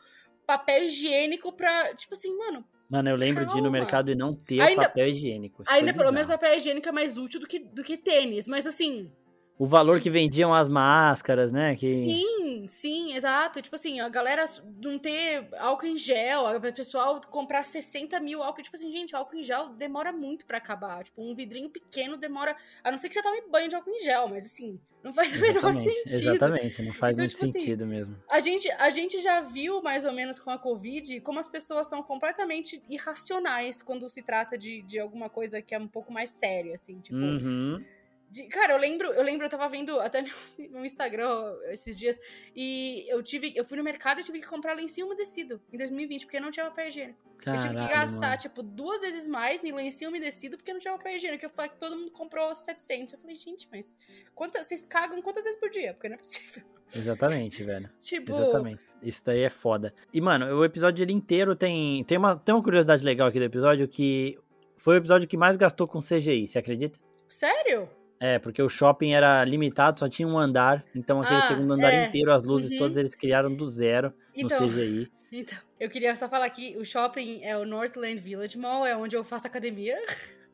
papel 0.45 0.85
higiênico 0.85 1.51
pra. 1.51 1.93
Tipo 1.95 2.13
assim, 2.13 2.35
mano. 2.37 2.65
Mano, 2.87 3.09
eu 3.09 3.15
lembro 3.15 3.45
Calma. 3.45 3.53
de 3.53 3.59
ir 3.59 3.63
no 3.63 3.71
mercado 3.71 4.11
e 4.11 4.15
não 4.15 4.35
ter 4.35 4.61
ainda, 4.61 4.83
papel 4.83 5.07
higiênico. 5.07 5.63
Isso 5.63 5.71
ainda, 5.71 5.93
pelo 5.93 6.11
menos, 6.11 6.27
papel 6.27 6.55
higiênico 6.55 6.87
é 6.87 6.91
mais 6.91 7.17
útil 7.17 7.39
do 7.39 7.47
que, 7.47 7.59
do 7.59 7.83
que 7.83 7.97
tênis. 7.97 8.47
Mas 8.47 8.67
assim, 8.67 9.11
o 9.57 9.65
valor 9.65 10.01
que 10.01 10.09
vendiam 10.09 10.53
as 10.53 10.67
máscaras, 10.67 11.51
né? 11.51 11.75
Que... 11.75 11.87
Sim, 11.87 12.65
sim, 12.67 13.13
exato. 13.13 13.61
Tipo 13.61 13.75
assim, 13.75 14.01
a 14.01 14.09
galera 14.09 14.43
não 14.83 14.99
ter 14.99 15.47
álcool 15.57 15.85
em 15.85 15.97
gel, 15.97 16.43
o 16.45 16.73
pessoal 16.73 17.21
comprar 17.29 17.63
60 17.63 18.19
mil 18.19 18.43
álcool. 18.43 18.61
Tipo 18.61 18.75
assim, 18.75 18.91
gente, 18.91 19.15
álcool 19.15 19.37
em 19.37 19.43
gel 19.43 19.69
demora 19.69 20.11
muito 20.11 20.45
para 20.45 20.57
acabar. 20.57 21.03
Tipo, 21.03 21.21
um 21.21 21.33
vidrinho 21.33 21.69
pequeno 21.69 22.17
demora. 22.17 22.55
A 22.83 22.91
não 22.91 22.97
ser 22.97 23.07
que 23.07 23.13
você 23.13 23.21
tome 23.21 23.43
banho 23.49 23.69
de 23.69 23.75
álcool 23.75 23.91
em 23.91 23.99
gel, 24.01 24.27
mas 24.27 24.45
assim, 24.45 24.77
não 25.01 25.13
faz 25.13 25.35
o 25.35 25.39
menor 25.39 25.73
sentido. 25.73 26.31
Exatamente, 26.31 26.81
não 26.81 26.93
faz 26.93 27.13
então, 27.13 27.23
muito 27.23 27.31
tipo 27.31 27.43
assim, 27.45 27.59
sentido 27.59 27.83
assim, 27.83 27.93
mesmo. 27.93 28.17
A 28.29 28.39
gente, 28.41 28.69
a 28.71 28.89
gente 28.89 29.21
já 29.21 29.39
viu, 29.39 29.81
mais 29.81 30.03
ou 30.03 30.11
menos, 30.11 30.37
com 30.37 30.49
a 30.49 30.57
Covid, 30.57 31.21
como 31.21 31.39
as 31.39 31.47
pessoas 31.47 31.87
são 31.87 32.03
completamente 32.03 32.81
irracionais 32.89 33.81
quando 33.81 34.09
se 34.09 34.21
trata 34.21 34.57
de, 34.57 34.81
de 34.81 34.99
alguma 34.99 35.29
coisa 35.29 35.61
que 35.61 35.73
é 35.73 35.79
um 35.79 35.87
pouco 35.87 36.11
mais 36.11 36.31
séria, 36.31 36.73
assim, 36.73 36.99
tipo. 36.99 37.15
Uhum. 37.15 37.85
De, 38.29 38.43
cara, 38.47 38.73
eu 38.73 38.77
lembro, 38.77 39.07
eu 39.13 39.23
lembro, 39.23 39.45
eu 39.45 39.49
tava 39.49 39.67
vendo 39.69 39.99
até 39.99 40.21
no 40.71 40.85
Instagram 40.85 41.55
esses 41.69 41.97
dias 41.97 42.19
e 42.55 43.05
eu 43.09 43.21
tive, 43.23 43.53
eu 43.55 43.63
fui 43.63 43.77
no 43.77 43.83
mercado 43.83 44.19
e 44.19 44.23
tive 44.23 44.39
que 44.39 44.47
comprar 44.47 44.73
lencinho 44.73 45.07
umedecido 45.07 45.61
em 45.71 45.77
2020 45.77 46.25
porque 46.25 46.39
não 46.39 46.51
tinha 46.51 46.65
papel 46.65 46.87
higiênico. 46.87 47.19
Caralho, 47.37 47.63
eu 47.63 47.75
tive 47.75 47.87
que 47.87 47.93
gastar 47.93 48.19
mano. 48.19 48.37
tipo 48.37 48.63
duas 48.63 49.01
vezes 49.01 49.27
mais 49.27 49.63
em 49.63 49.71
lencinho 49.71 50.09
umedecido 50.09 50.57
porque 50.57 50.73
não 50.73 50.79
tinha 50.79 50.93
papel 50.97 51.15
higiênico. 51.15 51.45
Eu 51.45 51.49
falei 51.49 51.71
que 51.71 51.77
todo 51.77 51.95
mundo 51.95 52.11
comprou 52.11 52.53
700. 52.53 53.13
Eu 53.13 53.19
falei, 53.19 53.35
gente, 53.35 53.67
mas 53.71 53.97
quantas, 54.33 54.65
vocês 54.65 54.85
cagam 54.85 55.21
quantas 55.21 55.43
vezes 55.43 55.59
por 55.59 55.69
dia? 55.69 55.93
Porque 55.93 56.09
não 56.09 56.15
é 56.15 56.19
possível. 56.19 56.63
Exatamente, 56.93 57.63
velho. 57.63 57.89
Tipo... 57.99 58.31
Exatamente. 58.31 58.85
Isso 59.01 59.23
daí 59.25 59.41
é 59.41 59.49
foda. 59.49 59.93
E, 60.13 60.21
mano, 60.21 60.45
o 60.55 60.65
episódio 60.65 61.03
ele 61.03 61.13
inteiro 61.13 61.55
tem. 61.55 62.03
Tem 62.03 62.17
uma, 62.17 62.37
tem 62.37 62.53
uma 62.53 62.63
curiosidade 62.63 63.03
legal 63.03 63.27
aqui 63.27 63.39
do 63.39 63.45
episódio 63.45 63.87
que 63.87 64.37
foi 64.75 64.95
o 64.95 64.97
episódio 64.97 65.27
que 65.27 65.37
mais 65.37 65.57
gastou 65.57 65.87
com 65.87 65.99
CGI, 65.99 66.47
você 66.47 66.59
acredita? 66.59 66.99
Sério? 67.27 67.89
É, 68.19 68.39
porque 68.39 68.61
o 68.61 68.69
shopping 68.69 69.13
era 69.13 69.43
limitado, 69.43 69.99
só 69.99 70.07
tinha 70.07 70.27
um 70.27 70.37
andar, 70.37 70.83
então 70.95 71.21
aquele 71.21 71.39
ah, 71.39 71.47
segundo 71.47 71.73
andar 71.73 71.93
é. 71.93 72.07
inteiro, 72.07 72.31
as 72.31 72.43
luzes 72.43 72.71
uhum. 72.71 72.77
todas 72.77 72.97
eles 72.97 73.13
criaram 73.13 73.53
do 73.53 73.67
zero 73.67 74.13
então, 74.35 74.59
no 74.61 74.67
CGI. 74.67 75.11
Então, 75.31 75.57
eu 75.77 75.89
queria 75.89 76.15
só 76.15 76.29
falar 76.29 76.49
que 76.49 76.77
o 76.77 76.85
shopping 76.85 77.41
é 77.43 77.57
o 77.57 77.65
Northland 77.65 78.19
Village 78.19 78.57
Mall, 78.57 78.85
é 78.85 78.95
onde 78.95 79.17
eu 79.17 79.23
faço 79.23 79.45
academia. 79.45 79.97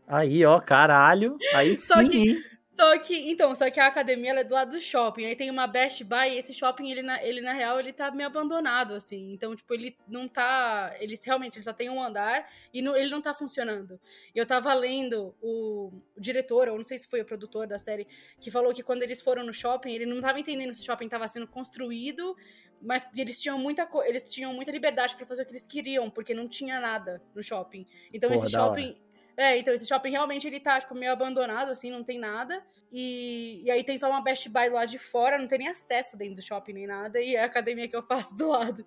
Aí, 0.07 0.43
ó, 0.43 0.59
caralho. 0.59 1.37
Aí 1.53 1.75
só 1.77 2.01
sim. 2.01 2.09
Que, 2.09 2.43
só 2.73 2.97
que, 2.97 3.29
então, 3.29 3.53
só 3.53 3.69
que 3.69 3.79
a 3.81 3.87
academia 3.87 4.31
é 4.31 4.43
do 4.45 4.53
lado 4.53 4.71
do 4.71 4.79
shopping. 4.79 5.25
Aí 5.25 5.35
tem 5.35 5.49
uma 5.49 5.67
Best 5.67 6.05
Buy 6.05 6.29
e 6.29 6.37
esse 6.37 6.53
shopping, 6.53 6.89
ele 6.89 7.01
na, 7.03 7.21
ele, 7.21 7.41
na 7.41 7.51
real, 7.51 7.79
ele 7.79 7.91
tá 7.91 8.09
meio 8.11 8.27
abandonado, 8.27 8.93
assim. 8.93 9.33
Então, 9.33 9.53
tipo, 9.53 9.73
ele 9.73 9.95
não 10.07 10.27
tá. 10.27 10.95
Eles 10.99 11.23
realmente, 11.25 11.57
ele 11.57 11.65
só 11.65 11.73
tem 11.73 11.89
um 11.89 12.01
andar 12.01 12.49
e 12.73 12.81
não, 12.81 12.95
ele 12.95 13.09
não 13.09 13.21
tá 13.21 13.33
funcionando. 13.33 13.99
E 14.33 14.39
eu 14.39 14.45
tava 14.45 14.73
lendo 14.73 15.35
o, 15.41 15.91
o, 16.15 16.21
diretor, 16.21 16.69
ou 16.69 16.77
não 16.77 16.83
sei 16.85 16.97
se 16.97 17.09
foi 17.09 17.21
o 17.21 17.25
produtor 17.25 17.67
da 17.67 17.77
série, 17.77 18.07
que 18.39 18.49
falou 18.49 18.73
que 18.73 18.81
quando 18.81 19.03
eles 19.03 19.21
foram 19.21 19.43
no 19.43 19.53
shopping, 19.53 19.91
ele 19.91 20.05
não 20.05 20.21
tava 20.21 20.39
entendendo 20.39 20.73
se 20.73 20.81
o 20.81 20.85
shopping 20.85 21.09
tava 21.09 21.27
sendo 21.27 21.47
construído 21.47 22.35
mas 22.83 23.07
eles 23.15 23.39
tinham 23.39 23.59
muita 23.59 23.87
eles 24.05 24.23
tinham 24.23 24.51
muita 24.55 24.71
liberdade 24.71 25.15
para 25.15 25.23
fazer 25.23 25.43
o 25.43 25.45
que 25.45 25.51
eles 25.51 25.67
queriam, 25.67 26.09
porque 26.09 26.33
não 26.33 26.47
tinha 26.47 26.79
nada 26.79 27.21
no 27.35 27.43
shopping. 27.43 27.85
Então 28.11 28.27
Porra, 28.29 28.43
esse 28.43 28.51
shopping, 28.51 28.97
é, 29.41 29.57
então 29.57 29.73
esse 29.73 29.87
shopping 29.87 30.11
realmente 30.11 30.45
ele 30.45 30.59
tá, 30.59 30.79
tipo, 30.79 30.93
meio 30.93 31.11
abandonado, 31.11 31.71
assim, 31.71 31.89
não 31.89 32.03
tem 32.03 32.19
nada. 32.19 32.63
E, 32.91 33.63
e 33.63 33.71
aí 33.71 33.83
tem 33.83 33.97
só 33.97 34.07
uma 34.07 34.21
Best 34.21 34.47
Buy 34.49 34.69
lá 34.69 34.85
de 34.85 34.99
fora, 34.99 35.39
não 35.39 35.47
tem 35.47 35.57
nem 35.57 35.67
acesso 35.67 36.15
dentro 36.15 36.35
do 36.35 36.41
shopping 36.43 36.73
nem 36.73 36.85
nada. 36.85 37.19
E 37.19 37.35
é 37.35 37.41
a 37.41 37.45
academia 37.47 37.87
que 37.87 37.95
eu 37.95 38.03
faço 38.03 38.37
do 38.37 38.47
lado. 38.47 38.85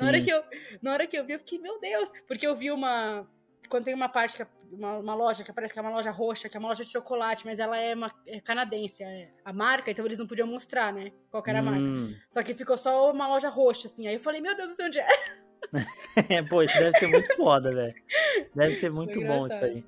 Na 0.00 0.08
hora, 0.08 0.20
que 0.20 0.28
eu, 0.28 0.42
na 0.82 0.92
hora 0.92 1.06
que 1.06 1.16
eu 1.16 1.24
vi, 1.24 1.34
eu 1.34 1.38
fiquei, 1.38 1.60
meu 1.60 1.78
Deus! 1.78 2.10
Porque 2.26 2.44
eu 2.44 2.54
vi 2.56 2.72
uma. 2.72 3.24
Quando 3.68 3.84
tem 3.84 3.94
uma 3.94 4.08
parte 4.08 4.36
que 4.36 4.42
é 4.42 4.46
uma, 4.72 4.98
uma, 4.98 5.14
loja 5.14 5.44
que 5.44 5.52
parece 5.52 5.72
que 5.72 5.78
é 5.78 5.82
uma 5.82 5.92
loja 5.92 6.10
roxa, 6.10 6.48
que 6.48 6.56
é 6.56 6.60
uma 6.60 6.68
loja 6.68 6.84
de 6.84 6.90
chocolate, 6.90 7.46
mas 7.46 7.60
ela 7.60 7.78
é, 7.78 7.94
uma, 7.94 8.12
é 8.26 8.40
canadense, 8.40 9.04
é 9.04 9.30
a 9.44 9.52
marca, 9.52 9.90
então 9.90 10.04
eles 10.04 10.18
não 10.18 10.26
podiam 10.26 10.48
mostrar, 10.48 10.92
né? 10.92 11.12
Qual 11.30 11.42
era 11.46 11.60
a 11.60 11.62
marca. 11.62 11.80
Hum. 11.80 12.14
Só 12.28 12.42
que 12.42 12.54
ficou 12.54 12.76
só 12.76 13.12
uma 13.12 13.28
loja 13.28 13.48
roxa, 13.48 13.86
assim. 13.86 14.08
Aí 14.08 14.14
eu 14.14 14.20
falei, 14.20 14.40
meu 14.40 14.56
Deus 14.56 14.70
do 14.70 14.74
céu, 14.74 14.86
onde 14.88 14.98
é? 14.98 15.06
Pô, 16.48 16.62
isso 16.62 16.78
deve 16.78 16.98
ser 16.98 17.06
muito 17.08 17.34
foda, 17.36 17.72
velho. 17.72 17.94
Deve 18.54 18.74
ser 18.74 18.90
muito 18.90 19.20
bom 19.20 19.46
isso 19.46 19.64
aí. 19.64 19.84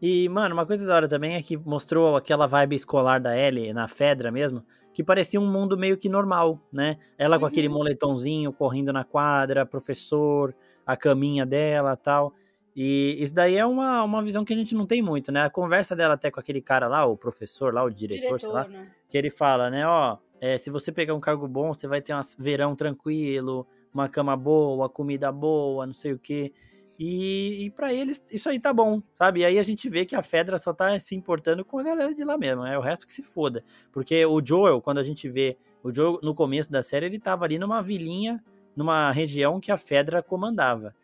E, 0.00 0.28
mano, 0.28 0.54
uma 0.54 0.66
coisa 0.66 0.84
da 0.84 0.96
hora 0.96 1.08
também 1.08 1.36
é 1.36 1.42
que 1.42 1.56
mostrou 1.56 2.16
aquela 2.16 2.46
vibe 2.46 2.74
escolar 2.74 3.20
da 3.20 3.38
Ellie 3.38 3.72
na 3.72 3.86
Fedra 3.86 4.32
mesmo, 4.32 4.64
que 4.92 5.02
parecia 5.02 5.40
um 5.40 5.46
mundo 5.46 5.78
meio 5.78 5.96
que 5.96 6.08
normal, 6.08 6.60
né? 6.72 6.98
Ela 7.16 7.38
com 7.38 7.44
uhum. 7.44 7.48
aquele 7.48 7.68
moletomzinho 7.68 8.52
correndo 8.52 8.92
na 8.92 9.04
quadra, 9.04 9.64
professor, 9.64 10.52
a 10.84 10.96
caminha 10.96 11.46
dela 11.46 11.96
tal. 11.96 12.34
E 12.74 13.16
isso 13.20 13.34
daí 13.34 13.56
é 13.56 13.64
uma, 13.64 14.02
uma 14.02 14.22
visão 14.22 14.44
que 14.44 14.52
a 14.52 14.56
gente 14.56 14.74
não 14.74 14.86
tem 14.86 15.00
muito, 15.00 15.30
né? 15.30 15.44
A 15.44 15.50
conversa 15.50 15.94
dela 15.94 16.14
até 16.14 16.30
com 16.30 16.40
aquele 16.40 16.60
cara 16.60 16.88
lá, 16.88 17.06
o 17.06 17.16
professor 17.16 17.72
lá, 17.72 17.84
o 17.84 17.90
diretor, 17.90 18.38
diretor 18.38 18.40
sei 18.40 18.48
lá, 18.48 18.66
né? 18.66 18.90
que 19.08 19.16
ele 19.16 19.30
fala, 19.30 19.70
né? 19.70 19.86
Ó, 19.86 20.16
é, 20.40 20.58
se 20.58 20.68
você 20.68 20.90
pegar 20.90 21.14
um 21.14 21.20
cargo 21.20 21.46
bom, 21.46 21.72
você 21.72 21.86
vai 21.86 22.00
ter 22.00 22.12
um 22.12 22.20
verão 22.38 22.74
tranquilo, 22.74 23.66
uma 23.92 24.08
cama 24.08 24.36
boa, 24.36 24.88
comida 24.88 25.30
boa, 25.30 25.86
não 25.86 25.94
sei 25.94 26.12
o 26.12 26.18
quê. 26.18 26.52
E, 26.98 27.64
e 27.64 27.70
para 27.70 27.92
eles 27.92 28.22
isso 28.30 28.48
aí 28.48 28.60
tá 28.60 28.72
bom, 28.72 29.02
sabe? 29.14 29.40
E 29.40 29.44
aí 29.44 29.58
a 29.58 29.62
gente 29.62 29.88
vê 29.88 30.04
que 30.04 30.14
a 30.14 30.22
Fedra 30.22 30.58
só 30.58 30.72
tá 30.72 30.98
se 30.98 31.16
importando 31.16 31.64
com 31.64 31.78
a 31.78 31.82
galera 31.82 32.14
de 32.14 32.24
lá 32.24 32.38
mesmo, 32.38 32.64
é 32.64 32.78
o 32.78 32.80
resto 32.80 33.06
que 33.06 33.12
se 33.12 33.22
foda. 33.22 33.64
Porque 33.90 34.24
o 34.24 34.44
Joel, 34.44 34.80
quando 34.80 34.98
a 34.98 35.02
gente 35.02 35.28
vê 35.28 35.56
o 35.82 35.92
Joel 35.92 36.20
no 36.22 36.34
começo 36.34 36.70
da 36.70 36.82
série, 36.82 37.06
ele 37.06 37.18
tava 37.18 37.44
ali 37.44 37.58
numa 37.58 37.82
vilinha, 37.82 38.42
numa 38.76 39.10
região 39.10 39.58
que 39.58 39.72
a 39.72 39.76
Fedra 39.76 40.22
comandava. 40.22 40.94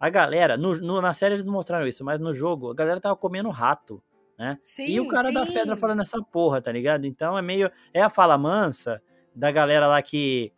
A 0.00 0.10
galera, 0.10 0.56
no, 0.56 0.74
no, 0.74 1.00
na 1.00 1.14
série 1.14 1.34
eles 1.34 1.44
não 1.44 1.52
mostraram 1.52 1.86
isso, 1.86 2.04
mas 2.04 2.18
no 2.18 2.32
jogo 2.32 2.70
a 2.70 2.74
galera 2.74 3.00
tava 3.00 3.16
comendo 3.16 3.48
rato, 3.48 4.02
né? 4.36 4.58
Sim, 4.64 4.86
e 4.86 5.00
o 5.00 5.06
cara 5.06 5.28
sim. 5.28 5.34
da 5.34 5.46
Fedra 5.46 5.76
falando 5.76 6.02
essa 6.02 6.20
porra, 6.20 6.60
tá 6.60 6.72
ligado? 6.72 7.06
Então 7.06 7.38
é 7.38 7.42
meio. 7.42 7.70
É 7.92 8.02
a 8.02 8.10
fala 8.10 8.36
mansa 8.36 9.00
da 9.34 9.50
galera 9.50 9.86
lá 9.86 10.02
que 10.02 10.52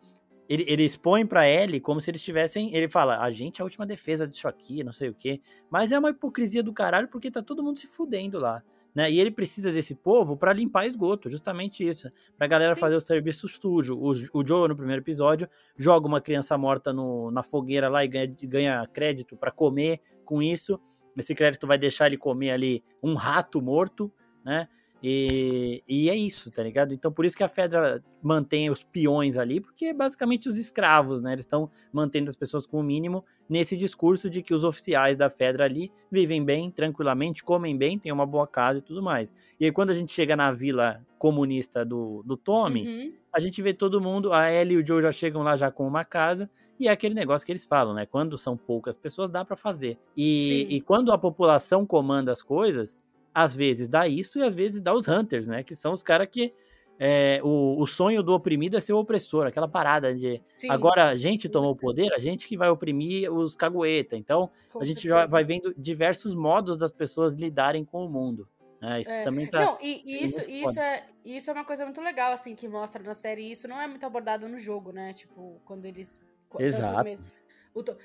ele, 0.49 0.65
ele 0.69 0.85
expõe 0.85 1.27
para 1.27 1.49
ele 1.49 1.81
como 1.81 2.01
se 2.01 2.11
eles 2.11 2.23
tivessem. 2.23 2.75
Ele 2.75 2.89
fala, 2.89 3.21
a 3.21 3.31
gente 3.31 3.61
é 3.61 3.63
a 3.63 3.65
última 3.65 3.87
defesa 3.87 4.27
disso 4.27 4.47
aqui, 4.49 4.85
não 4.85 4.93
sei 4.93 5.09
o 5.09 5.15
quê. 5.15 5.41
Mas 5.71 5.93
é 5.93 5.99
uma 5.99 6.11
hipocrisia 6.11 6.63
do 6.63 6.73
caralho 6.73 7.09
porque 7.09 7.31
tá 7.31 7.43
todo 7.43 7.63
mundo 7.63 7.79
se 7.79 7.87
fudendo 7.87 8.39
lá. 8.39 8.63
Né? 8.95 9.11
E 9.11 9.21
ele 9.21 9.31
precisa 9.31 9.71
desse 9.71 9.95
povo 9.95 10.37
para 10.37 10.53
limpar 10.53 10.87
esgoto, 10.87 11.29
justamente 11.29 11.87
isso. 11.87 12.11
Pra 12.39 12.47
galera 12.47 12.75
Sim. 12.75 12.81
fazer 12.81 12.97
o 12.97 13.01
serviço 13.01 13.47
sujo. 13.49 13.95
O, 13.95 14.13
o 14.33 14.47
Joe, 14.47 14.69
no 14.69 14.77
primeiro 14.77 15.03
episódio, 15.03 15.49
joga 15.77 16.07
uma 16.07 16.21
criança 16.21 16.57
morta 16.57 16.93
no, 16.93 17.31
na 17.31 17.43
fogueira 17.43 17.89
lá 17.89 18.05
e 18.05 18.09
ganha, 18.09 18.35
ganha 18.45 18.87
crédito 18.87 19.37
para 19.37 19.51
comer 19.51 20.01
com 20.25 20.43
isso. 20.43 20.81
Esse 21.17 21.35
crédito 21.35 21.67
vai 21.67 21.77
deixar 21.77 22.07
ele 22.07 22.17
comer 22.17 22.51
ali 22.51 22.85
um 23.03 23.15
rato 23.15 23.61
morto, 23.61 24.13
né? 24.45 24.69
E, 25.09 25.85
e, 25.87 26.11
é 26.11 26.17
isso, 26.17 26.51
tá 26.51 26.65
ligado? 26.65 26.93
Então 26.93 27.13
por 27.13 27.25
isso 27.25 27.37
que 27.37 27.45
a 27.45 27.49
Fedra 27.49 28.03
mantém 28.21 28.71
os 28.71 28.83
peões 28.83 29.39
ali, 29.39 29.61
porque 29.61 29.85
é 29.85 29.95
basicamente 29.95 30.49
os 30.49 30.59
escravos, 30.59 31.23
né? 31.23 31.33
Eles 31.33 31.45
estão 31.45 31.71
mantendo 31.93 32.29
as 32.29 32.35
pessoas 32.35 32.67
com 32.67 32.81
o 32.81 32.83
mínimo 32.83 33.25
nesse 33.49 33.77
discurso 33.77 34.29
de 34.29 34.43
que 34.43 34.53
os 34.53 34.65
oficiais 34.65 35.17
da 35.17 35.31
Fedra 35.31 35.65
ali 35.65 35.93
vivem 36.11 36.45
bem, 36.45 36.73
tranquilamente, 36.73 37.45
comem 37.45 37.79
bem, 37.79 37.97
têm 37.97 38.11
uma 38.11 38.27
boa 38.27 38.49
casa 38.49 38.81
e 38.81 38.83
tudo 38.83 39.01
mais. 39.01 39.33
E 39.61 39.65
aí 39.67 39.71
quando 39.71 39.91
a 39.91 39.95
gente 39.95 40.11
chega 40.11 40.35
na 40.35 40.51
vila 40.51 41.01
comunista 41.21 41.85
do, 41.85 42.25
do 42.27 42.37
Tommy, 42.37 42.85
uhum. 42.85 43.13
a 43.33 43.39
gente 43.39 43.63
vê 43.63 43.73
todo 43.73 44.01
mundo, 44.01 44.33
a 44.33 44.53
Ellie 44.53 44.77
e 44.77 44.83
o 44.83 44.85
Joe 44.85 45.01
já 45.01 45.13
chegam 45.13 45.45
lá 45.45 45.55
já 45.57 45.71
com 45.71 45.87
uma 45.87 46.05
casa, 46.05 46.51
e 46.81 46.89
é 46.89 46.91
aquele 46.91 47.15
negócio 47.15 47.47
que 47.47 47.53
eles 47.53 47.65
falam, 47.65 47.95
né? 47.95 48.07
Quando 48.07 48.37
são 48.37 48.57
poucas 48.57 48.97
pessoas, 48.97 49.31
dá 49.31 49.45
para 49.45 49.57
fazer. 49.57 49.99
E, 50.17 50.67
e 50.69 50.81
quando 50.81 51.13
a 51.13 51.17
população 51.17 51.87
comanda 51.87 52.33
as 52.33 52.43
coisas, 52.43 52.99
às 53.37 53.55
vezes 53.55 53.87
dá 53.87 54.09
isso 54.09 54.39
e 54.39 54.43
às 54.43 54.55
vezes 54.55 54.81
dá 54.81 54.95
os 54.95 55.07
hunters, 55.07 55.47
né? 55.47 55.63
Que 55.63 55.77
são 55.77 55.93
os 55.93 56.03
caras 56.03 56.27
que. 56.31 56.55
É, 56.99 57.43
o, 57.45 57.79
o 57.79 57.87
sonho 57.87 58.23
do 58.23 58.33
oprimido 58.33 58.75
é 58.75 58.81
ser 58.81 58.95
o 58.95 58.99
opressor, 58.99 59.47
aquela 59.47 59.69
parada 59.69 60.15
de 60.15 60.43
Sim, 60.55 60.71
agora 60.71 61.11
a 61.11 61.15
gente 61.15 61.47
tomou 61.47 61.73
o 61.73 61.77
poder, 61.77 62.11
a 62.15 62.19
gente 62.19 62.49
que 62.49 62.57
vai 62.57 62.71
oprimir 62.71 63.31
os 63.31 63.55
cagueta. 63.55 64.17
Então 64.17 64.51
a 64.81 64.83
gente 64.83 65.03
certeza. 65.03 65.21
já 65.21 65.27
vai 65.27 65.45
vendo 65.45 65.75
diversos 65.77 66.35
modos 66.35 66.79
das 66.79 66.91
pessoas 66.91 67.35
lidarem 67.35 67.85
com 67.85 68.07
o 68.07 68.09
mundo. 68.09 68.49
Né? 68.81 69.03
Isso 69.03 69.11
é. 69.11 69.23
também 69.23 69.47
tá. 69.47 69.63
Não, 69.63 69.79
e, 69.83 70.01
e 70.07 70.25
isso, 70.25 70.41
isso, 70.51 70.81
é, 70.81 71.05
isso 71.23 71.51
é 71.51 71.53
uma 71.53 71.67
coisa 71.67 71.85
muito 71.85 72.01
legal, 72.01 72.33
assim, 72.33 72.55
que 72.55 72.67
mostra 72.67 73.03
na 73.03 73.13
série. 73.13 73.53
Isso 73.53 73.69
não 73.69 73.79
é 73.79 73.87
muito 73.87 74.07
abordado 74.07 74.49
no 74.49 74.59
jogo, 74.59 74.91
né? 74.91 75.13
Tipo, 75.13 75.61
quando 75.67 75.85
eles. 75.85 76.19
Exato. 76.59 77.05
Mesmo. 77.05 77.27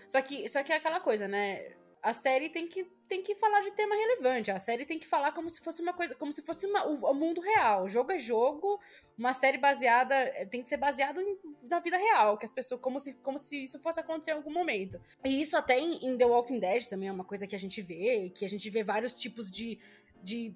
Só 0.09 0.21
que, 0.21 0.49
só 0.49 0.61
que 0.63 0.73
é 0.73 0.75
aquela 0.75 0.99
coisa, 0.99 1.29
né? 1.29 1.61
a 2.01 2.13
série 2.13 2.49
tem 2.49 2.67
que, 2.67 2.85
tem 3.11 3.21
que 3.21 3.35
falar 3.35 3.59
de 3.59 3.71
tema 3.71 3.93
relevante. 3.93 4.49
A 4.51 4.57
série 4.57 4.85
tem 4.85 4.97
que 4.97 5.05
falar 5.05 5.33
como 5.33 5.49
se 5.49 5.59
fosse 5.59 5.81
uma 5.81 5.91
coisa, 5.91 6.15
como 6.15 6.31
se 6.31 6.41
fosse 6.41 6.65
uma, 6.65 6.87
o, 6.87 7.11
o, 7.11 7.13
mundo 7.13 7.41
real. 7.41 7.85
Jogo 7.85 8.13
é 8.13 8.17
jogo, 8.17 8.79
uma 9.17 9.33
série 9.33 9.57
baseada 9.57 10.15
eh, 10.15 10.45
tem 10.45 10.63
que 10.63 10.69
ser 10.69 10.77
baseada 10.77 11.21
na 11.63 11.81
vida 11.81 11.97
real, 11.97 12.37
que 12.37 12.45
as 12.45 12.53
pessoas 12.53 12.79
como 12.79 13.01
se, 13.01 13.11
como 13.15 13.37
se 13.37 13.65
isso 13.65 13.77
fosse 13.81 13.99
acontecer 13.99 14.31
em 14.31 14.35
algum 14.35 14.53
momento. 14.53 14.97
E 15.25 15.41
isso 15.41 15.57
até 15.57 15.77
em, 15.77 16.05
em 16.05 16.17
The 16.17 16.25
Walking 16.25 16.61
Dead 16.61 16.87
também 16.87 17.09
é 17.09 17.11
uma 17.11 17.25
coisa 17.25 17.45
que 17.45 17.53
a 17.53 17.59
gente 17.59 17.81
vê, 17.81 18.31
que 18.33 18.45
a 18.45 18.49
gente 18.49 18.69
vê 18.69 18.81
vários 18.81 19.17
tipos 19.17 19.51
de, 19.51 19.77
de 20.23 20.55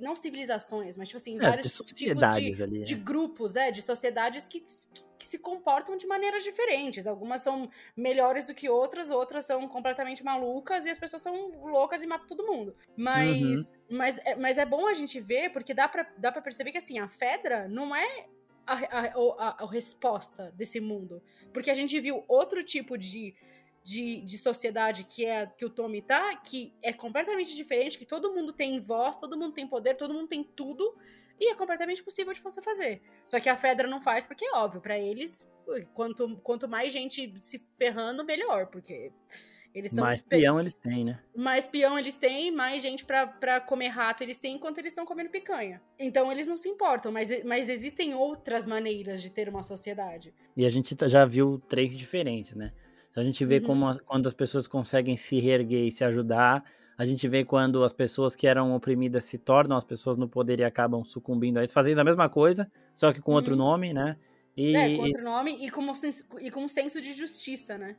não 0.00 0.14
civilizações, 0.14 0.96
mas 0.96 1.08
tipo 1.08 1.16
assim, 1.16 1.36
é, 1.36 1.40
vários 1.40 1.66
de 1.66 1.70
sociedades 1.70 2.56
de, 2.56 2.62
ali, 2.62 2.84
de 2.84 2.94
grupos, 2.94 3.56
é, 3.56 3.70
de 3.70 3.82
sociedades 3.82 4.46
que, 4.46 4.60
que, 4.60 4.74
que, 5.18 5.26
se 5.26 5.38
comportam 5.38 5.96
de 5.96 6.06
maneiras 6.06 6.44
diferentes. 6.44 7.06
Algumas 7.06 7.40
são 7.42 7.68
melhores 7.96 8.46
do 8.46 8.54
que 8.54 8.68
outras, 8.68 9.10
outras 9.10 9.44
são 9.44 9.66
completamente 9.66 10.22
malucas 10.22 10.86
e 10.86 10.90
as 10.90 10.98
pessoas 10.98 11.22
são 11.22 11.50
loucas 11.64 12.02
e 12.02 12.06
matam 12.06 12.28
todo 12.28 12.46
mundo. 12.46 12.76
Mas, 12.96 13.72
uhum. 13.72 13.96
mas, 13.96 14.18
é, 14.18 14.36
mas 14.36 14.58
é 14.58 14.64
bom 14.64 14.86
a 14.86 14.94
gente 14.94 15.20
ver, 15.20 15.50
porque 15.50 15.74
dá 15.74 15.88
pra, 15.88 16.08
dá 16.16 16.30
pra 16.30 16.40
perceber 16.40 16.70
que 16.70 16.78
assim, 16.78 16.98
a 16.98 17.08
Fedra 17.08 17.66
não 17.66 17.94
é 17.94 18.26
a, 18.66 18.74
a, 18.74 19.06
a, 19.38 19.64
a 19.64 19.70
resposta 19.70 20.52
desse 20.52 20.80
mundo. 20.80 21.22
Porque 21.52 21.70
a 21.70 21.74
gente 21.74 21.98
viu 22.00 22.24
outro 22.28 22.62
tipo 22.62 22.96
de 22.96 23.34
de, 23.86 24.20
de 24.22 24.36
sociedade 24.36 25.04
que 25.04 25.24
é 25.24 25.46
que 25.46 25.64
o 25.64 25.70
Tommy 25.70 26.02
tá, 26.02 26.34
que 26.34 26.74
é 26.82 26.92
completamente 26.92 27.54
diferente, 27.54 27.96
que 27.96 28.04
todo 28.04 28.34
mundo 28.34 28.52
tem 28.52 28.80
voz, 28.80 29.16
todo 29.16 29.38
mundo 29.38 29.52
tem 29.52 29.64
poder, 29.64 29.94
todo 29.94 30.12
mundo 30.12 30.26
tem 30.26 30.42
tudo, 30.42 30.92
e 31.38 31.52
é 31.52 31.54
completamente 31.54 32.02
possível 32.02 32.32
de 32.32 32.40
você 32.40 32.60
fazer. 32.60 33.00
Só 33.24 33.38
que 33.38 33.48
a 33.48 33.56
Fedra 33.56 33.86
não 33.86 34.00
faz 34.00 34.26
porque 34.26 34.44
é 34.44 34.56
óbvio, 34.56 34.80
para 34.80 34.98
eles, 34.98 35.48
quanto, 35.94 36.36
quanto 36.38 36.68
mais 36.68 36.92
gente 36.92 37.32
se 37.38 37.64
ferrando, 37.78 38.24
melhor, 38.24 38.66
porque 38.66 39.12
eles 39.72 39.92
estão... 39.92 40.04
Mais 40.04 40.20
peão 40.20 40.58
eles 40.58 40.74
têm, 40.74 41.04
né? 41.04 41.22
Mais 41.36 41.68
peão 41.68 41.96
eles 41.96 42.18
têm, 42.18 42.50
mais 42.50 42.82
gente 42.82 43.04
para 43.04 43.60
comer 43.60 43.88
rato 43.88 44.20
eles 44.20 44.36
têm 44.36 44.56
enquanto 44.56 44.78
eles 44.78 44.90
estão 44.90 45.06
comendo 45.06 45.30
picanha. 45.30 45.80
Então 45.96 46.32
eles 46.32 46.48
não 46.48 46.58
se 46.58 46.68
importam, 46.68 47.12
mas, 47.12 47.28
mas 47.44 47.68
existem 47.68 48.16
outras 48.16 48.66
maneiras 48.66 49.22
de 49.22 49.30
ter 49.30 49.48
uma 49.48 49.62
sociedade. 49.62 50.34
E 50.56 50.66
a 50.66 50.70
gente 50.70 50.96
tá, 50.96 51.06
já 51.08 51.24
viu 51.24 51.62
três 51.68 51.96
diferentes, 51.96 52.56
né? 52.56 52.72
Então 53.16 53.22
a 53.22 53.26
gente 53.26 53.46
vê 53.46 53.56
uhum. 53.56 53.64
como 53.64 53.98
quando 54.04 54.26
as 54.26 54.34
pessoas 54.34 54.66
conseguem 54.66 55.16
se 55.16 55.40
reerguer 55.40 55.86
e 55.86 55.90
se 55.90 56.04
ajudar, 56.04 56.62
a 56.98 57.06
gente 57.06 57.26
vê 57.26 57.46
quando 57.46 57.82
as 57.82 57.90
pessoas 57.90 58.36
que 58.36 58.46
eram 58.46 58.74
oprimidas 58.74 59.24
se 59.24 59.38
tornam 59.38 59.74
as 59.74 59.84
pessoas 59.84 60.18
no 60.18 60.28
poder 60.28 60.60
e 60.60 60.64
acabam 60.64 61.02
sucumbindo 61.02 61.56
a 61.56 61.64
isso, 61.64 61.72
fazendo 61.72 61.98
a 61.98 62.04
mesma 62.04 62.28
coisa, 62.28 62.70
só 62.94 63.14
que 63.14 63.22
com 63.22 63.30
uhum. 63.30 63.36
outro 63.38 63.56
nome, 63.56 63.94
né? 63.94 64.18
E, 64.54 64.76
é, 64.76 64.96
com 64.96 65.02
outro 65.04 65.24
nome 65.24 65.66
e 65.66 65.70
com, 65.70 65.82
e 66.42 66.50
com 66.50 66.64
um 66.64 66.68
senso 66.68 67.00
de 67.00 67.14
justiça, 67.14 67.78
né? 67.78 67.96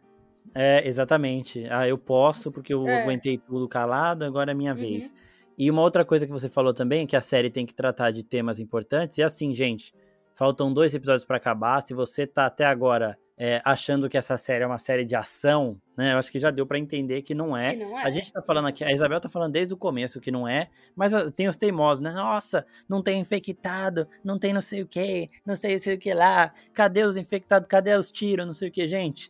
É, 0.53 0.88
exatamente. 0.88 1.65
Ah, 1.71 1.88
eu 1.88 1.97
posso 1.97 2.53
porque 2.53 2.71
eu 2.71 2.88
é. 2.88 3.01
aguentei 3.01 3.39
tudo 3.39 3.67
calado, 3.67 4.23
agora 4.23 4.51
é 4.51 4.53
minha 4.53 4.73
uhum. 4.73 4.77
vez. 4.77 5.15
E 5.58 5.71
uma 5.71 5.82
outra 5.82 6.06
coisa 6.06 6.27
que 6.27 6.32
você 6.32 6.47
falou 6.47 6.75
também, 6.75 7.01
é 7.01 7.08
que 7.08 7.15
a 7.15 7.21
série 7.21 7.49
tem 7.49 7.65
que 7.65 7.73
tratar 7.73 8.12
de 8.12 8.23
temas 8.23 8.60
importantes, 8.60 9.17
e 9.17 9.23
assim, 9.23 9.51
gente, 9.51 9.95
faltam 10.36 10.71
dois 10.71 10.93
episódios 10.93 11.25
para 11.25 11.38
acabar, 11.38 11.82
se 11.82 11.95
você 11.95 12.27
tá 12.27 12.45
até 12.45 12.67
agora 12.67 13.17
é, 13.38 13.62
achando 13.63 14.10
que 14.10 14.17
essa 14.17 14.36
série 14.36 14.63
é 14.63 14.67
uma 14.67 14.80
série 14.80 15.06
de 15.06 15.15
ação, 15.15 15.80
né? 15.95 16.13
Eu 16.13 16.17
acho 16.17 16.32
que 16.32 16.39
já 16.39 16.50
deu 16.50 16.65
para 16.65 16.80
entender 16.80 17.21
que 17.21 17.36
não, 17.36 17.56
é. 17.56 17.76
que 17.76 17.84
não 17.84 18.00
é. 18.00 18.04
A 18.04 18.10
gente 18.10 18.34
tá 18.34 18.41
falando 18.41 18.67
aqui, 18.67 18.84
a 18.84 18.91
Isabel 18.91 19.21
tá 19.21 19.30
falando 19.30 19.54
desde 19.54 19.73
o 19.76 19.78
começo 19.78 20.19
que 20.19 20.32
não 20.32 20.47
é, 20.47 20.69
mas 20.95 21.13
ah, 21.13 21.30
tem 21.30 21.47
os 21.47 21.56
teimosos, 21.56 22.02
né? 22.02 22.12
Nossa, 22.12 22.65
não 22.89 23.04
tem 23.04 23.19
infectado, 23.19 24.08
não 24.23 24.39
tem 24.39 24.54
não 24.54 24.62
sei 24.62 24.82
o 24.82 24.88
que, 24.88 25.30
não 25.45 25.56
sei, 25.56 25.78
sei 25.78 25.93
o 25.93 26.00
que 26.00 26.12
lá, 26.15 26.52
cadê 26.73 27.04
os 27.04 27.15
infectados, 27.15 27.67
cadê 27.67 27.95
os 27.95 28.12
tiros, 28.12 28.45
não 28.45 28.54
sei 28.54 28.69
o 28.69 28.71
que, 28.71 28.88
gente. 28.88 29.30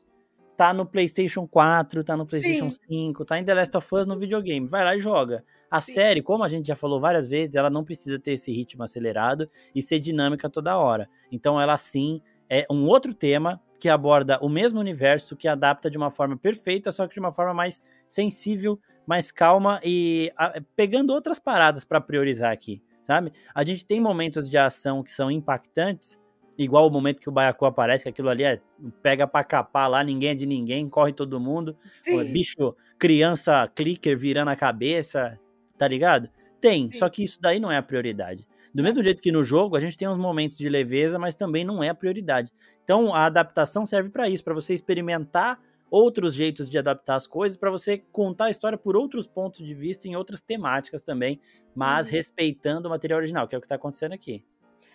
Tá 0.55 0.73
no 0.73 0.85
PlayStation 0.85 1.45
4, 1.45 2.03
tá 2.03 2.17
no 2.17 2.25
PlayStation 2.25 2.71
Sim. 2.71 3.09
5, 3.11 3.25
tá 3.25 3.37
em 3.37 3.43
The 3.43 3.53
Last 3.53 3.77
of 3.77 3.87
Us 3.93 4.07
no 4.07 4.17
videogame. 4.17 4.65
Vai 4.65 4.83
lá 4.83 4.95
e 4.95 4.99
joga. 4.99 5.43
A 5.69 5.79
Sim. 5.79 5.93
série, 5.93 6.21
como 6.23 6.43
a 6.43 6.47
gente 6.47 6.65
já 6.65 6.75
falou 6.75 6.99
várias 6.99 7.27
vezes, 7.27 7.53
ela 7.55 7.69
não 7.69 7.83
precisa 7.83 8.17
ter 8.17 8.31
esse 8.31 8.51
ritmo 8.51 8.83
acelerado 8.83 9.47
e 9.75 9.83
ser 9.83 9.99
dinâmica 9.99 10.49
toda 10.49 10.75
hora. 10.75 11.07
Então 11.31 11.61
ela 11.61 11.77
sim 11.77 12.21
é 12.49 12.65
um 12.71 12.87
outro 12.87 13.13
tema 13.13 13.61
que 13.79 13.89
aborda 13.89 14.39
o 14.41 14.49
mesmo 14.49 14.79
universo, 14.79 15.35
que 15.35 15.47
adapta 15.47 15.89
de 15.89 15.97
uma 15.97 16.09
forma 16.09 16.37
perfeita, 16.37 16.91
só 16.91 17.07
que 17.07 17.13
de 17.13 17.19
uma 17.19 17.31
forma 17.31 17.53
mais 17.53 17.83
sensível, 18.07 18.79
mais 19.05 19.31
calma 19.31 19.79
e 19.83 20.31
a, 20.37 20.61
pegando 20.75 21.11
outras 21.13 21.39
paradas 21.39 21.85
para 21.85 22.01
priorizar 22.01 22.51
aqui, 22.51 22.81
sabe? 23.03 23.31
A 23.53 23.63
gente 23.63 23.85
tem 23.85 24.01
momentos 24.01 24.49
de 24.49 24.57
ação 24.57 25.03
que 25.03 25.11
são 25.11 25.29
impactantes, 25.29 26.19
igual 26.57 26.87
o 26.87 26.91
momento 26.91 27.21
que 27.21 27.29
o 27.29 27.31
Baiacu 27.31 27.65
aparece, 27.65 28.03
que 28.03 28.09
aquilo 28.09 28.29
ali 28.29 28.43
é 28.43 28.59
pega 29.01 29.27
pra 29.27 29.43
capar 29.43 29.89
lá, 29.89 30.03
ninguém 30.03 30.29
é 30.29 30.35
de 30.35 30.45
ninguém, 30.45 30.89
corre 30.89 31.13
todo 31.13 31.39
mundo, 31.39 31.77
Sim. 31.91 32.31
bicho, 32.31 32.75
criança 32.97 33.67
clicker 33.75 34.17
virando 34.17 34.49
a 34.49 34.55
cabeça, 34.55 35.39
tá 35.77 35.87
ligado? 35.87 36.29
Tem, 36.59 36.89
Sim. 36.91 36.97
só 36.97 37.07
que 37.07 37.23
isso 37.23 37.39
daí 37.39 37.59
não 37.59 37.71
é 37.71 37.77
a 37.77 37.83
prioridade. 37.83 38.47
Do 38.73 38.83
mesmo 38.83 39.03
jeito 39.03 39.21
que 39.21 39.31
no 39.31 39.43
jogo, 39.43 39.75
a 39.75 39.79
gente 39.79 39.97
tem 39.97 40.07
uns 40.07 40.17
momentos 40.17 40.57
de 40.57 40.69
leveza, 40.69 41.17
mas 41.17 41.35
também 41.35 41.63
não 41.63 41.83
é 41.83 41.89
a 41.89 41.95
prioridade. 41.95 42.51
Então, 42.83 43.13
a 43.13 43.25
adaptação 43.25 43.85
serve 43.85 44.09
para 44.09 44.29
isso, 44.29 44.43
para 44.43 44.53
você 44.53 44.73
experimentar 44.73 45.59
outros 45.89 46.33
jeitos 46.33 46.69
de 46.69 46.77
adaptar 46.77 47.15
as 47.15 47.25
coisas, 47.25 47.57
para 47.57 47.71
você 47.71 47.97
contar 48.11 48.45
a 48.45 48.49
história 48.49 48.77
por 48.77 48.95
outros 48.95 49.25
pontos 49.25 49.65
de 49.65 49.73
vista 49.73 50.07
em 50.07 50.15
outras 50.15 50.41
temáticas 50.41 51.01
também, 51.01 51.39
mas 51.73 52.07
uhum. 52.07 52.13
respeitando 52.13 52.87
o 52.87 52.91
material 52.91 53.19
original, 53.19 53.47
que 53.47 53.55
é 53.55 53.57
o 53.57 53.61
que 53.61 53.65
está 53.65 53.75
acontecendo 53.75 54.13
aqui. 54.13 54.43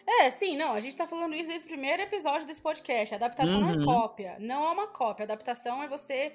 É, 0.06 0.30
sim, 0.30 0.56
não, 0.56 0.72
a 0.72 0.80
gente 0.80 0.96
tá 0.96 1.06
falando 1.06 1.34
isso 1.34 1.48
desde 1.48 1.66
o 1.66 1.68
primeiro 1.68 2.02
episódio 2.02 2.46
desse 2.46 2.60
podcast. 2.60 3.14
A 3.14 3.16
adaptação 3.16 3.54
uhum. 3.54 3.60
não 3.60 3.70
é 3.70 3.76
uhum. 3.76 3.84
cópia. 3.84 4.36
Não 4.40 4.66
é 4.66 4.70
uma 4.70 4.88
cópia. 4.88 5.22
A 5.22 5.26
adaptação 5.26 5.82
é 5.82 5.88
você 5.88 6.34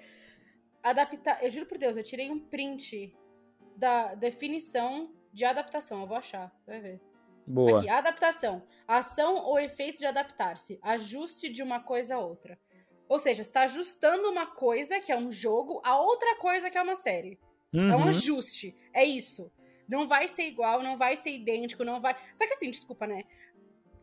adaptar. 0.81 1.43
Eu 1.43 1.51
juro 1.51 1.65
por 1.65 1.77
Deus, 1.77 1.97
eu 1.97 2.03
tirei 2.03 2.31
um 2.31 2.39
print 2.39 3.13
da 3.75 4.15
definição 4.15 5.11
de 5.33 5.43
adaptação. 5.43 6.01
Eu 6.01 6.07
vou 6.07 6.17
achar, 6.17 6.51
você 6.63 6.71
vai 6.71 6.79
ver. 6.79 7.06
Boa. 7.47 7.79
Aqui, 7.79 7.89
adaptação. 7.89 8.61
Ação 8.85 9.35
ou 9.45 9.57
efeitos 9.57 9.99
de 9.99 10.05
adaptar-se. 10.05 10.77
Ajuste 10.81 11.47
de 11.49 11.63
uma 11.63 11.79
coisa 11.79 12.15
a 12.15 12.19
outra. 12.19 12.59
Ou 13.07 13.17
seja, 13.17 13.41
está 13.41 13.61
ajustando 13.61 14.29
uma 14.29 14.45
coisa, 14.45 14.99
que 14.99 15.11
é 15.11 15.17
um 15.17 15.31
jogo, 15.31 15.81
a 15.83 15.97
outra 15.97 16.35
coisa, 16.35 16.69
que 16.69 16.77
é 16.77 16.81
uma 16.81 16.95
série. 16.95 17.39
Uhum. 17.73 17.89
É 17.89 17.95
um 17.95 18.01
uhum. 18.01 18.09
ajuste. 18.09 18.75
É 18.93 19.05
isso. 19.05 19.49
Não 19.87 20.07
vai 20.07 20.27
ser 20.27 20.43
igual, 20.43 20.83
não 20.83 20.97
vai 20.97 21.15
ser 21.15 21.31
idêntico, 21.31 21.85
não 21.85 22.01
vai. 22.01 22.17
Só 22.33 22.45
que 22.45 22.53
assim, 22.53 22.69
desculpa, 22.69 23.07
né? 23.07 23.23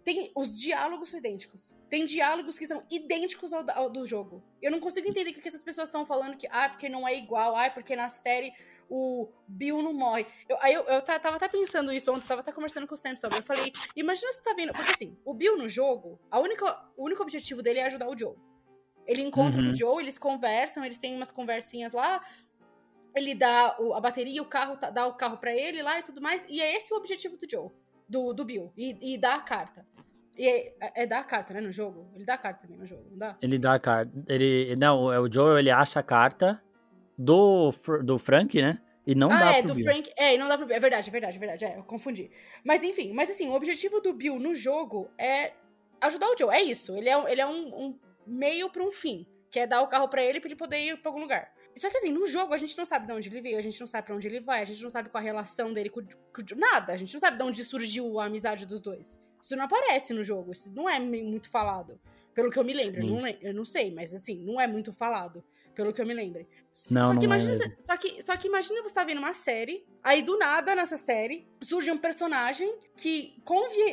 Tem, 0.02 0.30
os 0.34 0.58
diálogos 0.58 1.10
são 1.10 1.18
idênticos. 1.18 1.74
Tem 1.90 2.04
diálogos 2.06 2.58
que 2.58 2.66
são 2.66 2.82
idênticos 2.90 3.52
ao, 3.52 3.64
ao 3.70 3.90
do 3.90 4.06
jogo. 4.06 4.42
Eu 4.60 4.70
não 4.70 4.80
consigo 4.80 5.08
entender 5.08 5.30
o 5.30 5.34
que, 5.34 5.40
que 5.40 5.48
essas 5.48 5.62
pessoas 5.62 5.88
estão 5.88 6.06
falando 6.06 6.36
que, 6.36 6.46
ah, 6.50 6.68
porque 6.68 6.88
não 6.88 7.06
é 7.06 7.16
igual, 7.16 7.56
ah, 7.56 7.70
porque 7.70 7.94
na 7.94 8.08
série 8.08 8.54
o 8.88 9.28
Bill 9.46 9.82
não 9.82 9.92
morre. 9.92 10.26
Eu, 10.48 10.56
aí 10.60 10.74
eu, 10.74 10.82
eu 10.84 11.02
tava 11.02 11.36
até 11.36 11.48
pensando 11.48 11.92
isso 11.92 12.12
ontem, 12.12 12.26
tava 12.26 12.40
até 12.40 12.52
conversando 12.52 12.86
com 12.86 12.94
o 12.94 12.96
Sam 12.96 13.16
sobre. 13.16 13.38
Eu 13.38 13.42
falei, 13.42 13.72
imagina 13.96 14.32
você 14.32 14.42
tá 14.42 14.54
vendo. 14.54 14.72
Porque 14.72 14.90
assim, 14.90 15.16
o 15.24 15.34
Bill 15.34 15.56
no 15.56 15.68
jogo, 15.68 16.20
a 16.30 16.38
única, 16.38 16.64
o 16.96 17.04
único 17.04 17.22
objetivo 17.22 17.62
dele 17.62 17.80
é 17.80 17.86
ajudar 17.86 18.08
o 18.08 18.16
Joe. 18.16 18.36
Ele 19.06 19.22
encontra 19.22 19.60
uhum. 19.60 19.70
o 19.70 19.74
Joe, 19.74 20.02
eles 20.02 20.18
conversam, 20.18 20.84
eles 20.84 20.98
têm 20.98 21.14
umas 21.14 21.30
conversinhas 21.30 21.92
lá. 21.92 22.22
Ele 23.14 23.34
dá 23.34 23.76
a 23.94 24.00
bateria, 24.00 24.42
o 24.42 24.46
carro, 24.46 24.76
tá, 24.76 24.90
dá 24.90 25.06
o 25.06 25.14
carro 25.14 25.36
para 25.38 25.54
ele 25.54 25.82
lá 25.82 25.98
e 25.98 26.02
tudo 26.02 26.20
mais. 26.20 26.44
E 26.48 26.60
é 26.60 26.76
esse 26.76 26.92
o 26.92 26.96
objetivo 26.96 27.36
do 27.36 27.48
Joe, 27.48 27.70
do, 28.08 28.32
do 28.32 28.44
Bill. 28.44 28.72
E, 28.76 29.14
e 29.14 29.18
dá 29.18 29.34
a 29.34 29.40
carta. 29.40 29.86
E 30.36 30.48
é, 30.48 30.74
é 31.02 31.06
dar 31.06 31.20
a 31.20 31.24
carta, 31.24 31.54
né, 31.54 31.60
no 31.60 31.70
jogo? 31.70 32.10
Ele 32.12 32.24
dá 32.24 32.34
a 32.34 32.38
carta 32.38 32.62
também 32.62 32.76
no 32.76 32.86
jogo, 32.86 33.06
não 33.10 33.18
dá? 33.18 33.36
Ele 33.40 33.56
dá 33.56 33.74
a 33.74 33.78
carta. 33.78 34.12
Ele, 34.26 34.74
não, 34.76 35.12
é 35.12 35.20
o 35.20 35.32
Joe, 35.32 35.58
ele 35.58 35.70
acha 35.70 36.00
a 36.00 36.02
carta 36.02 36.60
do, 37.16 37.70
do 38.02 38.18
Frank, 38.18 38.60
né? 38.60 38.80
E 39.06 39.14
não 39.14 39.30
ah, 39.30 39.38
dá 39.38 39.52
é, 39.52 39.62
pro 39.62 39.68
do 39.68 39.74
Bill. 39.74 39.84
Frank. 39.84 40.12
É, 40.16 40.34
e 40.34 40.38
não 40.38 40.48
dá 40.48 40.56
pro 40.56 40.66
Bill. 40.66 40.76
É 40.76 40.80
verdade, 40.80 41.08
é 41.08 41.12
verdade, 41.12 41.36
é 41.36 41.40
verdade. 41.40 41.64
É, 41.64 41.78
eu 41.78 41.84
confundi. 41.84 42.30
Mas 42.64 42.82
enfim, 42.82 43.12
mas 43.12 43.30
assim, 43.30 43.48
o 43.48 43.52
objetivo 43.52 44.00
do 44.00 44.12
Bill 44.12 44.38
no 44.38 44.54
jogo 44.54 45.10
é 45.18 45.52
ajudar 46.00 46.28
o 46.28 46.36
Joe. 46.36 46.54
É 46.54 46.62
isso. 46.62 46.96
Ele 46.96 47.08
é, 47.08 47.16
um, 47.16 47.28
ele 47.28 47.40
é 47.40 47.46
um, 47.46 47.86
um 47.86 47.98
meio 48.26 48.70
para 48.70 48.82
um 48.82 48.90
fim. 48.90 49.26
Que 49.50 49.60
é 49.60 49.66
dar 49.66 49.82
o 49.82 49.88
carro 49.88 50.08
para 50.08 50.24
ele 50.24 50.40
pra 50.40 50.48
ele 50.48 50.56
poder 50.56 50.78
ir 50.78 51.00
pra 51.00 51.10
algum 51.10 51.20
lugar. 51.20 51.52
Só 51.76 51.90
que 51.90 51.96
assim, 51.96 52.10
no 52.10 52.26
jogo 52.26 52.54
a 52.54 52.58
gente 52.58 52.76
não 52.78 52.84
sabe 52.84 53.06
de 53.06 53.12
onde 53.12 53.28
ele 53.28 53.40
veio, 53.40 53.58
a 53.58 53.62
gente 53.62 53.78
não 53.80 53.86
sabe 53.86 54.06
para 54.06 54.14
onde 54.14 54.26
ele 54.26 54.40
vai, 54.40 54.62
a 54.62 54.64
gente 54.64 54.82
não 54.82 54.90
sabe 54.90 55.08
qual 55.08 55.20
a 55.20 55.24
relação 55.24 55.72
dele 55.72 55.90
com, 55.90 56.02
com 56.02 56.42
nada. 56.56 56.92
A 56.92 56.96
gente 56.96 57.12
não 57.12 57.20
sabe 57.20 57.36
de 57.36 57.42
onde 57.42 57.64
surgiu 57.64 58.18
a 58.20 58.26
amizade 58.26 58.64
dos 58.64 58.80
dois. 58.80 59.18
Isso 59.42 59.56
não 59.56 59.64
aparece 59.64 60.14
no 60.14 60.24
jogo, 60.24 60.52
isso 60.52 60.72
não 60.72 60.88
é 60.88 60.98
muito 60.98 61.50
falado. 61.50 62.00
Pelo 62.34 62.50
que 62.50 62.58
eu 62.58 62.64
me 62.64 62.72
lembro, 62.72 63.00
eu 63.00 63.06
não, 63.06 63.26
eu 63.26 63.54
não 63.54 63.64
sei, 63.64 63.92
mas 63.92 64.14
assim, 64.14 64.36
não 64.44 64.60
é 64.60 64.66
muito 64.66 64.92
falado 64.92 65.44
pelo 65.74 65.92
que 65.92 66.00
eu 66.00 66.06
me 66.06 66.14
lembro. 66.14 66.46
Não, 66.90 67.04
só, 67.04 67.10
que 67.10 67.14
não 67.14 67.22
imagina, 67.22 67.52
é. 67.52 67.72
só, 67.78 67.96
que, 67.96 68.22
só 68.22 68.36
que 68.36 68.48
imagina 68.48 68.82
você 68.82 68.94
tá 68.94 69.04
vendo 69.04 69.18
uma 69.18 69.32
série, 69.32 69.86
aí 70.02 70.22
do 70.22 70.36
nada 70.36 70.74
nessa 70.74 70.96
série 70.96 71.46
surge 71.60 71.90
um 71.90 71.98
personagem 71.98 72.74
que 72.96 73.40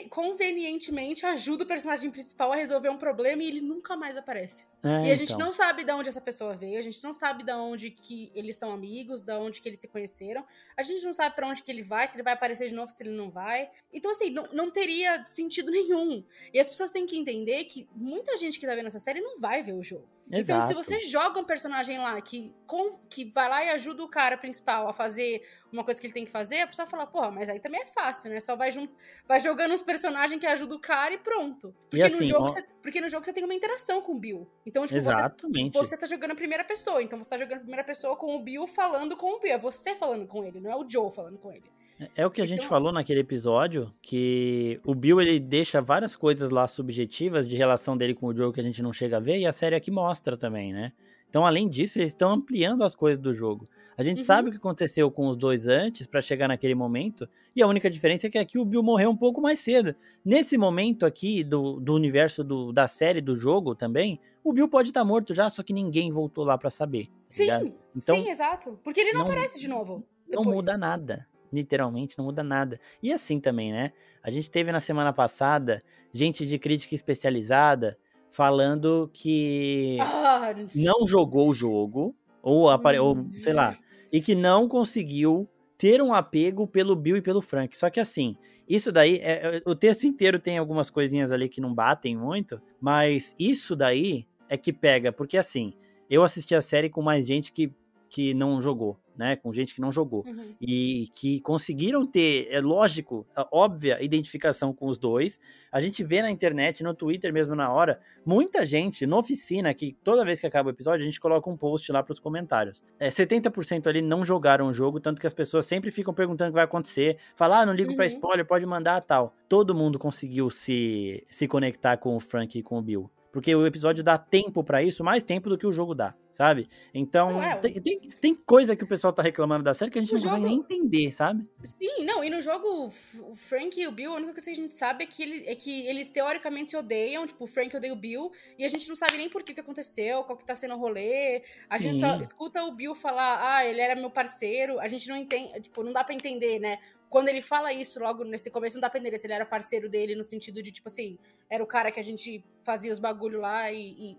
convenientemente 0.09 1.25
ajuda 1.25 1.63
o 1.63 1.67
personagem 1.67 2.09
principal 2.09 2.51
a 2.51 2.55
resolver 2.55 2.89
um 2.89 2.97
problema 2.97 3.43
e 3.43 3.47
ele 3.47 3.61
nunca 3.61 3.95
mais 3.95 4.17
aparece. 4.17 4.65
É, 4.83 5.07
e 5.07 5.11
a 5.11 5.15
gente 5.15 5.33
então. 5.33 5.45
não 5.45 5.53
sabe 5.53 5.83
de 5.83 5.91
onde 5.91 6.09
essa 6.09 6.19
pessoa 6.19 6.55
veio, 6.55 6.79
a 6.79 6.81
gente 6.81 7.03
não 7.03 7.13
sabe 7.13 7.43
de 7.43 7.53
onde 7.53 7.91
que 7.91 8.31
eles 8.33 8.57
são 8.57 8.71
amigos, 8.71 9.21
de 9.21 9.31
onde 9.33 9.61
que 9.61 9.69
eles 9.69 9.77
se 9.77 9.87
conheceram. 9.87 10.43
A 10.75 10.81
gente 10.81 11.05
não 11.05 11.13
sabe 11.13 11.35
para 11.35 11.47
onde 11.47 11.61
que 11.61 11.71
ele 11.71 11.83
vai, 11.83 12.07
se 12.07 12.15
ele 12.15 12.23
vai 12.23 12.33
aparecer 12.33 12.67
de 12.67 12.73
novo, 12.73 12.91
se 12.91 13.03
ele 13.03 13.11
não 13.11 13.29
vai. 13.29 13.69
Então, 13.93 14.09
assim, 14.09 14.31
não, 14.31 14.47
não 14.51 14.71
teria 14.71 15.23
sentido 15.27 15.69
nenhum. 15.69 16.23
E 16.51 16.59
as 16.59 16.67
pessoas 16.67 16.89
têm 16.89 17.05
que 17.05 17.15
entender 17.15 17.63
que 17.65 17.87
muita 17.95 18.30
gente 18.37 18.59
que 18.59 18.65
tá 18.65 18.75
vendo 18.75 18.87
essa 18.87 18.99
série 18.99 19.21
não 19.21 19.39
vai 19.39 19.61
ver 19.61 19.73
o 19.73 19.83
jogo. 19.83 20.07
Exato. 20.31 20.41
Então, 20.41 20.61
se 20.67 20.73
você 20.73 20.99
joga 20.99 21.39
um 21.39 21.43
personagem 21.43 21.97
lá 21.97 22.19
que, 22.21 22.53
com, 22.65 22.97
que 23.09 23.25
vai 23.25 23.49
lá 23.49 23.65
e 23.65 23.69
ajuda 23.69 24.03
o 24.03 24.07
cara 24.07 24.37
principal 24.37 24.87
a 24.87 24.93
fazer 24.93 25.43
uma 25.71 25.83
coisa 25.83 25.99
que 25.99 26.07
ele 26.07 26.13
tem 26.13 26.25
que 26.25 26.31
fazer, 26.31 26.61
a 26.61 26.67
pessoa 26.67 26.87
fala, 26.87 27.05
porra, 27.05 27.31
mas 27.31 27.49
aí 27.49 27.59
também 27.59 27.81
é 27.81 27.85
fácil, 27.85 28.29
né? 28.29 28.39
Só 28.39 28.55
vai, 28.55 28.71
junto, 28.71 28.93
vai 29.27 29.39
jogando 29.39 29.73
uns 29.73 29.81
personagens 29.81 30.39
que 30.39 30.47
ajudam 30.47 30.77
o 30.77 30.81
cara 30.81 31.13
e 31.13 31.17
pronto. 31.17 31.75
Porque, 31.89 32.03
assim, 32.03 32.17
no 32.17 32.23
jogo 32.23 32.45
ó... 32.45 32.49
você, 32.49 32.63
porque 32.81 33.01
no 33.01 33.09
jogo 33.09 33.25
você 33.25 33.33
tem 33.33 33.43
uma 33.43 33.53
interação 33.53 34.01
com 34.01 34.13
o 34.13 34.19
Bill. 34.19 34.49
Então, 34.65 34.85
tipo, 34.85 34.97
Exatamente. 34.97 35.73
Você, 35.73 35.89
você 35.89 35.97
tá 35.97 36.05
jogando 36.05 36.31
a 36.31 36.35
primeira 36.35 36.63
pessoa. 36.63 37.01
Então 37.03 37.21
você 37.21 37.29
tá 37.29 37.37
jogando 37.37 37.57
a 37.57 37.61
primeira 37.61 37.83
pessoa 37.83 38.15
com 38.15 38.35
o 38.35 38.39
Bill 38.41 38.67
falando 38.67 39.15
com 39.17 39.35
o 39.35 39.39
Bill. 39.39 39.53
É 39.53 39.57
você 39.57 39.95
falando 39.95 40.27
com 40.27 40.43
ele, 40.45 40.59
não 40.59 40.71
é 40.71 40.75
o 40.75 40.87
Joe 40.87 41.11
falando 41.11 41.37
com 41.37 41.51
ele. 41.51 41.69
É, 42.01 42.23
é 42.23 42.25
o 42.25 42.31
que 42.31 42.41
a 42.41 42.45
gente 42.45 42.59
então... 42.59 42.69
falou 42.69 42.91
naquele 42.91 43.19
episódio, 43.19 43.93
que 44.01 44.79
o 44.83 44.95
Bill 44.95 45.21
ele 45.21 45.39
deixa 45.39 45.79
várias 45.81 46.15
coisas 46.15 46.49
lá 46.49 46.67
subjetivas 46.67 47.47
de 47.47 47.55
relação 47.55 47.95
dele 47.95 48.15
com 48.15 48.27
o 48.27 48.35
Joe 48.35 48.51
que 48.51 48.59
a 48.59 48.63
gente 48.63 48.81
não 48.81 48.91
chega 48.91 49.17
a 49.17 49.19
ver, 49.19 49.37
e 49.37 49.45
a 49.45 49.53
série 49.53 49.75
aqui 49.75 49.91
mostra 49.91 50.35
também, 50.35 50.73
né? 50.73 50.91
Então, 51.29 51.45
além 51.45 51.69
disso, 51.69 51.97
eles 51.97 52.11
estão 52.11 52.29
ampliando 52.29 52.83
as 52.83 52.93
coisas 52.93 53.17
do 53.17 53.33
jogo. 53.33 53.69
A 53.97 54.03
gente 54.03 54.17
uhum. 54.17 54.23
sabe 54.23 54.49
o 54.49 54.51
que 54.51 54.57
aconteceu 54.57 55.09
com 55.09 55.27
os 55.27 55.37
dois 55.37 55.65
antes 55.65 56.05
para 56.05 56.21
chegar 56.21 56.49
naquele 56.49 56.75
momento, 56.75 57.29
e 57.55 57.61
a 57.61 57.67
única 57.67 57.89
diferença 57.89 58.27
é 58.27 58.29
que 58.29 58.37
aqui 58.37 58.57
o 58.57 58.65
Bill 58.65 58.83
morreu 58.83 59.09
um 59.09 59.15
pouco 59.15 59.39
mais 59.39 59.59
cedo. 59.59 59.95
Nesse 60.25 60.57
momento 60.57 61.05
aqui 61.05 61.41
do, 61.41 61.79
do 61.79 61.93
universo 61.93 62.43
do, 62.43 62.73
da 62.73 62.85
série 62.85 63.21
do 63.21 63.33
jogo 63.33 63.73
também, 63.73 64.19
o 64.43 64.51
Bill 64.51 64.67
pode 64.67 64.89
estar 64.89 65.01
tá 65.01 65.05
morto 65.05 65.33
já, 65.33 65.49
só 65.49 65.63
que 65.63 65.71
ninguém 65.71 66.11
voltou 66.11 66.43
lá 66.43 66.57
para 66.57 66.69
saber. 66.69 67.05
Tá 67.05 67.11
sim, 67.29 67.73
então, 67.95 68.15
sim, 68.15 68.29
exato. 68.29 68.77
Porque 68.83 68.99
ele 68.99 69.13
não, 69.13 69.21
não 69.21 69.27
aparece 69.27 69.57
de 69.57 69.69
novo. 69.69 70.03
Depois. 70.27 70.45
Não 70.45 70.53
muda 70.53 70.77
nada. 70.77 71.27
Literalmente, 71.51 72.17
não 72.17 72.25
muda 72.25 72.43
nada. 72.43 72.79
E 73.01 73.11
assim 73.11 73.39
também, 73.39 73.71
né? 73.71 73.91
A 74.23 74.29
gente 74.29 74.49
teve 74.49 74.71
na 74.71 74.79
semana 74.79 75.11
passada 75.11 75.83
gente 76.11 76.45
de 76.45 76.57
crítica 76.57 76.95
especializada 76.95 77.97
falando 78.29 79.09
que 79.13 79.97
ah, 79.99 80.55
não 80.73 81.05
jogou 81.05 81.49
o 81.49 81.53
jogo, 81.53 82.15
ou, 82.41 82.69
apare... 82.69 82.97
ou 82.97 83.27
sei 83.37 83.53
lá, 83.53 83.77
e 84.11 84.21
que 84.21 84.33
não 84.33 84.67
conseguiu 84.67 85.47
ter 85.77 86.01
um 86.01 86.13
apego 86.13 86.67
pelo 86.67 86.95
Bill 86.95 87.17
e 87.17 87.21
pelo 87.21 87.41
Frank. 87.41 87.75
Só 87.75 87.89
que 87.89 87.99
assim, 87.99 88.37
isso 88.69 88.91
daí, 88.91 89.15
é, 89.17 89.57
é, 89.57 89.61
o 89.65 89.75
texto 89.75 90.05
inteiro 90.05 90.39
tem 90.39 90.57
algumas 90.57 90.89
coisinhas 90.89 91.31
ali 91.31 91.49
que 91.49 91.59
não 91.59 91.73
batem 91.73 92.15
muito, 92.15 92.61
mas 92.79 93.35
isso 93.39 93.75
daí 93.75 94.27
é 94.47 94.55
que 94.55 94.71
pega, 94.71 95.11
porque 95.11 95.37
assim, 95.37 95.73
eu 96.09 96.23
assisti 96.23 96.53
a 96.53 96.61
série 96.61 96.89
com 96.89 97.01
mais 97.01 97.25
gente 97.25 97.51
que, 97.51 97.73
que 98.11 98.33
não 98.33 98.61
jogou 98.61 98.99
né, 99.21 99.35
com 99.35 99.53
gente 99.53 99.75
que 99.75 99.81
não 99.81 99.91
jogou, 99.91 100.23
uhum. 100.25 100.55
e 100.59 101.07
que 101.13 101.39
conseguiram 101.41 102.05
ter, 102.07 102.47
é 102.49 102.59
lógico, 102.59 103.25
óbvia 103.51 104.03
identificação 104.03 104.73
com 104.73 104.87
os 104.87 104.97
dois. 104.97 105.39
A 105.71 105.79
gente 105.79 106.03
vê 106.03 106.23
na 106.23 106.31
internet, 106.31 106.83
no 106.83 106.93
Twitter 106.93 107.31
mesmo 107.31 107.53
na 107.53 107.71
hora, 107.71 107.99
muita 108.25 108.65
gente 108.65 109.05
na 109.05 109.17
oficina, 109.17 109.73
que 109.75 109.95
toda 110.03 110.25
vez 110.25 110.39
que 110.39 110.47
acaba 110.47 110.69
o 110.69 110.71
episódio, 110.71 111.03
a 111.03 111.05
gente 111.05 111.19
coloca 111.19 111.47
um 111.49 111.55
post 111.55 111.91
lá 111.91 112.01
para 112.01 112.13
os 112.13 112.19
comentários. 112.19 112.81
É, 112.99 113.09
70% 113.09 113.85
ali 113.85 114.01
não 114.01 114.25
jogaram 114.25 114.67
o 114.67 114.73
jogo, 114.73 114.99
tanto 114.99 115.21
que 115.21 115.27
as 115.27 115.33
pessoas 115.33 115.67
sempre 115.67 115.91
ficam 115.91 116.13
perguntando 116.13 116.49
o 116.49 116.51
que 116.53 116.55
vai 116.55 116.65
acontecer. 116.65 117.17
Falar, 117.35 117.61
ah, 117.61 117.65
não 117.67 117.73
ligo 117.73 117.91
uhum. 117.91 117.95
para 117.95 118.07
spoiler, 118.07 118.45
pode 118.45 118.65
mandar 118.65 119.01
tal. 119.01 119.35
Todo 119.47 119.75
mundo 119.75 119.99
conseguiu 119.99 120.49
se, 120.49 121.23
se 121.29 121.47
conectar 121.47 121.97
com 121.97 122.15
o 122.15 122.19
Frank 122.19 122.57
e 122.57 122.63
com 122.63 122.79
o 122.79 122.81
Bill. 122.81 123.09
Porque 123.31 123.55
o 123.55 123.65
episódio 123.65 124.03
dá 124.03 124.17
tempo 124.17 124.63
para 124.63 124.83
isso, 124.83 125.03
mais 125.03 125.23
tempo 125.23 125.49
do 125.49 125.57
que 125.57 125.65
o 125.65 125.71
jogo 125.71 125.95
dá, 125.95 126.13
sabe? 126.31 126.67
Então, 126.93 127.41
é, 127.41 127.55
tem, 127.55 127.73
tem, 127.81 127.99
tem, 128.19 128.35
coisa 128.35 128.75
que 128.75 128.83
o 128.83 128.87
pessoal 128.87 129.13
tá 129.13 129.23
reclamando 129.23 129.63
da 129.63 129.73
série 129.73 129.89
que 129.89 129.97
a 129.97 130.01
gente 130.01 130.11
não 130.11 130.19
jogo... 130.19 130.35
consegue 130.35 130.49
nem 130.49 130.59
entender, 130.59 131.11
sabe? 131.13 131.47
Sim, 131.63 132.03
não, 132.03 132.21
e 132.23 132.29
no 132.29 132.41
jogo, 132.41 132.91
o 133.21 133.35
Frank 133.35 133.79
e 133.79 133.87
o 133.87 133.91
Bill, 133.91 134.11
a 134.11 134.15
única 134.15 134.33
coisa 134.33 134.45
que 134.45 134.51
a 134.51 134.61
gente 134.61 134.73
sabe 134.73 135.05
é 135.05 135.07
que, 135.07 135.23
ele, 135.23 135.47
é 135.47 135.55
que 135.55 135.87
eles 135.87 136.11
teoricamente 136.11 136.71
se 136.71 136.77
odeiam, 136.77 137.25
tipo, 137.25 137.45
o 137.45 137.47
Frank 137.47 137.75
odeia 137.75 137.93
o 137.93 137.95
Bill, 137.95 138.31
e 138.57 138.65
a 138.65 138.67
gente 138.67 138.89
não 138.89 138.97
sabe 138.97 139.15
nem 139.15 139.29
por 139.29 139.43
que, 139.43 139.53
que 139.53 139.61
aconteceu, 139.61 140.25
qual 140.25 140.37
que 140.37 140.43
tá 140.43 140.53
sendo 140.53 140.73
o 140.73 140.77
rolê. 140.77 141.41
A 141.69 141.77
Sim. 141.77 141.83
gente 141.83 141.99
só 142.01 142.19
escuta 142.19 142.63
o 142.65 142.71
Bill 142.73 142.93
falar, 142.93 143.55
ah, 143.55 143.65
ele 143.65 143.79
era 143.79 143.95
meu 143.95 144.09
parceiro, 144.09 144.77
a 144.79 144.89
gente 144.89 145.07
não 145.07 145.15
entende, 145.15 145.61
tipo, 145.61 145.81
não 145.83 145.93
dá 145.93 146.03
para 146.03 146.13
entender, 146.13 146.59
né? 146.59 146.79
Quando 147.11 147.27
ele 147.27 147.41
fala 147.41 147.73
isso 147.73 147.99
logo 147.99 148.23
nesse 148.23 148.49
começo, 148.49 148.77
não 148.77 148.81
dá 148.81 148.89
pra 148.89 148.97
entender 148.97 149.17
se 149.19 149.27
ele 149.27 149.33
era 149.33 149.45
parceiro 149.45 149.89
dele 149.89 150.15
no 150.15 150.23
sentido 150.23 150.63
de, 150.63 150.71
tipo 150.71 150.87
assim, 150.87 151.19
era 151.49 151.61
o 151.61 151.67
cara 151.67 151.91
que 151.91 151.99
a 151.99 152.03
gente 152.03 152.41
fazia 152.63 152.89
os 152.89 152.99
bagulho 152.99 153.41
lá 153.41 153.69
e, 153.69 154.17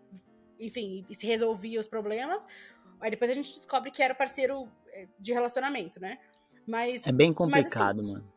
e 0.61 0.67
enfim, 0.67 1.03
e 1.09 1.15
se 1.15 1.27
resolvia 1.27 1.81
os 1.81 1.87
problemas. 1.87 2.47
Aí 3.01 3.11
depois 3.11 3.31
a 3.31 3.35
gente 3.35 3.51
descobre 3.51 3.91
que 3.91 4.03
era 4.03 4.15
parceiro 4.15 4.69
eh, 4.89 5.09
de 5.19 5.33
relacionamento, 5.33 5.99
né? 5.99 6.19
Mas. 6.69 7.07
É 7.07 7.13
bem 7.13 7.33
complicado, 7.33 8.03
mas, 8.03 8.11
assim, 8.11 8.13
mano. 8.13 8.33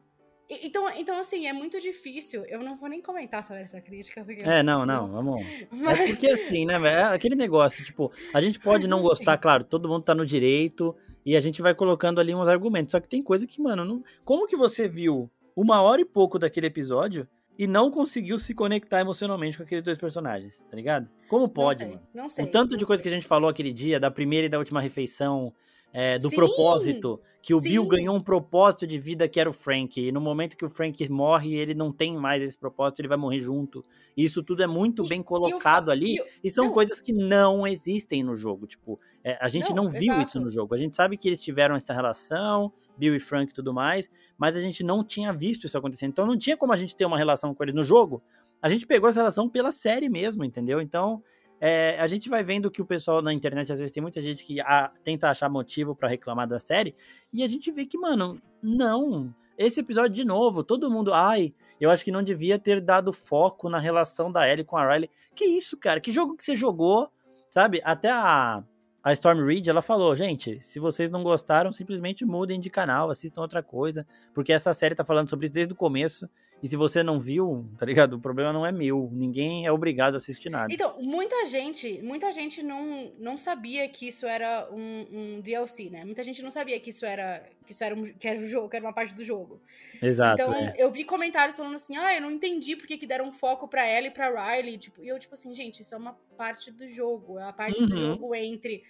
Então, 0.49 0.89
então, 0.95 1.19
assim, 1.19 1.47
é 1.47 1.53
muito 1.53 1.79
difícil. 1.79 2.45
Eu 2.45 2.62
não 2.62 2.75
vou 2.75 2.88
nem 2.88 3.01
comentar 3.01 3.43
sobre 3.43 3.63
essa 3.63 3.81
crítica. 3.81 4.23
Porque... 4.23 4.41
É, 4.41 4.62
não, 4.62 4.86
não, 4.86 5.10
vamos. 5.12 5.41
É 5.43 5.67
mas... 5.71 5.99
É 5.99 6.08
porque 6.08 6.27
assim, 6.27 6.65
né, 6.65 6.77
velho? 6.77 6.95
É 6.95 7.03
aquele 7.15 7.36
negócio, 7.36 7.84
tipo, 7.84 8.12
a 8.34 8.39
gente 8.39 8.60
pode 8.60 8.88
não 8.88 9.01
gostar, 9.01 9.38
claro, 9.38 9.63
todo 9.63 9.89
mundo 9.89 10.03
tá 10.03 10.13
no 10.13 10.25
direito, 10.25 10.95
e 11.25 11.36
a 11.36 11.41
gente 11.41 11.62
vai 11.62 11.73
colocando 11.73 12.19
ali 12.19 12.36
uns 12.36 12.47
argumentos. 12.47 12.91
Só 12.91 12.99
que 12.99 13.08
tem 13.08 13.23
coisa 13.23 13.47
que, 13.47 13.60
mano, 13.62 13.84
não... 13.84 14.03
como 14.23 14.47
que 14.47 14.55
você 14.55 14.88
viu 14.88 15.29
uma 15.55 15.81
hora 15.81 16.01
e 16.01 16.05
pouco 16.05 16.38
daquele 16.38 16.67
episódio 16.67 17.27
e 17.58 17.65
não 17.65 17.89
conseguiu 17.89 18.38
se 18.38 18.53
conectar 18.53 18.99
emocionalmente 18.99 19.58
com 19.58 19.63
aqueles 19.63 19.84
dois 19.84 19.97
personagens, 19.97 20.62
tá 20.69 20.75
ligado? 20.75 21.10
Como 21.27 21.47
pode, 21.47 21.79
não 21.79 21.86
sei, 21.86 21.95
mano? 21.95 22.08
Não 22.13 22.29
sei. 22.29 22.45
O 22.45 22.51
tanto 22.51 22.77
de 22.77 22.86
coisa 22.86 23.01
sei. 23.01 23.10
que 23.10 23.15
a 23.15 23.19
gente 23.19 23.27
falou 23.27 23.49
aquele 23.49 23.71
dia, 23.71 23.99
da 23.99 24.12
primeira 24.12 24.45
e 24.45 24.49
da 24.49 24.60
última 24.60 24.81
refeição, 24.81 25.53
é, 25.97 26.19
do 26.19 26.29
Sim. 26.29 26.36
propósito, 26.36 27.21
que 27.41 27.53
o 27.53 27.62
Sim. 27.62 27.69
Bill 27.69 27.88
ganhou 27.88 28.13
um 28.13 28.19
propósito 28.19 28.86
de 28.86 28.99
vida 28.99 29.29
que 29.29 29.39
era 29.39 29.49
o 29.49 29.53
Frank. 29.53 29.97
E 29.97 30.12
no 30.12 30.19
momento 30.19 30.58
que 30.58 30.65
o 30.65 30.69
Frank 30.69 31.10
morre, 31.10 31.55
ele 31.55 31.73
não 31.73 31.89
tem 31.89 32.17
mais 32.17 32.43
esse 32.43 32.58
propósito, 32.58 32.99
ele 32.99 33.08
vai 33.08 33.17
morrer 33.17 33.39
junto. 33.39 33.81
E 34.17 34.25
isso 34.25 34.43
tudo 34.43 34.62
é 34.62 34.67
muito 34.67 35.05
e, 35.05 35.08
bem 35.08 35.23
colocado 35.23 35.89
ali. 35.89 36.17
E, 36.43 36.49
são 36.49 36.65
não. 36.65 36.73
coisas 36.73 36.99
que 36.99 37.13
não 37.13 37.65
existem 37.65 38.23
no 38.23 38.36
jogo. 38.36 38.67
Tipo, 38.67 38.99
é, 39.23 39.38
a 39.39 39.47
gente 39.47 39.73
não, 39.73 39.86
não 39.86 39.89
viu 39.89 40.12
exato. 40.12 40.21
isso 40.21 40.39
no 40.41 40.49
jogo. 40.49 40.75
A 40.75 40.77
gente 40.77 40.97
sabe 40.97 41.15
que 41.15 41.29
eles 41.29 41.39
tiveram 41.39 41.75
essa 41.75 41.93
relação, 41.93 42.73
Bill 42.97 43.15
e 43.15 43.19
Frank 43.19 43.51
e 43.51 43.55
tudo 43.55 43.73
mais, 43.73 44.10
mas 44.38 44.58
a 44.58 44.62
gente 44.62 44.84
não 44.84 45.01
tinha 45.01 45.31
visto 45.31 45.65
isso 45.65 45.77
acontecendo. 45.77 46.10
Então 46.10 46.25
não 46.25 46.38
tinha 46.38 46.58
como 46.58 46.73
a 46.73 46.77
gente 46.77 46.93
ter 46.93 47.05
uma 47.05 47.17
relação 47.17 47.55
com 47.55 47.63
eles 47.63 47.73
no 47.73 47.86
jogo. 47.86 48.21
A 48.62 48.67
gente 48.67 48.86
pegou 48.86 49.08
essa 49.08 49.19
relação 49.19 49.47
pela 49.47 49.71
série 49.71 50.10
mesmo, 50.10 50.43
entendeu? 50.43 50.81
Então 50.81 51.23
é, 51.60 51.98
a 52.00 52.08
gente 52.08 52.30
vai 52.30 52.44
vendo 52.44 52.70
que 52.70 52.82
o 52.82 52.86
pessoal 52.86 53.22
na 53.22 53.34
internet, 53.34 53.72
às 53.72 53.80
vezes, 53.80 53.91
tem 53.91 54.02
muita 54.02 54.22
gente 54.22 54.46
que 54.46 54.60
a, 54.62 54.91
tenta 55.04 55.30
achar 55.30 55.50
motivo 55.50 55.96
para 55.96 56.10
reclamar 56.10 56.48
da 56.48 56.60
série, 56.60 56.96
e 57.32 57.44
a 57.44 57.48
gente 57.48 57.72
vê 57.72 57.86
que, 57.86 57.98
mano, 57.98 58.41
não. 58.62 59.34
Esse 59.58 59.80
episódio, 59.80 60.12
de 60.12 60.26
novo, 60.26 60.63
todo 60.63 60.91
mundo, 60.91 61.13
ai, 61.13 61.54
eu 61.80 61.89
acho 61.89 62.04
que 62.04 62.12
não 62.12 62.22
devia 62.22 62.60
ter 62.60 62.82
dado 62.82 63.13
foco 63.13 63.70
na 63.70 63.80
relação 63.80 64.32
da 64.32 64.50
Ellie 64.50 64.65
com 64.65 64.78
a 64.78 64.91
Riley. 64.91 65.10
Que 65.34 65.46
isso, 65.46 65.78
cara? 65.78 66.00
Que 66.00 66.12
jogo 66.12 66.36
que 66.36 66.44
você 66.44 66.56
jogou? 66.56 67.10
Sabe? 67.50 67.82
Até 67.84 68.10
a, 68.12 68.63
a 69.02 69.13
Storm 69.13 69.46
Reed, 69.46 69.68
ela 69.68 69.82
falou, 69.82 70.15
gente, 70.15 70.62
se 70.62 70.80
vocês 70.80 71.10
não 71.10 71.24
gostaram, 71.24 71.72
simplesmente 71.72 72.26
mudem 72.26 72.60
de 72.60 72.70
canal, 72.70 73.10
assistam 73.10 73.41
outra 73.41 73.63
coisa, 73.63 74.06
porque 74.34 74.52
essa 74.52 74.74
série 74.74 74.96
tá 74.96 75.06
falando 75.06 75.30
sobre 75.30 75.46
isso 75.46 75.54
desde 75.54 75.74
o 75.74 75.76
começo, 75.76 76.30
e 76.63 76.68
se 76.68 76.76
você 76.76 77.04
não 77.04 77.20
viu, 77.20 77.65
tá 77.78 77.86
ligado? 77.86 78.13
O 78.13 78.20
problema 78.20 78.52
não 78.52 78.65
é 78.65 78.72
meu. 78.72 79.10
Ninguém 79.12 79.65
é 79.65 79.72
obrigado 79.72 80.15
a 80.15 80.18
assistir 80.18 80.50
nada. 80.50 80.74
Então, 80.74 81.00
muita 81.02 81.46
gente, 81.46 82.02
muita 82.02 82.32
gente 82.32 82.63
não, 82.63 83.12
não 83.20 83.38
sabia 83.38 83.88
que 83.89 84.08
isso 84.08 84.26
era 84.26 84.68
um, 84.72 85.06
um 85.12 85.41
DLC, 85.41 85.89
né? 85.89 86.06
Muita 86.06 86.24
gente 86.24 86.41
não 86.41 86.50
sabia 86.50 86.80
que 86.80 86.89
isso 86.89 87.06
era 87.06 87.44
que 87.65 87.72
isso 87.72 87.84
era 87.84 87.96
um, 87.96 88.04
que 88.04 88.28
era 88.28 88.39
um 88.39 88.48
jogo, 88.48 88.70
que 88.70 88.76
era 88.78 88.86
uma 88.86 88.94
parte 88.94 89.13
do 89.13 89.24
jogo. 89.24 89.62
Exato. 90.02 90.41
Então, 90.41 90.54
é. 90.54 90.74
eu 90.78 90.91
vi 90.91 91.04
comentários 91.04 91.58
falando 91.58 91.76
assim: 91.76 91.98
"Ah, 91.98 92.15
eu 92.15 92.22
não 92.22 92.32
entendi 92.32 92.76
porque 92.76 92.98
que 92.98 93.06
deram 93.06 93.32
foco 93.32 93.68
para 93.68 93.86
ela 93.86 94.08
e 94.08 94.12
para 94.12 94.56
Riley", 94.56 94.78
tipo, 94.78 95.04
e 95.04 95.08
eu 95.08 95.20
tipo 95.20 95.34
assim, 95.34 95.54
gente, 95.54 95.82
isso 95.82 95.94
é 95.94 95.98
uma 95.98 96.13
parte 96.38 96.72
do 96.72 96.88
jogo, 96.88 97.38
é 97.38 97.44
a 97.44 97.54
parte 97.54 97.82
uhum. 97.82 97.88
do 97.88 97.98
jogo 97.98 98.34
entre 98.34 98.84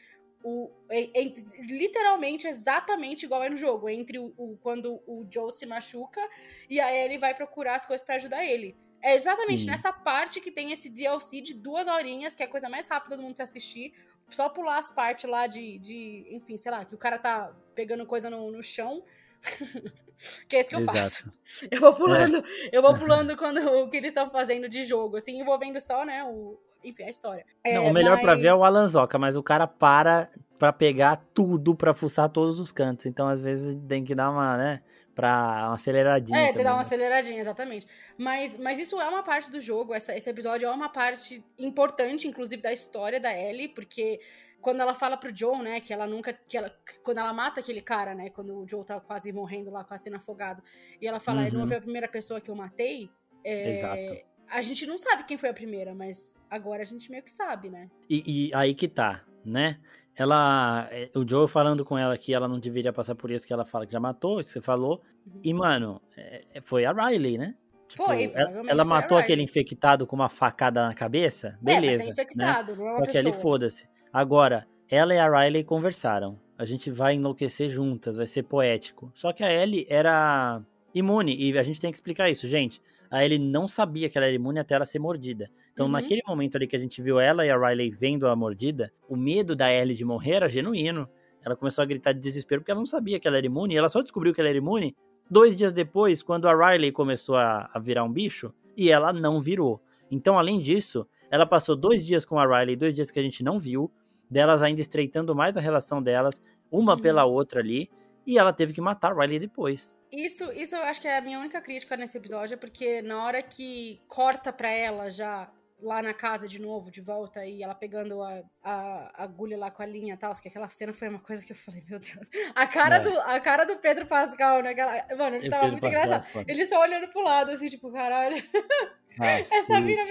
o, 0.47 0.69
é, 0.91 1.09
é, 1.19 1.33
literalmente 1.57 2.47
exatamente 2.47 3.25
igual 3.25 3.43
é 3.43 3.49
no 3.49 3.57
jogo, 3.57 3.89
entre 3.89 4.19
o, 4.19 4.31
o, 4.37 4.55
quando 4.61 5.01
o 5.07 5.25
Joe 5.27 5.51
se 5.51 5.65
machuca 5.65 6.21
e 6.69 6.79
aí 6.79 6.97
ele 7.03 7.17
vai 7.17 7.33
procurar 7.33 7.75
as 7.75 7.83
coisas 7.83 8.05
para 8.05 8.15
ajudar 8.15 8.45
ele. 8.45 8.77
É 9.01 9.15
exatamente 9.15 9.63
Sim. 9.63 9.71
nessa 9.71 9.91
parte 9.91 10.39
que 10.39 10.51
tem 10.51 10.71
esse 10.71 10.87
DLC 10.87 11.41
de 11.41 11.55
duas 11.55 11.87
horinhas, 11.87 12.35
que 12.35 12.43
é 12.43 12.45
a 12.45 12.49
coisa 12.49 12.69
mais 12.69 12.87
rápida 12.87 13.17
do 13.17 13.23
mundo 13.23 13.35
se 13.35 13.41
assistir. 13.41 13.91
Só 14.29 14.47
pular 14.47 14.77
as 14.77 14.91
partes 14.91 15.27
lá 15.27 15.47
de, 15.47 15.79
de. 15.79 16.27
Enfim, 16.29 16.57
sei 16.57 16.71
lá, 16.71 16.85
que 16.85 16.93
o 16.93 16.97
cara 16.97 17.17
tá 17.17 17.51
pegando 17.73 18.05
coisa 18.05 18.29
no, 18.29 18.51
no 18.51 18.61
chão. 18.61 19.03
que 20.47 20.55
é 20.55 20.59
isso 20.59 20.69
que 20.69 20.75
eu 20.75 20.79
Exato. 20.79 20.97
faço. 20.97 21.31
Eu 21.71 21.79
vou 21.81 21.93
pulando, 21.93 22.37
é. 22.37 22.69
eu 22.71 22.81
vou 22.83 22.97
pulando 22.97 23.35
quando 23.35 23.57
o 23.59 23.89
que 23.89 23.97
eles 23.97 24.09
estão 24.09 24.29
fazendo 24.29 24.69
de 24.69 24.83
jogo, 24.83 25.17
assim, 25.17 25.39
envolvendo 25.39 25.79
só, 25.81 26.03
né, 26.05 26.23
o, 26.23 26.59
enfim, 26.85 27.03
a 27.03 27.09
história. 27.09 27.45
Não, 27.65 27.71
é, 27.71 27.79
o 27.79 27.93
melhor 27.93 28.15
mas... 28.15 28.21
pra 28.21 28.35
ver 28.35 28.47
é 28.47 28.53
o 28.53 28.63
Alanzoca, 28.63 29.17
mas 29.17 29.35
o 29.35 29.43
cara 29.43 29.67
para 29.67 30.29
pra 30.57 30.71
pegar 30.71 31.17
tudo, 31.33 31.75
pra 31.75 31.93
fuçar 31.93 32.29
todos 32.29 32.59
os 32.59 32.71
cantos. 32.71 33.05
Então, 33.05 33.27
às 33.27 33.39
vezes, 33.39 33.77
tem 33.87 34.03
que 34.03 34.15
dar 34.15 34.31
uma, 34.31 34.57
né, 34.57 34.81
pra 35.13 35.65
uma 35.67 35.73
aceleradinha. 35.73 36.39
É, 36.39 36.45
tem 36.45 36.57
que 36.57 36.63
dar 36.63 36.71
uma 36.71 36.77
né? 36.77 36.81
aceleradinha, 36.81 37.39
exatamente. 37.39 37.85
Mas, 38.17 38.57
mas 38.57 38.79
isso 38.79 38.99
é 38.99 39.07
uma 39.07 39.23
parte 39.23 39.51
do 39.51 39.59
jogo, 39.59 39.93
essa, 39.93 40.15
esse 40.15 40.29
episódio 40.29 40.65
é 40.67 40.71
uma 40.71 40.89
parte 40.89 41.43
importante, 41.59 42.27
inclusive, 42.27 42.61
da 42.61 42.71
história 42.71 43.19
da 43.19 43.33
Ellie, 43.37 43.67
porque 43.67 44.19
quando 44.61 44.79
ela 44.79 44.95
fala 44.95 45.17
pro 45.17 45.35
Joe, 45.35 45.61
né, 45.61 45.79
que 45.79 45.93
ela 45.93 46.07
nunca. 46.07 46.33
Que 46.33 46.57
ela, 46.57 46.73
quando 47.03 47.19
ela 47.19 47.33
mata 47.33 47.59
aquele 47.59 47.81
cara, 47.81 48.15
né, 48.15 48.29
quando 48.29 48.57
o 48.57 48.67
Joe 48.67 48.83
tá 48.83 48.99
quase 48.99 49.31
morrendo 49.31 49.69
lá, 49.71 49.83
quase 49.83 50.03
sendo 50.03 50.15
afogado, 50.15 50.63
e 51.01 51.07
ela 51.07 51.19
fala, 51.19 51.41
uhum. 51.41 51.47
ele 51.47 51.57
não 51.57 51.67
foi 51.67 51.77
a 51.77 51.81
primeira 51.81 52.07
pessoa 52.07 52.39
que 52.41 52.49
eu 52.49 52.55
matei. 52.55 53.09
É, 53.43 53.69
Exato 53.69 54.34
a 54.49 54.61
gente 54.61 54.85
não 54.85 54.97
sabe 54.97 55.23
quem 55.23 55.37
foi 55.37 55.49
a 55.49 55.53
primeira, 55.53 55.93
mas 55.93 56.35
agora 56.49 56.83
a 56.83 56.85
gente 56.85 57.09
meio 57.09 57.23
que 57.23 57.31
sabe, 57.31 57.69
né? 57.69 57.89
E, 58.09 58.49
e 58.49 58.53
aí 58.53 58.73
que 58.73 58.87
tá, 58.87 59.23
né? 59.43 59.79
Ela. 60.15 60.87
É, 60.91 61.09
o 61.15 61.27
Joe 61.27 61.47
falando 61.47 61.83
com 61.83 61.97
ela 61.97 62.17
que 62.17 62.33
ela 62.33 62.47
não 62.47 62.59
deveria 62.59 62.93
passar 62.93 63.15
por 63.15 63.29
isso, 63.31 63.45
que 63.45 63.51
ela 63.51 63.65
fala 63.65 63.85
que 63.85 63.91
já 63.91 63.99
matou, 63.99 64.39
isso 64.39 64.49
que 64.49 64.53
você 64.53 64.61
falou. 64.61 65.01
Uhum. 65.25 65.41
E, 65.43 65.53
mano, 65.53 66.01
é, 66.15 66.43
é 66.53 66.61
foi 66.61 66.85
a 66.85 66.91
Riley, 66.93 67.37
né? 67.37 67.55
Tipo, 67.87 68.05
foi, 68.05 68.31
ela, 68.33 68.61
ela 68.67 68.85
matou 68.85 69.17
aquele 69.17 69.43
infectado 69.43 70.07
com 70.07 70.15
uma 70.15 70.29
facada 70.29 70.87
na 70.87 70.93
cabeça? 70.93 71.57
Beleza. 71.61 72.03
É, 72.03 72.07
é 72.07 72.09
infectado, 72.09 72.75
né? 72.75 72.95
Só 72.95 73.05
que 73.05 73.17
ele 73.17 73.31
foda-se. 73.31 73.87
Agora, 74.11 74.65
ela 74.89 75.13
e 75.13 75.19
a 75.19 75.29
Riley 75.29 75.63
conversaram. 75.63 76.39
a 76.57 76.65
gente 76.65 76.89
vai 76.89 77.15
enlouquecer 77.15 77.69
juntas, 77.69 78.15
vai 78.15 78.25
ser 78.25 78.43
poético. 78.43 79.11
Só 79.13 79.33
que 79.33 79.43
a 79.43 79.51
Ellie 79.51 79.85
era 79.89 80.61
imune, 80.93 81.35
e 81.35 81.57
a 81.57 81.63
gente 81.63 81.81
tem 81.81 81.91
que 81.91 81.97
explicar 81.97 82.29
isso, 82.29 82.47
gente. 82.47 82.81
A 83.09 83.23
Ellie 83.23 83.39
não 83.39 83.67
sabia 83.67 84.09
que 84.09 84.17
ela 84.17 84.27
era 84.27 84.35
imune 84.35 84.59
até 84.59 84.75
ela 84.75 84.85
ser 84.85 84.99
mordida. 84.99 85.49
Então, 85.73 85.85
uhum. 85.85 85.91
naquele 85.91 86.21
momento 86.27 86.55
ali 86.55 86.67
que 86.67 86.75
a 86.75 86.79
gente 86.79 87.01
viu 87.01 87.19
ela 87.19 87.45
e 87.45 87.49
a 87.49 87.57
Riley 87.57 87.91
vendo 87.91 88.27
a 88.27 88.35
mordida, 88.35 88.91
o 89.07 89.15
medo 89.15 89.55
da 89.55 89.71
Ellie 89.71 89.95
de 89.95 90.05
morrer 90.05 90.33
era 90.33 90.49
genuíno. 90.49 91.07
Ela 91.43 91.55
começou 91.55 91.81
a 91.81 91.85
gritar 91.85 92.13
de 92.13 92.19
desespero 92.19 92.61
porque 92.61 92.71
ela 92.71 92.79
não 92.79 92.85
sabia 92.85 93.19
que 93.19 93.27
ela 93.27 93.37
era 93.37 93.45
imune. 93.45 93.75
E 93.75 93.77
ela 93.77 93.89
só 93.89 94.01
descobriu 94.01 94.33
que 94.33 94.41
ela 94.41 94.49
era 94.49 94.57
imune 94.57 94.95
dois 95.29 95.55
dias 95.55 95.73
depois, 95.73 96.21
quando 96.21 96.47
a 96.47 96.53
Riley 96.53 96.91
começou 96.91 97.35
a, 97.35 97.69
a 97.73 97.79
virar 97.79 98.03
um 98.03 98.11
bicho, 98.11 98.53
e 98.77 98.89
ela 98.89 99.11
não 99.11 99.39
virou. 99.39 99.81
Então, 100.09 100.37
além 100.37 100.59
disso, 100.59 101.07
ela 101.31 101.45
passou 101.45 101.75
dois 101.75 102.05
dias 102.05 102.25
com 102.25 102.37
a 102.37 102.45
Riley, 102.45 102.75
dois 102.75 102.93
dias 102.93 103.09
que 103.09 103.19
a 103.19 103.23
gente 103.23 103.43
não 103.43 103.59
viu, 103.59 103.91
delas 104.29 104.61
ainda 104.61 104.81
estreitando 104.81 105.35
mais 105.35 105.57
a 105.57 105.61
relação 105.61 106.01
delas, 106.01 106.41
uma 106.71 106.93
uhum. 106.93 106.99
pela 106.99 107.25
outra 107.25 107.59
ali, 107.59 107.89
e 108.25 108.37
ela 108.37 108.53
teve 108.53 108.73
que 108.73 108.81
matar 108.81 109.11
a 109.11 109.15
Riley 109.15 109.39
depois. 109.39 109.97
Isso, 110.11 110.51
isso 110.53 110.75
eu 110.75 110.83
acho 110.83 111.01
que 111.01 111.07
é 111.07 111.17
a 111.17 111.21
minha 111.21 111.39
única 111.39 111.61
crítica 111.61 111.97
nesse 111.97 112.17
episódio, 112.17 112.57
porque 112.57 113.01
na 113.01 113.23
hora 113.23 113.41
que 113.41 114.01
corta 114.07 114.51
pra 114.53 114.69
ela 114.69 115.09
já 115.09 115.49
lá 115.79 116.01
na 116.01 116.13
casa 116.13 116.47
de 116.47 116.59
novo, 116.59 116.89
de 116.89 117.01
volta, 117.01 117.45
e 117.45 117.61
ela 117.61 117.75
pegando 117.75 118.21
a, 118.21 118.41
a, 118.63 119.11
a 119.13 119.23
agulha 119.23 119.57
lá 119.57 119.69
com 119.69 119.83
a 119.83 119.85
linha 119.85 120.13
e 120.13 120.17
tal, 120.17 120.33
que 120.33 120.47
aquela 120.47 120.69
cena 120.69 120.93
foi 120.93 121.09
uma 121.09 121.19
coisa 121.19 121.45
que 121.45 121.51
eu 121.51 121.55
falei, 121.55 121.83
meu 121.87 121.99
Deus. 121.99 122.27
A 122.55 122.65
cara, 122.65 122.97
é. 122.97 122.99
do, 123.01 123.19
a 123.21 123.39
cara 123.39 123.65
do 123.65 123.77
Pedro 123.77 124.05
Pascal, 124.05 124.61
né? 124.61 124.71
Aquela, 124.71 125.05
mano, 125.15 125.35
ele 125.35 125.49
tava 125.49 125.67
muito 125.67 125.81
Pascal, 125.81 126.03
engraçado. 126.03 126.31
Foda. 126.31 126.51
Ele 126.51 126.65
só 126.65 126.81
olhando 126.81 127.07
pro 127.09 127.21
lado, 127.21 127.51
assim, 127.51 127.67
tipo, 127.67 127.91
caralho. 127.91 128.35
Essa 129.19 129.79
mina, 129.79 130.01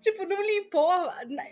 tipo, 0.00 0.24
não 0.24 0.42
limpou. 0.42 1.08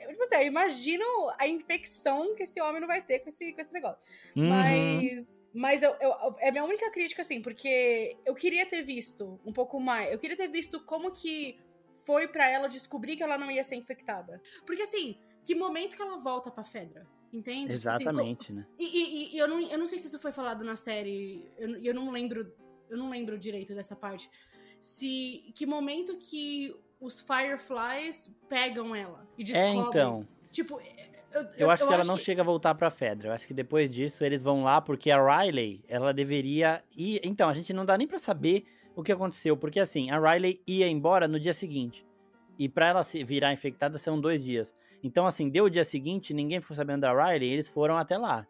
Tipo 0.09 0.23
assim, 0.25 0.37
eu 0.37 0.47
imagino 0.47 1.05
a 1.39 1.47
infecção 1.47 2.35
que 2.35 2.43
esse 2.43 2.61
homem 2.61 2.81
não 2.81 2.89
vai 2.89 3.03
ter 3.03 3.21
com 3.21 3.29
esse, 3.29 3.53
com 3.53 3.61
esse 3.61 3.73
negócio. 3.73 3.99
Uhum. 4.37 4.49
Mas. 4.49 5.39
Mas 5.55 5.83
eu, 5.83 5.97
eu, 5.99 6.37
é 6.41 6.53
minha 6.53 6.63
única 6.63 6.91
crítica, 6.91 7.23
assim, 7.23 7.41
porque 7.41 8.17
eu 8.25 8.35
queria 8.35 8.67
ter 8.67 8.83
visto 8.83 9.41
um 9.45 9.53
pouco 9.53 9.81
mais. 9.81 10.13
Eu 10.13 10.19
queria 10.19 10.37
ter 10.37 10.47
visto 10.47 10.79
como 10.85 11.11
que 11.11 11.59
foi 12.09 12.27
para 12.27 12.49
ela 12.49 12.69
descobrir 12.69 13.17
que 13.17 13.23
ela 13.23 13.37
não 13.37 13.51
ia 13.51 13.63
ser 13.63 13.77
infectada. 13.77 14.41
Porque 14.65 14.81
assim, 14.81 15.19
que 15.45 15.55
momento 15.55 15.95
que 15.95 16.01
ela 16.01 16.17
volta 16.17 16.51
pra 16.51 16.65
Fedra? 16.65 17.07
Entende? 17.31 17.75
Exatamente, 17.75 18.39
tipo 18.39 18.43
assim, 18.45 18.53
né? 18.55 18.67
E, 18.79 18.87
e, 18.87 19.35
e, 19.35 19.39
eu, 19.39 19.47
não, 19.47 19.61
eu 19.61 19.79
não 19.79 19.87
sei 19.87 19.99
se 19.99 20.07
isso 20.07 20.19
foi 20.19 20.33
falado 20.33 20.65
na 20.65 20.75
série. 20.75 21.47
Eu, 21.59 21.77
eu 21.83 21.95
não 21.95 22.11
lembro. 22.11 22.51
Eu 22.89 22.97
não 22.97 23.11
lembro 23.11 23.37
direito 23.37 23.75
dessa 23.75 23.95
parte. 23.95 24.31
Se. 24.81 25.53
Que 25.55 25.67
momento 25.67 26.17
que 26.17 26.75
os 26.99 27.21
Fireflies 27.21 28.35
pegam 28.49 28.97
ela 28.97 29.29
e 29.37 29.43
é, 29.43 29.45
descobrem. 29.45 29.77
É, 29.77 29.89
então. 29.89 30.29
Tipo. 30.51 30.81
Eu, 31.31 31.43
eu, 31.43 31.49
eu 31.59 31.71
acho 31.71 31.87
que 31.87 31.93
ela 31.93 32.05
não 32.05 32.17
que... 32.17 32.25
chega 32.25 32.41
a 32.41 32.45
voltar 32.45 32.75
pra 32.75 32.91
Fedra. 32.91 33.29
Eu 33.29 33.33
acho 33.35 33.47
que 33.47 33.53
depois 33.53 33.93
disso 33.93 34.25
eles 34.25 34.41
vão 34.43 34.63
lá 34.65 34.81
porque 34.81 35.11
a 35.11 35.43
Riley, 35.43 35.85
ela 35.87 36.15
deveria 36.15 36.83
ir. 36.97 37.21
Então, 37.23 37.51
a 37.51 37.53
gente 37.53 37.75
não 37.75 37.85
dá 37.85 37.99
nem 37.99 38.09
para 38.09 38.19
saber 38.19 38.65
o 38.99 39.03
que 39.05 39.13
aconteceu, 39.13 39.57
porque 39.57 39.79
assim, 39.79 40.11
a 40.11 40.19
Riley 40.19 40.61
ia 40.67 40.89
embora 40.89 41.29
no 41.29 41.39
dia 41.39 41.55
seguinte. 41.55 42.05
E 42.59 42.69
para 42.69 42.89
ela 42.89 43.05
se 43.05 43.23
virar 43.23 43.53
infectada 43.53 43.97
são 43.97 44.21
dois 44.21 44.43
dias. 44.43 44.75
Então, 45.05 45.25
assim, 45.25 45.49
deu 45.49 45.67
o 45.67 45.71
dia 45.71 45.85
seguinte, 45.85 46.35
ninguém 46.35 46.61
ficou 46.61 46.75
sabendo 46.75 47.03
da 47.03 47.13
Riley, 47.13 47.49
eles 47.49 47.69
foram 47.69 47.97
até 47.97 48.19
lá. 48.19 48.45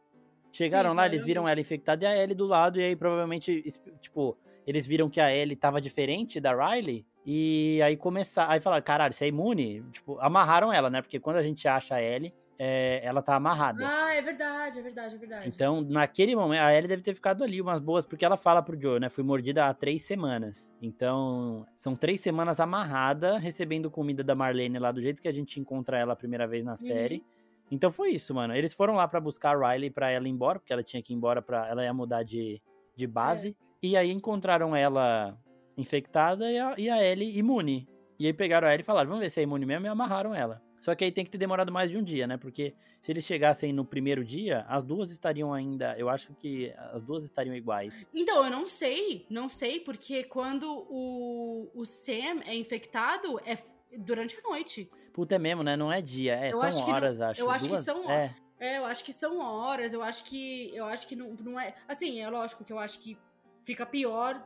Chegaram 0.50 0.88
Sim, 0.90 0.96
lá, 0.96 1.04
eles 1.04 1.22
viram 1.22 1.46
ela 1.46 1.60
infectada 1.60 2.02
e 2.02 2.06
a 2.06 2.16
Ellie 2.16 2.34
do 2.34 2.46
lado, 2.46 2.80
e 2.80 2.82
aí 2.82 2.96
provavelmente, 2.96 3.62
tipo, 4.00 4.38
eles 4.66 4.86
viram 4.86 5.10
que 5.10 5.20
a 5.20 5.30
Ellie 5.30 5.54
tava 5.54 5.82
diferente 5.82 6.40
da 6.40 6.54
Riley, 6.54 7.04
e 7.26 7.82
aí 7.82 7.94
começaram, 7.94 8.50
aí 8.50 8.58
falaram, 8.58 8.82
caralho, 8.82 9.12
você 9.12 9.26
é 9.26 9.28
imune? 9.28 9.84
Tipo, 9.92 10.18
amarraram 10.18 10.72
ela, 10.72 10.88
né? 10.88 11.02
Porque 11.02 11.20
quando 11.20 11.36
a 11.36 11.42
gente 11.42 11.68
acha 11.68 11.96
a 11.96 12.02
Ellie, 12.02 12.32
é, 12.58 13.00
ela 13.04 13.22
tá 13.22 13.36
amarrada. 13.36 13.84
Ah, 13.86 14.12
é 14.14 14.20
verdade, 14.20 14.78
é 14.80 14.82
verdade, 14.82 15.14
é 15.14 15.18
verdade. 15.18 15.48
Então, 15.48 15.80
naquele 15.80 16.34
momento, 16.34 16.60
a 16.60 16.74
Ellie 16.74 16.88
deve 16.88 17.02
ter 17.02 17.14
ficado 17.14 17.44
ali 17.44 17.60
umas 17.60 17.80
boas, 17.80 18.04
porque 18.04 18.24
ela 18.24 18.36
fala 18.36 18.60
pro 18.60 18.80
Joe, 18.80 18.98
né? 18.98 19.08
Fui 19.08 19.22
mordida 19.22 19.66
há 19.66 19.74
três 19.74 20.02
semanas. 20.02 20.68
Então, 20.82 21.64
são 21.76 21.94
três 21.94 22.20
semanas 22.20 22.58
amarrada, 22.58 23.38
recebendo 23.38 23.90
comida 23.90 24.24
da 24.24 24.34
Marlene 24.34 24.78
lá 24.78 24.90
do 24.90 25.00
jeito 25.00 25.22
que 25.22 25.28
a 25.28 25.32
gente 25.32 25.60
encontra 25.60 25.96
ela 25.96 26.14
a 26.14 26.16
primeira 26.16 26.48
vez 26.48 26.64
na 26.64 26.76
série. 26.76 27.16
Uhum. 27.16 27.38
Então 27.70 27.92
foi 27.92 28.10
isso, 28.10 28.34
mano. 28.34 28.54
Eles 28.54 28.72
foram 28.72 28.94
lá 28.94 29.06
para 29.06 29.20
buscar 29.20 29.54
a 29.54 29.72
Riley 29.72 29.90
pra 29.90 30.10
ela 30.10 30.26
ir 30.26 30.30
embora, 30.30 30.58
porque 30.58 30.72
ela 30.72 30.82
tinha 30.82 31.02
que 31.02 31.12
ir 31.12 31.16
embora 31.16 31.42
pra. 31.42 31.68
Ela 31.68 31.84
ia 31.84 31.92
mudar 31.92 32.22
de, 32.22 32.60
de 32.96 33.06
base. 33.06 33.50
É. 33.50 33.86
E 33.86 33.96
aí 33.96 34.10
encontraram 34.10 34.74
ela 34.74 35.38
infectada 35.76 36.50
e 36.50 36.58
a, 36.58 36.74
e 36.78 36.90
a 36.90 37.04
Ellie 37.04 37.38
imune. 37.38 37.86
E 38.18 38.26
aí 38.26 38.32
pegaram 38.32 38.66
a 38.66 38.72
Ellie 38.72 38.82
e 38.82 38.86
falaram: 38.86 39.10
vamos 39.10 39.22
ver 39.22 39.30
se 39.30 39.40
é 39.40 39.42
imune 39.42 39.66
mesmo, 39.66 39.86
e 39.86 39.88
amarraram 39.88 40.34
ela. 40.34 40.62
Só 40.80 40.94
que 40.94 41.04
aí 41.04 41.12
tem 41.12 41.24
que 41.24 41.30
ter 41.30 41.38
demorado 41.38 41.72
mais 41.72 41.90
de 41.90 41.96
um 41.96 42.02
dia, 42.02 42.26
né? 42.26 42.36
Porque 42.36 42.74
se 43.00 43.12
eles 43.12 43.24
chegassem 43.24 43.72
no 43.72 43.84
primeiro 43.84 44.24
dia, 44.24 44.64
as 44.68 44.84
duas 44.84 45.10
estariam 45.10 45.52
ainda. 45.52 45.96
Eu 45.98 46.08
acho 46.08 46.34
que 46.34 46.72
as 46.92 47.02
duas 47.02 47.24
estariam 47.24 47.54
iguais. 47.54 48.06
Então, 48.14 48.44
eu 48.44 48.50
não 48.50 48.66
sei. 48.66 49.26
Não 49.28 49.48
sei, 49.48 49.80
porque 49.80 50.24
quando 50.24 50.66
o, 50.88 51.70
o 51.74 51.84
Sam 51.84 52.42
é 52.46 52.54
infectado, 52.54 53.40
é 53.44 53.58
durante 53.96 54.36
a 54.38 54.42
noite. 54.42 54.88
Puta, 55.12 55.34
é 55.34 55.38
mesmo, 55.38 55.62
né? 55.62 55.76
Não 55.76 55.92
é 55.92 56.00
dia. 56.00 56.34
É, 56.34 56.52
eu 56.52 56.60
são 56.60 56.88
horas, 56.88 57.18
não, 57.18 57.28
acho. 57.28 57.40
Eu 57.40 57.50
acho 57.50 57.68
duas, 57.68 57.80
que 57.80 57.84
são 57.84 58.10
é. 58.10 58.34
é, 58.60 58.78
eu 58.78 58.84
acho 58.84 59.04
que 59.04 59.12
são 59.12 59.40
horas. 59.40 59.92
Eu 59.92 60.02
acho 60.02 60.24
que. 60.24 60.70
Eu 60.74 60.84
acho 60.84 61.06
que 61.06 61.16
não, 61.16 61.32
não 61.40 61.60
é. 61.60 61.74
Assim, 61.86 62.20
é 62.20 62.28
lógico 62.28 62.64
que 62.64 62.72
eu 62.72 62.78
acho 62.78 62.98
que 63.00 63.18
fica 63.62 63.84
pior 63.84 64.42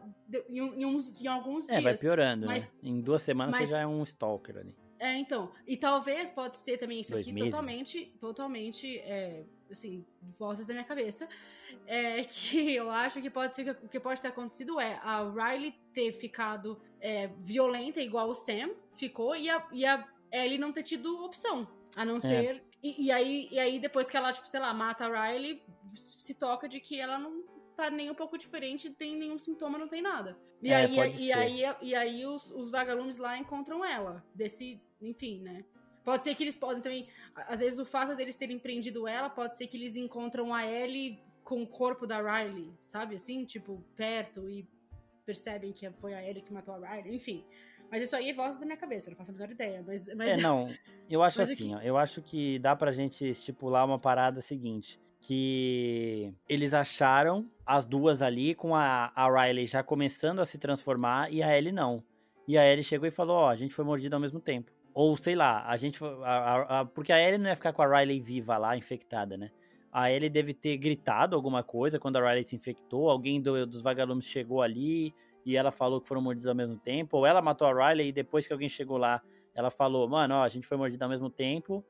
em, 0.49 0.59
em, 0.59 0.85
uns, 0.85 1.13
em 1.21 1.27
alguns 1.27 1.69
é, 1.69 1.73
dias. 1.73 1.79
É, 1.79 1.83
vai 1.83 1.97
piorando, 1.97 2.47
mas, 2.47 2.73
né? 2.73 2.79
Em 2.83 3.01
duas 3.01 3.23
semanas 3.23 3.53
mas, 3.53 3.69
você 3.69 3.75
já 3.75 3.81
é 3.83 3.87
um 3.87 4.03
stalker 4.03 4.57
ali. 4.59 4.75
É, 5.03 5.19
então. 5.19 5.51
E 5.67 5.77
talvez 5.77 6.31
pode 6.31 6.57
ser 6.57 6.79
também 6.79 7.01
isso 7.01 7.11
Dois 7.11 7.27
aqui 7.27 7.33
meses. 7.33 7.51
totalmente, 7.51 8.15
totalmente, 8.21 8.99
é, 9.01 9.43
assim, 9.69 10.07
vozes 10.39 10.65
da 10.65 10.73
minha 10.73 10.85
cabeça. 10.85 11.29
É, 11.89 12.23
que 12.23 12.57
eu 12.73 12.89
acho 12.89 13.21
que 13.21 13.29
pode 13.29 13.57
ser 13.57 13.69
o 13.83 13.89
que 13.89 13.99
pode 13.99 14.23
ter 14.23 14.29
acontecido 14.29 14.79
é 14.79 15.01
a 15.03 15.29
Riley 15.29 15.75
ter 15.93 16.13
ficado 16.13 16.81
é, 17.01 17.27
violenta 17.41 18.01
igual 18.01 18.29
o 18.29 18.35
Sam 18.35 18.71
ficou 18.95 19.35
e 19.35 19.51
a, 19.51 19.67
e 19.73 19.85
a 19.85 20.07
Ellie 20.31 20.57
não 20.57 20.73
ter 20.73 20.85
tido 20.85 21.25
opção. 21.25 21.67
A 21.97 22.05
não 22.05 22.19
é. 22.19 22.21
ser. 22.21 22.65
E, 22.81 23.07
e, 23.07 23.11
aí, 23.11 23.49
e 23.51 23.59
aí, 23.59 23.81
depois 23.81 24.09
que 24.09 24.17
ela, 24.17 24.33
tipo, 24.33 24.49
sei 24.49 24.61
lá, 24.61 24.73
mata 24.73 25.05
a 25.05 25.33
Riley, 25.33 25.61
se 25.97 26.33
toca 26.35 26.69
de 26.69 26.79
que 26.79 27.01
ela 27.01 27.19
não 27.19 27.43
tá 27.77 27.91
nem 27.91 28.11
um 28.11 28.15
pouco 28.15 28.39
diferente, 28.39 28.91
tem 28.91 29.17
nenhum 29.17 29.39
sintoma, 29.39 29.79
não 29.79 29.89
tem 29.89 30.03
nada. 30.03 30.39
E 30.63 30.71
é, 30.71 30.77
aí, 30.77 30.97
e, 31.19 31.33
aí, 31.33 31.63
e 31.83 31.95
aí 31.95 32.27
os, 32.27 32.51
os 32.51 32.71
vagalumes 32.71 33.17
lá 33.19 33.37
encontram 33.39 33.85
ela, 33.85 34.25
desse 34.35 34.81
enfim, 35.01 35.41
né? 35.41 35.65
Pode 36.05 36.25
ser 36.25 36.35
que 36.35 36.43
eles 36.43 36.57
podem 36.57 36.83
também. 36.83 37.09
Às 37.35 37.61
vezes 37.61 37.79
o 37.79 37.85
fato 37.85 38.17
deles 38.17 38.37
terem 38.37 38.59
prendido 38.59 39.07
ela, 39.07 39.29
pode 39.29 39.57
ser 39.57 39.67
que 39.67 39.77
eles 39.77 39.97
encontram 39.97 40.53
a 40.53 40.67
Ellie 40.67 41.21
com 41.45 41.63
o 41.63 41.67
corpo 41.67 42.07
da 42.07 42.21
Riley, 42.21 42.73
sabe? 42.81 43.17
Assim, 43.17 43.45
tipo, 43.45 43.85
perto 43.97 44.49
e 44.49 44.67
percebem 45.25 45.73
que 45.73 45.89
foi 45.93 46.15
a 46.15 46.23
Ellie 46.23 46.43
que 46.43 46.53
matou 46.53 46.75
a 46.75 46.95
Riley, 46.95 47.15
enfim. 47.15 47.45
Mas 47.91 48.03
isso 48.03 48.17
aí 48.17 48.31
é 48.31 48.33
voz 48.33 48.57
da 48.57 48.65
minha 48.65 48.77
cabeça, 48.77 49.11
não 49.11 49.17
faço 49.17 49.31
a 49.31 49.35
menor 49.35 49.51
ideia. 49.51 49.85
Mas, 49.87 50.09
mas... 50.15 50.33
É, 50.33 50.37
não. 50.39 50.73
Eu 51.11 51.23
acho 51.23 51.43
assim, 51.43 51.75
ó, 51.75 51.81
eu 51.81 51.97
acho 51.97 52.23
que 52.23 52.59
dá 52.59 52.75
pra 52.75 52.91
gente 52.91 53.29
estipular 53.29 53.85
uma 53.85 53.99
parada 53.99 54.41
seguinte. 54.41 54.99
Que 55.23 56.35
eles 56.49 56.75
acharam 56.75 57.49
as 57.65 57.85
duas 57.85 58.21
ali 58.21 58.55
com 58.55 58.75
a, 58.75 59.13
a 59.15 59.31
Riley 59.31 59.67
já 59.67 59.83
começando 59.83 60.41
a 60.41 60.45
se 60.45 60.59
transformar 60.59 61.33
e 61.33 61.43
a 61.43 61.57
Ellie 61.57 61.73
não. 61.73 62.03
E 62.47 62.59
a 62.59 62.67
Ellie 62.67 62.83
chegou 62.83 63.07
e 63.07 63.11
falou: 63.11 63.37
Ó, 63.37 63.47
oh, 63.47 63.49
a 63.49 63.57
gente 63.57 63.73
foi 63.73 63.85
mordida 63.85 64.17
ao 64.17 64.21
mesmo 64.21 64.41
tempo. 64.41 64.73
Ou 64.93 65.17
sei 65.17 65.35
lá, 65.35 65.65
a 65.67 65.77
gente. 65.77 65.99
A, 66.05 66.29
a, 66.29 66.81
a, 66.81 66.85
porque 66.85 67.13
a 67.13 67.21
Ellie 67.21 67.39
não 67.39 67.49
ia 67.49 67.57
ficar 67.57 67.73
com 67.73 67.83
a 67.83 67.99
Riley 67.99 68.21
viva 68.21 68.59
lá, 68.59 68.77
infectada, 68.77 69.37
né? 69.37 69.51
A 69.93 70.11
Ellie 70.11 70.29
deve 70.29 70.53
ter 70.53 70.77
gritado 70.77 71.37
alguma 71.37 71.63
coisa 71.63 71.99
quando 71.99 72.17
a 72.17 72.29
Riley 72.29 72.45
se 72.45 72.57
infectou. 72.57 73.09
Alguém 73.09 73.41
do, 73.41 73.67
dos 73.67 73.81
vagalumes 73.81 74.25
chegou 74.25 74.61
ali 74.61 75.15
e 75.47 75.57
ela 75.57 75.71
falou 75.71 76.01
que 76.01 76.09
foram 76.09 76.21
mordidos 76.21 76.47
ao 76.47 76.55
mesmo 76.55 76.77
tempo. 76.79 77.19
Ou 77.19 77.27
ela 77.27 77.41
matou 77.41 77.67
a 77.67 77.91
Riley 77.91 78.09
e 78.09 78.13
depois 78.13 78.47
que 78.47 78.53
alguém 78.53 78.69
chegou 78.69 78.97
lá, 78.97 79.23
ela 79.55 79.71
falou: 79.71 80.09
Mano, 80.09 80.35
ó, 80.35 80.43
a 80.43 80.49
gente 80.49 80.67
foi 80.67 80.77
mordido 80.77 81.05
ao 81.05 81.11
mesmo 81.11 81.31
tempo. 81.31 81.85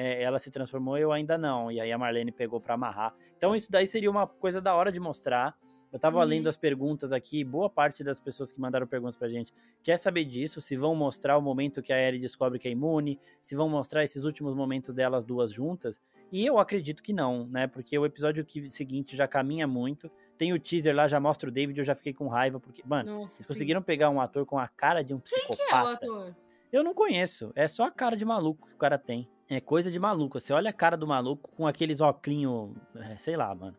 É, 0.00 0.22
ela 0.22 0.38
se 0.38 0.48
transformou, 0.48 0.96
eu 0.96 1.10
ainda 1.10 1.36
não. 1.36 1.72
E 1.72 1.80
aí 1.80 1.90
a 1.90 1.98
Marlene 1.98 2.30
pegou 2.30 2.60
para 2.60 2.74
amarrar. 2.74 3.12
Então 3.36 3.52
isso 3.52 3.68
daí 3.68 3.84
seria 3.84 4.08
uma 4.08 4.28
coisa 4.28 4.60
da 4.60 4.72
hora 4.72 4.92
de 4.92 5.00
mostrar. 5.00 5.58
Eu 5.92 5.98
tava 5.98 6.18
uhum. 6.18 6.24
lendo 6.24 6.48
as 6.48 6.56
perguntas 6.56 7.12
aqui, 7.12 7.42
boa 7.42 7.68
parte 7.68 8.04
das 8.04 8.20
pessoas 8.20 8.52
que 8.52 8.60
mandaram 8.60 8.86
perguntas 8.86 9.16
pra 9.16 9.28
gente 9.28 9.52
quer 9.82 9.96
saber 9.96 10.24
disso, 10.24 10.60
se 10.60 10.76
vão 10.76 10.94
mostrar 10.94 11.36
o 11.36 11.42
momento 11.42 11.82
que 11.82 11.92
a 11.92 12.00
Ellie 12.00 12.20
descobre 12.20 12.60
que 12.60 12.68
é 12.68 12.70
imune, 12.70 13.18
se 13.40 13.56
vão 13.56 13.68
mostrar 13.68 14.04
esses 14.04 14.22
últimos 14.22 14.54
momentos 14.54 14.94
delas 14.94 15.24
duas 15.24 15.50
juntas. 15.50 16.00
E 16.30 16.46
eu 16.46 16.60
acredito 16.60 17.02
que 17.02 17.12
não, 17.12 17.48
né? 17.48 17.66
Porque 17.66 17.98
o 17.98 18.06
episódio 18.06 18.44
que, 18.44 18.70
seguinte 18.70 19.16
já 19.16 19.26
caminha 19.26 19.66
muito. 19.66 20.08
Tem 20.36 20.52
o 20.52 20.60
teaser 20.60 20.94
lá, 20.94 21.08
já 21.08 21.18
mostra 21.18 21.48
o 21.48 21.52
David, 21.52 21.76
eu 21.76 21.84
já 21.84 21.96
fiquei 21.96 22.12
com 22.12 22.28
raiva, 22.28 22.60
porque, 22.60 22.84
mano, 22.86 23.22
Nossa, 23.22 23.34
vocês 23.34 23.46
sim. 23.46 23.52
conseguiram 23.52 23.82
pegar 23.82 24.10
um 24.10 24.20
ator 24.20 24.46
com 24.46 24.60
a 24.60 24.68
cara 24.68 25.02
de 25.02 25.12
um 25.12 25.18
psicopata. 25.18 25.56
Quem 25.56 25.66
que 25.66 25.74
é 25.74 25.82
o 25.82 25.86
ator? 25.86 26.36
Eu 26.70 26.84
não 26.84 26.94
conheço, 26.94 27.50
é 27.56 27.66
só 27.66 27.86
a 27.86 27.90
cara 27.90 28.14
de 28.14 28.24
maluco 28.24 28.68
que 28.68 28.74
o 28.74 28.78
cara 28.78 28.96
tem. 28.96 29.28
É 29.48 29.60
coisa 29.60 29.90
de 29.90 29.98
maluco. 29.98 30.38
Você 30.38 30.52
olha 30.52 30.70
a 30.70 30.72
cara 30.72 30.96
do 30.96 31.06
maluco 31.06 31.50
com 31.56 31.66
aqueles 31.66 32.00
óculos, 32.00 32.76
é, 32.96 33.16
sei 33.16 33.36
lá, 33.36 33.54
mano. 33.54 33.76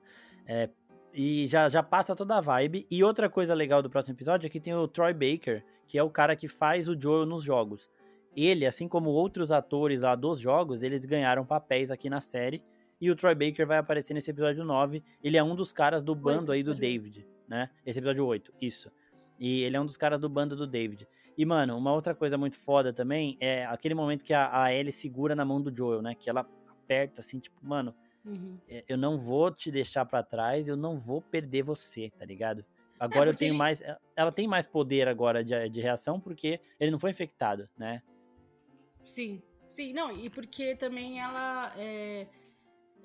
É, 0.47 0.69
e 1.13 1.47
já, 1.47 1.69
já 1.69 1.83
passa 1.83 2.15
toda 2.15 2.37
a 2.37 2.41
vibe. 2.41 2.87
E 2.89 3.03
outra 3.03 3.29
coisa 3.29 3.53
legal 3.53 3.81
do 3.81 3.89
próximo 3.89 4.15
episódio 4.15 4.47
é 4.47 4.49
que 4.49 4.59
tem 4.59 4.73
o 4.73 4.87
Troy 4.87 5.13
Baker, 5.13 5.63
que 5.87 5.97
é 5.97 6.03
o 6.03 6.09
cara 6.09 6.35
que 6.35 6.47
faz 6.47 6.87
o 6.87 6.99
Joel 6.99 7.25
nos 7.25 7.43
jogos. 7.43 7.89
Ele, 8.35 8.65
assim 8.65 8.87
como 8.87 9.09
outros 9.09 9.51
atores 9.51 10.01
lá 10.01 10.15
dos 10.15 10.39
jogos, 10.39 10.83
eles 10.83 11.05
ganharam 11.05 11.45
papéis 11.45 11.91
aqui 11.91 12.09
na 12.09 12.21
série. 12.21 12.63
E 13.01 13.09
o 13.09 13.15
Troy 13.15 13.33
Baker 13.33 13.65
vai 13.65 13.77
aparecer 13.77 14.13
nesse 14.13 14.31
episódio 14.31 14.63
9. 14.63 15.03
Ele 15.23 15.37
é 15.37 15.43
um 15.43 15.55
dos 15.55 15.71
caras 15.71 16.03
do 16.03 16.13
bando 16.13 16.51
aí 16.51 16.61
do 16.61 16.73
David, 16.73 17.25
né? 17.47 17.69
Esse 17.85 17.99
episódio 17.99 18.25
8, 18.25 18.53
isso. 18.61 18.91
E 19.39 19.63
ele 19.63 19.77
é 19.77 19.79
um 19.79 19.85
dos 19.85 19.95
caras 19.95 20.19
do 20.19 20.27
bando 20.27 20.55
do 20.55 20.67
David. 20.67 21.07
E, 21.39 21.45
mano, 21.45 21.77
uma 21.77 21.93
outra 21.93 22.13
coisa 22.13 22.37
muito 22.37 22.57
foda 22.57 22.91
também 22.91 23.37
é 23.39 23.65
aquele 23.67 23.95
momento 23.95 24.25
que 24.25 24.33
a, 24.33 24.63
a 24.63 24.73
Ellie 24.73 24.91
segura 24.91 25.33
na 25.33 25.45
mão 25.45 25.61
do 25.61 25.73
Joel, 25.73 26.01
né? 26.01 26.13
Que 26.13 26.29
ela 26.29 26.45
aperta 26.67 27.21
assim, 27.21 27.39
tipo, 27.39 27.55
mano, 27.65 27.95
uhum. 28.25 28.57
É, 28.67 28.83
eu 28.89 28.97
não 28.97 29.17
vou 29.17 29.49
te 29.49 29.71
deixar 29.71 30.03
para 30.03 30.21
trás, 30.21 30.67
eu 30.67 30.75
não 30.75 30.99
vou 30.99 31.21
perder 31.21 31.63
você, 31.63 32.09
tá 32.09 32.25
ligado? 32.25 32.65
Agora 32.99 33.29
é 33.29 33.31
eu 33.31 33.37
tenho 33.37 33.51
ele... 33.51 33.57
mais. 33.57 33.81
Ela 34.17 34.33
tem 34.33 34.49
mais 34.49 34.65
poder 34.65 35.07
agora 35.07 35.41
de, 35.41 35.69
de 35.69 35.79
reação 35.79 36.19
porque 36.19 36.59
ele 36.77 36.91
não 36.91 36.99
foi 36.99 37.11
infectado, 37.11 37.69
né? 37.77 38.03
Sim, 39.01 39.41
sim, 39.65 39.93
não, 39.93 40.11
e 40.11 40.29
porque 40.29 40.75
também 40.75 41.21
ela. 41.21 41.73
É, 41.77 42.27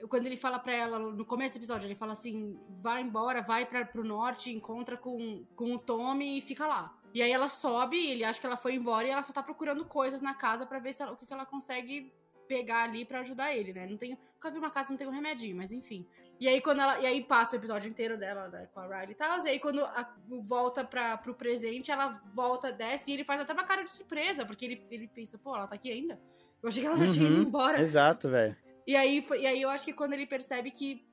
quando 0.08 0.26
ele 0.26 0.36
fala 0.36 0.58
para 0.58 0.72
ela, 0.72 0.98
no 0.98 1.24
começo 1.24 1.54
do 1.54 1.60
episódio, 1.60 1.86
ele 1.86 1.94
fala 1.94 2.14
assim: 2.14 2.58
vai 2.80 3.00
embora, 3.00 3.42
vai 3.42 3.64
para 3.64 3.84
pro 3.84 4.02
norte, 4.02 4.50
encontra 4.50 4.96
com, 4.96 5.44
com 5.54 5.76
o 5.76 5.78
Tommy 5.78 6.38
e 6.38 6.42
fica 6.42 6.66
lá. 6.66 6.98
E 7.14 7.22
aí 7.22 7.30
ela 7.30 7.48
sobe, 7.48 7.96
ele 8.10 8.24
acha 8.24 8.40
que 8.40 8.46
ela 8.46 8.56
foi 8.56 8.74
embora 8.74 9.06
e 9.06 9.10
ela 9.10 9.22
só 9.22 9.32
tá 9.32 9.40
procurando 9.40 9.84
coisas 9.84 10.20
na 10.20 10.34
casa 10.34 10.66
para 10.66 10.80
ver 10.80 10.96
ela, 10.98 11.12
o 11.12 11.16
que, 11.16 11.24
que 11.24 11.32
ela 11.32 11.46
consegue 11.46 12.12
pegar 12.48 12.82
ali 12.82 13.04
para 13.04 13.20
ajudar 13.20 13.54
ele, 13.54 13.72
né? 13.72 13.86
Não 13.88 13.96
tem, 13.96 14.18
nunca 14.34 14.50
vi 14.50 14.58
uma 14.58 14.70
casa 14.70 14.90
não 14.90 14.98
tem 14.98 15.06
um 15.06 15.12
remedinho, 15.12 15.56
mas 15.56 15.70
enfim. 15.70 16.04
E 16.40 16.48
aí 16.48 16.60
quando 16.60 16.80
ela, 16.80 16.98
e 16.98 17.06
aí 17.06 17.22
passa 17.22 17.54
o 17.54 17.58
episódio 17.58 17.88
inteiro 17.88 18.18
dela 18.18 18.48
né, 18.48 18.68
com 18.74 18.80
a 18.80 18.86
Riley 18.86 19.12
e 19.12 19.14
tal, 19.14 19.38
e 19.46 19.48
aí 19.48 19.60
quando 19.60 19.84
a, 19.84 20.12
volta 20.42 20.84
para 20.84 21.16
pro 21.16 21.34
presente, 21.34 21.92
ela 21.92 22.20
volta, 22.34 22.72
desce 22.72 23.12
e 23.12 23.14
ele 23.14 23.24
faz 23.24 23.40
até 23.40 23.52
uma 23.52 23.64
cara 23.64 23.84
de 23.84 23.90
surpresa, 23.90 24.44
porque 24.44 24.64
ele, 24.64 24.86
ele 24.90 25.06
pensa, 25.06 25.38
pô, 25.38 25.54
ela 25.54 25.68
tá 25.68 25.76
aqui 25.76 25.92
ainda. 25.92 26.20
Eu 26.60 26.68
achei 26.68 26.82
que 26.82 26.88
ela 26.88 26.96
já 26.96 27.04
uhum, 27.04 27.12
tinha 27.12 27.26
ido 27.26 27.36
uhum. 27.36 27.42
embora. 27.42 27.80
Exato, 27.80 28.28
velho. 28.28 28.56
E 28.86 28.96
aí 28.96 29.22
foi, 29.22 29.42
e 29.42 29.46
aí 29.46 29.62
eu 29.62 29.70
acho 29.70 29.84
que 29.84 29.92
quando 29.92 30.14
ele 30.14 30.26
percebe 30.26 30.72
que 30.72 31.06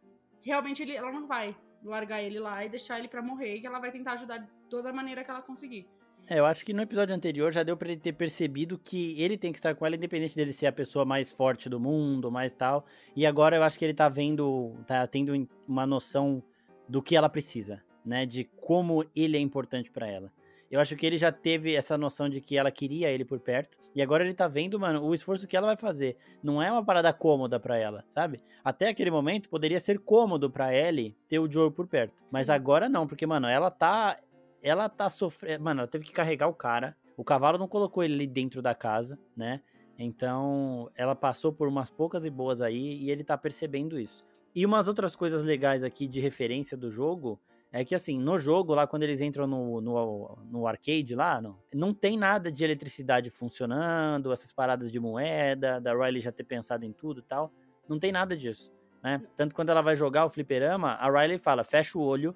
realmente 0.43 0.81
ele, 0.81 0.95
ela 0.95 1.11
não 1.11 1.27
vai 1.27 1.55
largar 1.83 2.21
ele 2.21 2.39
lá 2.39 2.63
e 2.65 2.69
deixar 2.69 2.99
ele 2.99 3.07
para 3.07 3.21
morrer, 3.21 3.59
que 3.59 3.67
ela 3.67 3.79
vai 3.79 3.91
tentar 3.91 4.13
ajudar 4.13 4.37
de 4.37 4.47
toda 4.69 4.91
maneira 4.93 5.23
que 5.23 5.31
ela 5.31 5.41
conseguir. 5.41 5.87
É, 6.29 6.39
eu 6.39 6.45
acho 6.45 6.65
que 6.65 6.73
no 6.73 6.81
episódio 6.81 7.15
anterior 7.15 7.51
já 7.51 7.63
deu 7.63 7.75
pra 7.75 7.89
ele 7.89 7.99
ter 7.99 8.13
percebido 8.13 8.77
que 8.77 9.19
ele 9.19 9.37
tem 9.37 9.51
que 9.51 9.57
estar 9.57 9.75
com 9.75 9.85
ela, 9.85 9.95
independente 9.95 10.35
dele 10.35 10.53
ser 10.53 10.67
a 10.67 10.71
pessoa 10.71 11.03
mais 11.03 11.31
forte 11.31 11.67
do 11.67 11.79
mundo, 11.79 12.31
mais 12.31 12.53
tal. 12.53 12.85
E 13.15 13.25
agora 13.25 13.55
eu 13.55 13.63
acho 13.63 13.77
que 13.77 13.85
ele 13.85 13.93
tá 13.93 14.07
vendo, 14.07 14.75
tá 14.85 15.05
tendo 15.07 15.47
uma 15.67 15.85
noção 15.85 16.43
do 16.87 17.01
que 17.01 17.15
ela 17.15 17.29
precisa, 17.29 17.83
né? 18.05 18.25
De 18.25 18.43
como 18.43 19.03
ele 19.15 19.35
é 19.35 19.39
importante 19.39 19.89
para 19.89 20.07
ela. 20.07 20.31
Eu 20.71 20.79
acho 20.79 20.95
que 20.95 21.05
ele 21.05 21.17
já 21.17 21.33
teve 21.33 21.75
essa 21.75 21.97
noção 21.97 22.29
de 22.29 22.39
que 22.39 22.57
ela 22.57 22.71
queria 22.71 23.09
ele 23.09 23.25
por 23.25 23.41
perto. 23.41 23.77
E 23.93 24.01
agora 24.01 24.23
ele 24.23 24.33
tá 24.33 24.47
vendo, 24.47 24.79
mano, 24.79 25.03
o 25.03 25.13
esforço 25.13 25.45
que 25.45 25.57
ela 25.57 25.67
vai 25.67 25.75
fazer. 25.75 26.15
Não 26.41 26.63
é 26.63 26.71
uma 26.71 26.83
parada 26.83 27.11
cômoda 27.11 27.59
para 27.59 27.77
ela, 27.77 28.05
sabe? 28.09 28.41
Até 28.63 28.87
aquele 28.87 29.11
momento 29.11 29.49
poderia 29.49 29.81
ser 29.81 29.99
cômodo 29.99 30.49
para 30.49 30.73
Ellie 30.73 31.13
ter 31.27 31.39
o 31.39 31.51
Joe 31.51 31.69
por 31.69 31.87
perto. 31.87 32.23
Mas 32.31 32.49
agora 32.49 32.87
não, 32.87 33.05
porque, 33.05 33.27
mano, 33.27 33.47
ela 33.47 33.69
tá 33.69 34.15
ela 34.63 34.87
tá 34.87 35.09
sofrendo. 35.09 35.61
Mano, 35.63 35.81
ela 35.81 35.87
teve 35.87 36.05
que 36.05 36.13
carregar 36.13 36.47
o 36.47 36.53
cara. 36.53 36.95
O 37.17 37.23
cavalo 37.23 37.57
não 37.57 37.67
colocou 37.67 38.03
ele 38.03 38.13
ali 38.13 38.27
dentro 38.27 38.61
da 38.61 38.73
casa, 38.73 39.19
né? 39.35 39.61
Então, 39.97 40.89
ela 40.95 41.15
passou 41.15 41.51
por 41.51 41.67
umas 41.67 41.89
poucas 41.89 42.23
e 42.23 42.29
boas 42.29 42.61
aí 42.61 42.97
e 43.03 43.11
ele 43.11 43.23
tá 43.23 43.37
percebendo 43.37 43.99
isso. 43.99 44.23
E 44.55 44.65
umas 44.65 44.87
outras 44.87 45.15
coisas 45.15 45.43
legais 45.43 45.83
aqui 45.83 46.07
de 46.07 46.19
referência 46.19 46.77
do 46.77 46.89
jogo 46.89 47.39
é 47.71 47.85
que, 47.85 47.95
assim, 47.95 48.19
no 48.19 48.37
jogo, 48.37 48.75
lá 48.75 48.85
quando 48.85 49.03
eles 49.03 49.21
entram 49.21 49.47
no, 49.47 49.79
no, 49.79 50.37
no 50.49 50.67
arcade 50.67 51.15
lá, 51.15 51.41
não, 51.41 51.57
não 51.73 51.93
tem 51.93 52.17
nada 52.17 52.51
de 52.51 52.63
eletricidade 52.63 53.29
funcionando, 53.29 54.33
essas 54.33 54.51
paradas 54.51 54.91
de 54.91 54.99
moeda, 54.99 55.79
da 55.79 55.93
Riley 55.93 56.21
já 56.21 56.31
ter 56.31 56.43
pensado 56.43 56.83
em 56.83 56.91
tudo 56.91 57.21
e 57.21 57.23
tal. 57.23 57.51
Não 57.87 57.97
tem 57.97 58.11
nada 58.11 58.35
disso, 58.35 58.73
né? 59.01 59.21
Tanto 59.35 59.55
quando 59.55 59.69
ela 59.69 59.81
vai 59.81 59.95
jogar 59.95 60.25
o 60.25 60.29
fliperama, 60.29 60.93
a 60.93 61.09
Riley 61.09 61.37
fala, 61.37 61.63
fecha 61.63 61.97
o 61.97 62.01
olho, 62.01 62.35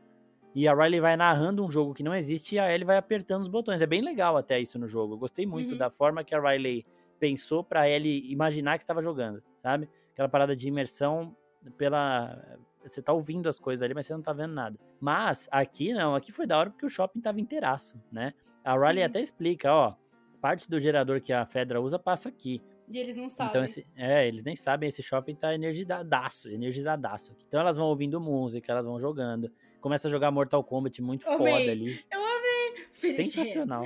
e 0.55 0.69
a 0.69 0.73
Riley 0.73 1.01
vai 1.01 1.17
narrando 1.17 1.65
um 1.65 1.69
jogo 1.69 1.93
que 1.93 2.01
não 2.01 2.15
existe 2.15 2.55
e 2.55 2.59
a 2.59 2.73
Ellie 2.73 2.85
vai 2.85 2.95
apertando 2.95 3.41
os 3.41 3.49
botões. 3.49 3.81
É 3.81 3.85
bem 3.85 4.01
legal 4.01 4.37
até 4.37 4.57
isso 4.57 4.79
no 4.79 4.87
jogo. 4.87 5.15
Eu 5.15 5.17
gostei 5.17 5.45
muito 5.45 5.73
uhum. 5.73 5.77
da 5.77 5.91
forma 5.91 6.23
que 6.23 6.33
a 6.33 6.39
Riley 6.39 6.85
pensou 7.19 7.61
pra 7.61 7.89
Ellie 7.89 8.31
imaginar 8.31 8.77
que 8.77 8.83
estava 8.83 9.01
jogando, 9.01 9.43
sabe? 9.61 9.89
Aquela 10.13 10.29
parada 10.29 10.55
de 10.55 10.69
imersão 10.69 11.35
pela. 11.77 12.57
Você 12.87 13.01
tá 13.01 13.13
ouvindo 13.13 13.49
as 13.49 13.59
coisas 13.59 13.83
ali, 13.83 13.93
mas 13.93 14.05
você 14.05 14.13
não 14.13 14.21
tá 14.21 14.33
vendo 14.33 14.53
nada. 14.53 14.77
Mas 14.99 15.47
aqui 15.51 15.93
não, 15.93 16.15
aqui 16.15 16.31
foi 16.31 16.45
da 16.45 16.57
hora 16.57 16.69
porque 16.69 16.85
o 16.85 16.89
shopping 16.89 17.19
tava 17.19 17.39
inteiraço, 17.39 18.01
né? 18.11 18.33
A 18.63 18.73
Riley 18.73 19.03
Sim. 19.03 19.09
até 19.09 19.21
explica, 19.21 19.73
ó, 19.73 19.95
parte 20.41 20.69
do 20.69 20.79
gerador 20.79 21.21
que 21.21 21.33
a 21.33 21.45
Fedra 21.45 21.81
usa 21.81 21.99
passa 21.99 22.29
aqui. 22.29 22.61
E 22.89 22.99
eles 22.99 23.15
não 23.15 23.29
sabem. 23.29 23.49
Então, 23.49 23.63
esse, 23.63 23.87
é, 23.95 24.27
eles 24.27 24.43
nem 24.43 24.55
sabem, 24.55 24.87
esse 24.87 25.01
shopping 25.01 25.35
tá 25.35 25.53
energizadaço, 25.53 26.49
energizadaço. 26.49 27.35
Então 27.47 27.59
elas 27.59 27.77
vão 27.77 27.87
ouvindo 27.87 28.19
música, 28.21 28.71
elas 28.71 28.85
vão 28.85 28.99
jogando 28.99 29.51
começa 29.85 30.07
a 30.07 30.11
jogar 30.11 30.31
Mortal 30.31 30.63
Kombat 30.63 30.99
muito 30.99 31.29
amei. 31.29 31.37
foda 31.37 31.71
ali. 31.71 32.03
Eu 32.11 32.19
amei. 32.19 32.87
Finish 32.91 33.33
Sensacional. 33.33 33.85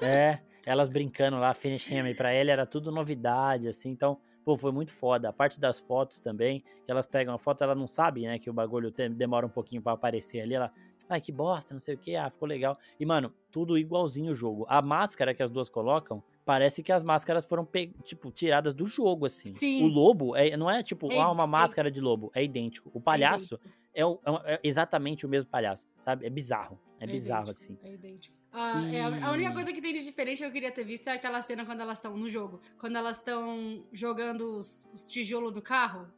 é, 0.00 0.38
elas 0.64 0.88
brincando 0.88 1.38
lá, 1.40 1.52
Finish 1.52 1.90
Him, 1.90 2.14
pra 2.14 2.32
ele 2.32 2.52
era 2.52 2.64
tudo 2.64 2.92
novidade, 2.92 3.66
assim, 3.66 3.90
então, 3.90 4.20
pô, 4.44 4.56
foi 4.56 4.72
muito 4.72 4.92
foda. 4.92 5.28
A 5.28 5.32
parte 5.32 5.58
das 5.58 5.80
fotos 5.80 6.18
também, 6.18 6.60
que 6.84 6.90
elas 6.90 7.06
pegam 7.06 7.34
a 7.34 7.38
foto, 7.38 7.62
ela 7.62 7.74
não 7.74 7.86
sabe, 7.86 8.22
né, 8.22 8.38
que 8.38 8.50
o 8.50 8.52
bagulho 8.52 8.90
demora 8.90 9.46
um 9.46 9.50
pouquinho 9.50 9.82
para 9.82 9.92
aparecer 9.92 10.40
ali, 10.40 10.54
ela, 10.54 10.72
ai, 11.08 11.20
que 11.20 11.32
bosta, 11.32 11.74
não 11.74 11.80
sei 11.80 11.94
o 11.94 11.98
que, 11.98 12.16
ah, 12.16 12.30
ficou 12.30 12.48
legal. 12.48 12.78
E, 12.98 13.06
mano, 13.06 13.32
tudo 13.50 13.76
igualzinho 13.78 14.32
o 14.32 14.34
jogo. 14.34 14.66
A 14.68 14.80
máscara 14.82 15.34
que 15.34 15.42
as 15.42 15.50
duas 15.50 15.68
colocam, 15.68 16.22
parece 16.44 16.82
que 16.82 16.92
as 16.92 17.02
máscaras 17.02 17.44
foram, 17.44 17.68
tipo, 18.02 18.30
tiradas 18.30 18.74
do 18.74 18.86
jogo, 18.86 19.26
assim. 19.26 19.52
Sim. 19.54 19.84
O 19.84 19.86
lobo, 19.86 20.36
é, 20.36 20.56
não 20.56 20.70
é 20.70 20.82
tipo, 20.82 21.10
é, 21.12 21.18
ah, 21.18 21.30
uma 21.30 21.46
máscara 21.46 21.88
é. 21.88 21.90
de 21.90 22.00
lobo, 22.00 22.30
é 22.34 22.42
idêntico. 22.42 22.90
O 22.94 23.00
palhaço 23.00 23.58
é 23.64 23.80
é, 23.92 24.04
o, 24.04 24.20
é, 24.24 24.54
é, 24.54 24.60
exatamente 24.62 25.26
o 25.26 25.28
mesmo 25.28 25.50
palhaço, 25.50 25.88
sabe? 26.00 26.26
É 26.26 26.30
bizarro. 26.30 26.78
É, 26.98 27.04
é 27.04 27.06
bizarro, 27.06 27.44
idêntico, 27.50 27.64
assim. 27.64 27.78
É 27.82 27.92
idêntico. 27.92 28.39
Ah, 28.52 28.82
e... 28.82 28.96
é 28.96 29.02
a, 29.02 29.30
única 29.30 29.52
coisa 29.52 29.72
que 29.72 29.80
tem 29.80 29.92
de 29.92 30.02
diferente 30.02 30.38
que 30.38 30.44
eu 30.44 30.52
queria 30.52 30.72
ter 30.72 30.84
visto 30.84 31.08
é 31.08 31.12
aquela 31.12 31.40
cena 31.42 31.64
quando 31.64 31.80
elas 31.80 31.98
estão 31.98 32.16
no 32.16 32.28
jogo. 32.28 32.60
Quando 32.78 32.96
elas 32.96 33.18
estão 33.18 33.84
jogando 33.92 34.56
os, 34.56 34.88
os 34.92 35.06
tijolos 35.06 35.52
do 35.52 35.62
carro 35.62 36.08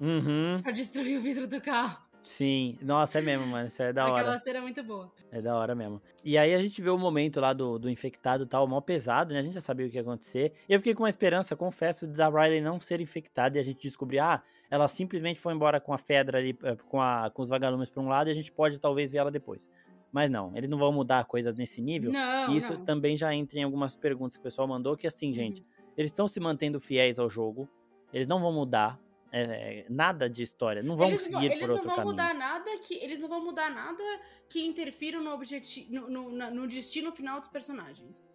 uhum. 0.00 0.60
pra 0.62 0.72
destruir 0.72 1.18
o 1.18 1.22
vidro 1.22 1.46
do 1.46 1.60
carro. 1.60 1.98
Sim, 2.24 2.78
nossa, 2.80 3.18
é 3.18 3.20
mesmo, 3.20 3.46
mano. 3.46 3.66
Isso 3.66 3.82
é 3.82 3.92
da 3.92 4.02
Aquela 4.02 4.14
hora. 4.14 4.22
Aquela 4.22 4.38
cena 4.38 4.58
é 4.58 4.60
muito 4.60 4.82
boa. 4.82 5.10
É 5.30 5.40
da 5.40 5.56
hora 5.56 5.74
mesmo. 5.74 6.00
E 6.24 6.38
aí 6.38 6.54
a 6.54 6.62
gente 6.62 6.80
vê 6.80 6.88
o 6.88 6.96
momento 6.96 7.40
lá 7.40 7.52
do, 7.52 7.78
do 7.78 7.90
infectado 7.90 8.46
tal, 8.46 8.66
mal 8.66 8.80
pesado, 8.80 9.34
né? 9.34 9.40
A 9.40 9.42
gente 9.42 9.54
já 9.54 9.60
sabia 9.60 9.86
o 9.86 9.90
que 9.90 9.96
ia 9.96 10.02
acontecer. 10.02 10.52
E 10.68 10.72
eu 10.72 10.78
fiquei 10.78 10.94
com 10.94 11.02
uma 11.02 11.08
esperança, 11.08 11.56
confesso, 11.56 12.06
de 12.06 12.22
a 12.22 12.28
Riley 12.28 12.60
não 12.60 12.78
ser 12.78 13.00
infectada 13.00 13.58
e 13.58 13.60
a 13.60 13.64
gente 13.64 13.82
descobrir, 13.82 14.20
ah, 14.20 14.40
ela 14.70 14.86
simplesmente 14.86 15.40
foi 15.40 15.52
embora 15.52 15.80
com 15.80 15.92
a 15.92 15.98
Fedra 15.98 16.38
ali, 16.38 16.56
eh, 16.62 16.76
com, 16.88 17.00
a, 17.00 17.28
com 17.30 17.42
os 17.42 17.48
vagalumes 17.48 17.90
pra 17.90 18.02
um 18.02 18.08
lado 18.08 18.28
e 18.28 18.30
a 18.30 18.34
gente 18.34 18.52
pode 18.52 18.78
talvez 18.78 19.10
ver 19.10 19.18
ela 19.18 19.30
depois. 19.30 19.68
Mas 20.12 20.28
não, 20.28 20.54
eles 20.54 20.68
não 20.68 20.76
vão 20.76 20.92
mudar 20.92 21.24
coisas 21.24 21.54
nesse 21.54 21.80
nível. 21.80 22.12
Não, 22.12 22.52
e 22.52 22.58
isso 22.58 22.74
não. 22.74 22.84
também 22.84 23.16
já 23.16 23.34
entra 23.34 23.58
em 23.58 23.62
algumas 23.62 23.96
perguntas 23.96 24.36
que 24.36 24.40
o 24.40 24.44
pessoal 24.44 24.68
mandou, 24.68 24.94
que 24.94 25.06
assim, 25.06 25.32
gente, 25.32 25.62
uhum. 25.62 25.92
eles 25.96 26.10
estão 26.10 26.28
se 26.28 26.38
mantendo 26.38 26.78
fiéis 26.78 27.18
ao 27.18 27.30
jogo, 27.30 27.66
eles 28.12 28.26
não 28.26 28.38
vão 28.38 28.52
mudar, 28.52 29.00
é, 29.32 29.86
nada 29.88 30.28
de 30.28 30.42
história. 30.42 30.82
Não 30.82 30.94
vão 30.94 31.08
eles 31.08 31.22
seguir 31.22 31.34
não, 31.34 31.40
por 31.40 31.48
outro 31.48 31.58
caminho. 31.60 31.72
Eles 31.72 31.86
não 31.86 31.96
vão 31.96 32.04
mudar 32.04 32.34
nada 32.34 32.78
que 32.78 32.94
eles 32.94 33.18
não 33.18 33.28
vão 33.28 33.44
mudar 33.44 33.70
nada 33.70 34.02
que 34.50 34.62
interfira 34.62 35.18
no 35.18 35.30
objetivo, 35.32 35.90
no, 35.90 36.30
no, 36.30 36.50
no, 36.50 36.68
destino 36.68 37.10
final 37.10 37.38
dos 37.38 37.48
personagens. 37.48 38.28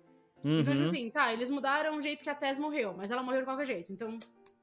Uhum. 0.44 0.62
Então, 0.62 0.74
tipo 0.74 0.86
uhum. 0.86 0.92
assim, 0.92 1.10
tá, 1.12 1.32
eles 1.32 1.52
mudaram 1.52 1.96
o 1.96 2.02
jeito 2.02 2.24
que 2.24 2.30
a 2.30 2.36
Tess 2.36 2.58
morreu, 2.58 2.96
mas 2.98 3.12
ela 3.12 3.22
morreu 3.22 3.42
de 3.42 3.46
qualquer 3.46 3.68
jeito, 3.68 3.94
então 3.94 4.18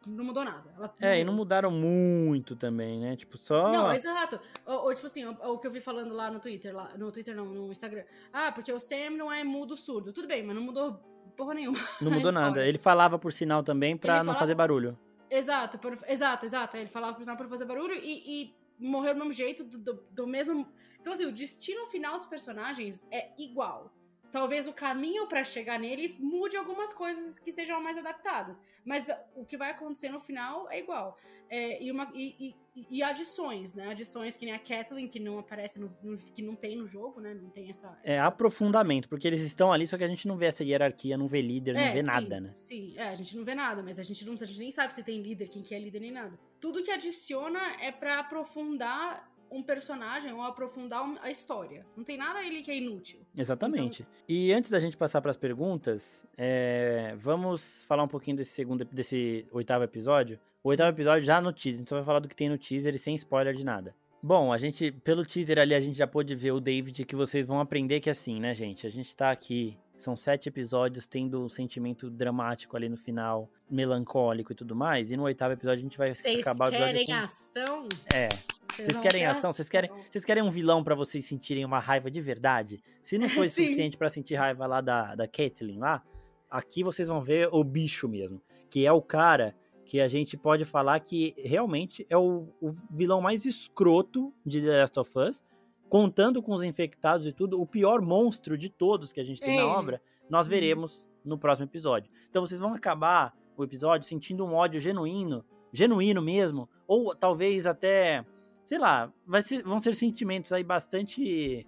não 0.07 0.25
mudou 0.25 0.45
nada. 0.45 0.73
Ela 0.77 0.95
é, 1.01 1.21
e 1.21 1.25
não 1.25 1.33
mudaram 1.33 1.71
muito 1.71 2.57
também, 2.57 3.01
né? 3.01 3.17
Tipo, 3.17 3.37
só. 3.39 3.71
Não, 3.71 3.93
exato. 3.93 4.41
Ou, 4.67 4.85
ou 4.85 4.95
tipo 4.95 5.07
assim, 5.07 5.25
o, 5.25 5.33
o, 5.33 5.59
que 5.59 5.67
eu 5.67 5.71
vi 5.71 5.81
falando 5.81 6.15
lá 6.15 6.31
no 6.31 6.41
Twitter, 6.41 6.75
lá, 6.75 6.91
no 6.97 7.11
Twitter 7.11 7.35
não, 7.35 7.47
no 7.47 7.73
Instagram. 7.73 8.05
Ah, 8.33 8.53
porque 8.53 8.73
o 8.73 8.79
Sam 8.79 9.11
não 9.11 9.33
é 9.33 9.43
mudo 9.45 9.77
surdo. 9.77 10.13
Tudo 10.13 10.29
bem, 10.29 10.43
mas 10.43 10.55
não 10.55 10.63
mudou 10.63 11.01
porra 11.37 11.55
nenhuma. 11.55 11.79
Não 12.01 12.13
mudou 12.13 12.31
nada. 12.31 12.65
Ele 12.65 12.79
falava 12.79 13.19
por 13.19 13.33
sinal 13.33 13.63
também 13.63 13.97
pra 13.97 14.23
não 14.23 14.35
fazer 14.35 14.55
barulho. 14.55 14.97
Exato, 15.29 15.79
por, 15.79 15.99
exato, 16.07 16.47
exato. 16.47 16.77
Ele 16.77 16.89
falava 16.89 17.15
pro 17.15 17.25
para 17.25 17.49
fazer 17.49 17.65
barulho 17.65 17.95
e, 17.95 18.45
e 18.45 18.55
morreu 18.79 19.15
do 19.15 19.19
mesmo 19.19 19.33
jeito, 19.33 19.65
do, 19.65 19.79
do, 19.79 20.05
do, 20.11 20.27
mesmo. 20.27 20.69
Então, 21.01 21.13
assim, 21.13 21.27
o 21.27 21.33
destino 21.33 21.87
final 21.87 22.15
dos 22.15 22.27
personagens 22.27 23.03
é 23.11 23.31
igual. 23.37 23.93
Talvez 24.35 24.67
o 24.67 24.73
caminho 24.73 25.29
para 25.29 25.45
chegar 25.45 25.79
nele 25.79 26.17
mude 26.19 26.57
algumas 26.57 26.93
coisas 26.93 27.39
que 27.39 27.53
sejam 27.53 27.81
mais 27.81 27.97
adaptadas. 27.97 28.61
Mas 28.85 29.07
o 29.37 29.45
que 29.45 29.57
vai 29.57 29.71
acontecer 29.71 30.09
no 30.09 30.19
final 30.19 30.69
é 30.73 30.81
igual. 30.81 31.17
É, 31.49 31.81
e, 31.81 31.89
uma, 31.89 32.11
e, 32.13 32.53
e, 32.75 32.87
e, 32.99 33.01
adições, 33.01 33.75
né? 33.75 33.91
Adições 33.91 34.37
que 34.37 34.45
nem 34.45 34.53
a 34.53 34.59
Kathleen, 34.59 35.07
que 35.07 35.21
não 35.21 35.39
aparece, 35.39 35.79
no, 35.79 35.97
no, 36.03 36.17
que 36.17 36.43
não 36.43 36.57
tem 36.57 36.75
no 36.75 36.89
jogo, 36.89 37.21
né? 37.21 37.33
Não 37.33 37.49
tem 37.49 37.71
essa. 37.71 37.97
É 38.03 38.19
aprofundamento, 38.19 39.09
porque 39.09 39.29
eles 39.29 39.41
estão 39.41 39.73
ali, 39.73 39.87
só 39.87 39.97
que 39.97 40.03
a 40.03 40.09
gente 40.09 40.27
não 40.27 40.37
vê 40.37 40.47
essa 40.47 40.65
hierarquia, 40.65 41.17
não 41.17 41.29
vê 41.29 41.41
líder, 41.41 41.77
é, 41.77 41.87
não 41.87 41.93
vê 41.93 42.01
sim, 42.01 42.07
nada, 42.09 42.41
né? 42.41 42.51
Sim, 42.57 42.95
é, 42.97 43.11
a 43.11 43.15
gente 43.15 43.37
não 43.37 43.45
vê 43.45 43.55
nada, 43.55 43.85
mas 43.85 44.01
a 44.01 44.03
gente, 44.03 44.27
não, 44.27 44.35
a 44.35 44.45
gente 44.45 44.59
nem 44.59 44.73
sabe 44.73 44.93
se 44.93 45.05
tem 45.05 45.23
líder, 45.23 45.47
quem 45.47 45.63
que 45.63 45.77
é 45.77 45.79
líder, 45.79 46.01
nem 46.01 46.11
nada. 46.11 46.37
Tudo 46.59 46.83
que 46.83 46.91
adiciona 46.91 47.61
é 47.81 47.93
para 47.93 48.19
aprofundar 48.19 49.33
um 49.55 49.63
personagem 49.63 50.33
ou 50.33 50.43
aprofundar 50.43 51.05
a 51.23 51.31
história. 51.31 51.85
Não 51.97 52.05
tem 52.05 52.17
nada 52.17 52.41
ali 52.41 52.63
que 52.63 52.71
é 52.71 52.77
inútil. 52.77 53.21
Exatamente. 53.37 54.03
Então... 54.03 54.25
E 54.29 54.53
antes 54.53 54.69
da 54.69 54.81
gente 54.81 54.97
passar 54.97 55.21
para 55.21 55.31
as 55.31 55.37
perguntas, 55.37 56.27
é... 56.37 57.15
vamos 57.17 57.85
falar 57.85 58.03
um 58.03 58.09
pouquinho 58.09 58.37
desse 58.37 58.51
segundo, 58.51 58.85
desse 58.85 59.47
oitavo 59.53 59.85
episódio 59.85 60.39
O 60.63 60.71
oitavo 60.71 60.91
episódio 60.91 61.23
já 61.23 61.41
no 61.41 61.53
teaser, 61.53 61.83
então 61.83 61.97
vai 61.97 62.05
falar 62.05 62.21
do 62.21 62.29
que 62.29 62.35
tem 62.35 62.49
no 62.49 62.59
teaser 62.59 62.95
e 62.95 62.99
sem 62.99 63.15
spoiler 63.15 63.55
de 63.55 63.65
nada. 63.65 63.95
Bom, 64.23 64.51
a 64.51 64.57
gente, 64.57 64.91
pelo 64.91 65.25
teaser 65.25 65.59
ali, 65.59 65.75
a 65.75 65.81
gente 65.81 65.99
já 65.99 66.07
pôde 66.07 66.35
ver 66.35 66.53
o 66.53 66.59
David, 66.61 67.05
que 67.05 67.15
vocês 67.15 67.47
vão 67.47 67.61
aprender 67.61 68.01
que 68.01 68.09
é 68.09 68.13
assim, 68.13 68.41
né, 68.41 68.55
gente? 68.55 68.87
A 68.87 68.91
gente 68.91 69.15
tá 69.15 69.31
aqui, 69.31 69.77
são 69.99 70.17
sete 70.17 70.49
episódios, 70.49 71.07
tendo 71.07 71.45
um 71.45 71.49
sentimento 71.51 72.09
dramático 72.09 72.75
ali 72.75 72.89
no 72.89 72.97
final, 72.97 73.51
melancólico 73.71 74.53
e 74.53 74.55
tudo 74.55 74.75
mais, 74.75 75.13
e 75.13 75.17
no 75.19 75.25
oitavo 75.25 75.53
episódio 75.53 75.81
a 75.81 75.83
gente 75.83 75.99
vai 75.99 76.15
Vocês 76.15 76.41
acabar 76.41 76.65
o 76.65 76.69
episódio 76.69 76.95
querem 76.95 77.05
com... 77.05 77.13
ação? 77.13 77.89
É, 78.15 78.29
Vocês 78.77 78.99
querem 79.01 79.27
ação? 79.27 79.53
Vocês 79.53 79.69
querem, 79.69 79.91
vocês 80.11 80.25
querem 80.25 80.43
um 80.43 80.51
vilão 80.51 80.83
pra 80.83 80.95
vocês 80.95 81.25
sentirem 81.25 81.65
uma 81.65 81.79
raiva 81.79 82.11
de 82.11 82.21
verdade? 82.21 82.81
Se 83.03 83.19
não 83.19 83.29
foi 83.31 83.49
suficiente 83.49 83.97
pra 83.97 84.09
sentir 84.09 84.35
raiva 84.35 84.67
lá 84.67 84.81
da, 84.81 85.15
da 85.15 85.27
Caitlyn 85.29 85.79
lá, 85.79 86.03
aqui 86.51 86.83
vocês 86.83 87.09
vão 87.09 87.21
ver 87.23 87.49
o 87.53 87.63
bicho 87.65 88.09
mesmo, 88.09 88.41
que 88.71 88.87
é 88.87 88.93
o 88.93 89.03
cara 89.03 89.55
que 89.85 90.01
a 90.01 90.09
gente 90.09 90.37
pode 90.37 90.65
falar 90.65 90.99
que 91.01 91.35
realmente 91.37 92.07
é 92.09 92.17
o, 92.17 92.49
o 92.61 92.73
vilão 92.91 93.21
mais 93.21 93.45
escroto 93.45 94.33
de 94.45 94.61
The 94.63 94.79
Last 94.81 94.99
of 94.99 95.11
Us, 95.19 95.45
contando 95.89 96.43
com 96.43 96.53
os 96.55 96.63
infectados 96.63 97.27
e 97.27 97.33
tudo, 97.33 97.61
o 97.61 97.67
pior 97.67 98.01
monstro 98.01 98.57
de 98.57 98.69
todos 98.71 99.13
que 99.13 99.21
a 99.21 99.25
gente 99.25 99.41
tem 99.41 99.57
Ele. 99.57 99.67
na 99.67 99.79
obra, 99.79 100.01
nós 100.29 100.47
Uhum. 100.47 100.51
veremos 100.51 101.09
no 101.25 101.39
próximo 101.39 101.67
episódio. 101.67 102.11
Então 102.31 102.45
vocês 102.45 102.59
vão 102.59 102.73
acabar 102.75 103.35
o 103.57 103.63
episódio 103.63 104.09
sentindo 104.09 104.45
um 104.45 104.55
ódio 104.55 104.81
genuíno, 104.81 105.45
genuíno 105.73 106.23
mesmo, 106.23 106.69
ou 106.87 107.15
talvez 107.15 107.67
até, 107.67 108.25
sei 108.65 108.79
lá, 108.79 109.13
ser- 109.43 109.63
vão 109.63 109.79
ser 109.79 109.95
sentimentos 109.95 110.53
aí 110.53 110.63
bastante 110.65 111.67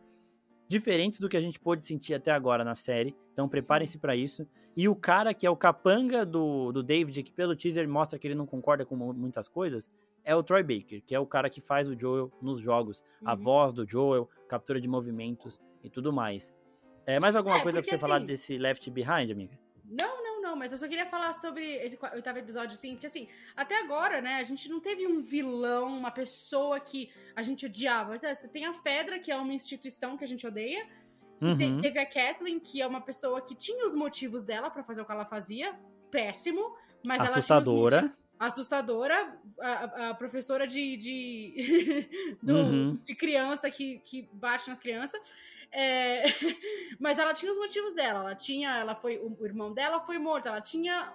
diferentes 0.69 1.21
do 1.21 1.29
que 1.29 1.37
a 1.37 1.41
gente 1.41 1.61
pôde 1.61 1.83
sentir 1.83 2.15
até 2.15 2.31
agora 2.33 2.65
na 2.65 2.75
série. 2.75 3.15
Então 3.33 3.49
preparem-se 3.49 3.99
pra 3.99 4.17
isso. 4.17 4.47
E 4.77 4.89
o 4.89 4.97
cara 4.97 5.33
que 5.33 5.47
é 5.47 5.51
o 5.51 5.57
capanga 5.57 6.25
do, 6.27 6.73
do 6.73 6.83
David, 6.83 7.23
que 7.23 7.33
pelo 7.33 7.55
teaser 7.55 7.89
mostra 7.89 8.19
que 8.19 8.27
ele 8.27 8.35
não 8.35 8.47
concorda 8.47 8.85
com 8.85 8.97
mu- 8.97 9.13
muitas 9.15 9.49
coisas, 9.49 9.91
é 10.25 10.35
o 10.35 10.43
Troy 10.43 10.63
Baker, 10.63 11.03
que 11.05 11.15
é 11.15 11.21
o 11.21 11.27
cara 11.27 11.49
que 11.49 11.61
faz 11.61 11.89
o 11.89 11.99
Joel 11.99 12.33
nos 12.43 12.59
jogos. 12.59 13.05
A 13.25 13.35
Uhum. 13.35 13.39
voz 13.41 13.73
do 13.73 13.89
Joel, 13.89 14.29
captura 14.49 14.81
de 14.81 14.89
movimentos 14.89 15.61
e 15.85 15.89
tudo 15.89 16.13
mais. 16.13 16.53
É, 17.07 17.21
mais 17.21 17.37
alguma 17.37 17.59
É, 17.59 17.63
coisa 17.63 17.81
pra 17.81 17.89
você 17.91 17.97
falar 17.99 18.17
assim- 18.17 18.27
desse 18.27 18.59
Left 18.59 18.91
Behind, 18.91 19.31
amiga? 19.31 19.57
Não, 20.57 20.61
mas 20.61 20.73
eu 20.73 20.79
só 20.79 20.89
queria 20.89 21.05
falar 21.05 21.35
sobre 21.35 21.75
esse 21.85 21.99
oitavo 22.15 22.39
episódio, 22.39 22.73
assim, 22.79 22.93
porque 22.93 23.05
assim, 23.07 23.29
até 23.55 23.79
agora, 23.79 24.23
né, 24.23 24.37
a 24.37 24.43
gente 24.43 24.71
não 24.71 24.81
teve 24.81 25.07
um 25.07 25.21
vilão, 25.21 25.87
uma 25.99 26.11
pessoa 26.11 26.81
que 26.81 27.11
a 27.37 27.43
gente 27.43 27.67
odiava. 27.67 28.17
Você 28.19 28.49
tem 28.49 28.65
a 28.65 28.73
Fedra, 28.73 29.19
que 29.19 29.31
é 29.31 29.37
uma 29.37 29.53
instituição 29.53 30.17
que 30.17 30.25
a 30.25 30.27
gente 30.27 30.47
odeia, 30.47 30.87
e 31.43 31.55
te- 31.55 31.65
Uhum. 31.65 31.81
teve 31.83 31.99
a 31.99 32.07
Kathleen, 32.07 32.59
que 32.59 32.81
é 32.81 32.87
uma 32.87 33.03
pessoa 33.03 33.43
que 33.43 33.55
tinha 33.55 33.85
os 33.85 33.95
motivos 33.95 34.45
dela 34.45 34.71
pra 34.71 34.83
fazer 34.83 35.03
o 35.03 35.05
que 35.05 35.13
ela 35.13 35.27
fazia, 35.27 35.79
péssimo, 36.11 36.75
mas 37.05 37.19
ela 37.19 37.27
tinha 37.29 37.39
Assustadora. 37.39 37.97
motivos- 38.03 38.27
assustadora, 38.39 39.39
a, 39.61 39.69
a- 39.69 40.11
a 40.11 40.15
professora 40.15 40.67
de, 40.67 40.97
de, 40.97 41.57
do- 42.43 42.55
Uhum. 42.57 42.95
de 43.05 43.15
criança 43.15 43.71
que, 43.71 43.99
que 43.99 44.27
bate 44.33 44.69
nas 44.71 44.79
crianças. 44.79 45.21
É, 45.73 46.23
mas 46.99 47.19
ela 47.19 47.33
tinha 47.35 47.51
os 47.53 47.59
motivos 47.59 47.93
dela. 47.93 48.21
Ela 48.21 48.35
tinha, 48.35 48.77
ela 48.79 48.95
foi, 48.95 49.19
o, 49.19 49.37
irmão 49.45 49.73
dela 49.73 50.01
foi 50.01 50.19
morto. 50.19 50.49
Ela 50.49 50.61
tinha, 50.61 51.13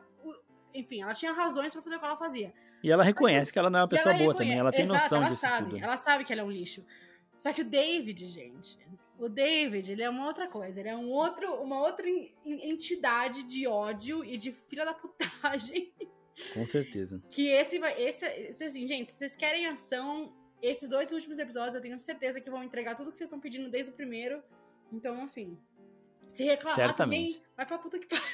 enfim, 0.74 1.02
ela 1.02 1.14
tinha 1.14 1.32
razões 1.34 1.74
pra 1.74 1.82
fazer 1.82 1.96
o 1.96 2.00
que 2.00 2.06
ela 2.06 2.18
fazia. 2.18 2.54
E 2.84 2.92
ela 2.92 3.04
reconhece 3.04 3.52
que 3.54 3.60
ela 3.60 3.70
não 3.70 3.80
é 3.80 3.82
uma 3.84 3.88
pessoa 3.88 4.14
boa 4.14 4.20
reconhe- 4.32 4.38
também, 4.38 4.60
ela 4.60 4.72
tem 4.72 4.84
Exato, 4.86 5.04
noção 5.04 5.18
ela 5.20 5.28
disso 5.30 5.42
sabe, 5.42 5.70
tudo. 5.70 5.84
Ela 5.84 5.98
sabe 5.98 6.24
que 6.24 6.34
ela 6.34 6.42
é 6.42 6.46
um 6.46 6.52
lixo. 6.52 6.84
Só 7.38 7.52
que 7.54 7.62
o 7.62 7.66
David, 7.66 8.28
gente, 8.28 8.78
o 9.20 9.28
David, 9.30 9.92
ele 9.92 10.02
é 10.04 10.10
uma 10.10 10.26
outra 10.28 10.48
coisa. 10.48 10.80
Ele 10.80 10.90
é 10.90 10.96
um 10.96 11.10
outro, 11.10 11.54
uma 11.62 11.80
outra 11.80 12.08
en- 12.10 12.32
en- 12.46 12.70
entidade 12.72 13.44
de 13.44 13.68
ódio 13.68 14.24
e 14.26 14.36
de 14.38 14.52
filha 14.52 14.84
da 14.86 14.94
putagem. 14.94 15.92
Com 16.54 16.66
certeza. 16.66 17.22
Que 17.30 17.50
esse 17.50 17.78
vai. 17.78 18.00
Esse, 18.02 18.26
esse, 18.26 18.64
assim, 18.64 18.88
gente, 18.88 19.12
se 19.12 19.18
vocês 19.18 19.36
querem 19.36 19.68
ação, 19.68 20.34
esses 20.62 20.88
dois 20.88 21.12
últimos 21.12 21.40
episódios 21.40 21.76
eu 21.76 21.82
tenho 21.82 21.98
certeza 22.00 22.40
que 22.40 22.50
vão 22.50 22.64
entregar 22.64 22.96
tudo 22.96 23.12
que 23.12 23.18
vocês 23.18 23.28
estão 23.28 23.40
pedindo 23.40 23.70
desde 23.70 23.92
o 23.92 23.96
primeiro. 23.96 24.42
Então, 24.92 25.24
assim. 25.24 25.58
Se 26.34 26.44
reclamar 26.44 26.76
Certamente. 26.76 27.34
também, 27.34 27.44
vai 27.58 27.66
pra 27.66 27.78
puta 27.78 28.00
que 28.00 28.08
pariu. 28.08 28.26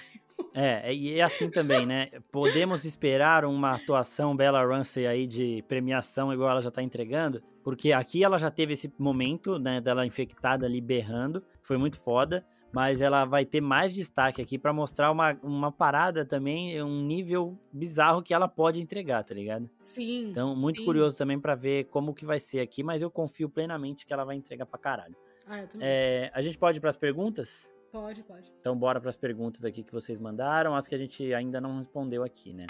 É, 0.53 0.93
e 0.93 1.19
é 1.19 1.23
assim 1.23 1.49
também, 1.49 1.85
né? 1.85 2.09
Podemos 2.31 2.85
esperar 2.85 3.43
uma 3.43 3.73
atuação 3.73 4.35
Bella 4.35 4.63
Ramsey 4.63 5.07
aí 5.07 5.25
de 5.25 5.63
premiação, 5.67 6.31
igual 6.31 6.51
ela 6.51 6.61
já 6.61 6.69
tá 6.69 6.81
entregando, 6.81 7.43
porque 7.63 7.91
aqui 7.91 8.23
ela 8.23 8.37
já 8.37 8.51
teve 8.51 8.73
esse 8.73 8.93
momento, 8.99 9.57
né, 9.57 9.81
dela 9.81 10.05
infectada 10.05 10.65
ali 10.65 10.79
berrando, 10.79 11.43
foi 11.61 11.77
muito 11.77 11.99
foda, 11.99 12.45
mas 12.77 13.01
ela 13.01 13.25
vai 13.25 13.43
ter 13.43 13.59
mais 13.59 13.91
destaque 13.91 14.39
aqui 14.39 14.55
pra 14.55 14.71
mostrar 14.71 15.11
uma, 15.11 15.35
uma 15.41 15.71
parada 15.71 16.23
também, 16.23 16.79
um 16.83 17.01
nível 17.01 17.57
bizarro 17.73 18.21
que 18.21 18.35
ela 18.35 18.47
pode 18.47 18.79
entregar, 18.79 19.23
tá 19.23 19.33
ligado? 19.33 19.67
Sim. 19.79 20.29
Então, 20.29 20.55
muito 20.55 20.81
sim. 20.81 20.85
curioso 20.85 21.17
também 21.17 21.39
pra 21.39 21.55
ver 21.55 21.85
como 21.85 22.13
que 22.13 22.23
vai 22.23 22.39
ser 22.39 22.59
aqui, 22.59 22.83
mas 22.83 23.01
eu 23.01 23.09
confio 23.09 23.49
plenamente 23.49 24.05
que 24.05 24.13
ela 24.13 24.23
vai 24.23 24.35
entregar 24.35 24.67
pra 24.67 24.77
caralho. 24.77 25.15
Ah, 25.47 25.61
eu 25.61 25.67
também. 25.67 25.87
É, 25.89 26.29
a 26.31 26.39
gente 26.39 26.55
pode 26.59 26.77
ir 26.77 26.81
pras 26.81 26.95
perguntas? 26.95 27.67
Pode, 27.91 28.21
pode. 28.21 28.53
Então 28.59 28.77
bora 28.77 29.01
para 29.01 29.09
as 29.09 29.17
perguntas 29.17 29.65
aqui 29.65 29.81
que 29.81 29.91
vocês 29.91 30.19
mandaram, 30.19 30.75
as 30.75 30.87
que 30.87 30.93
a 30.93 30.99
gente 30.99 31.33
ainda 31.33 31.59
não 31.59 31.77
respondeu 31.77 32.23
aqui, 32.23 32.53
né? 32.53 32.67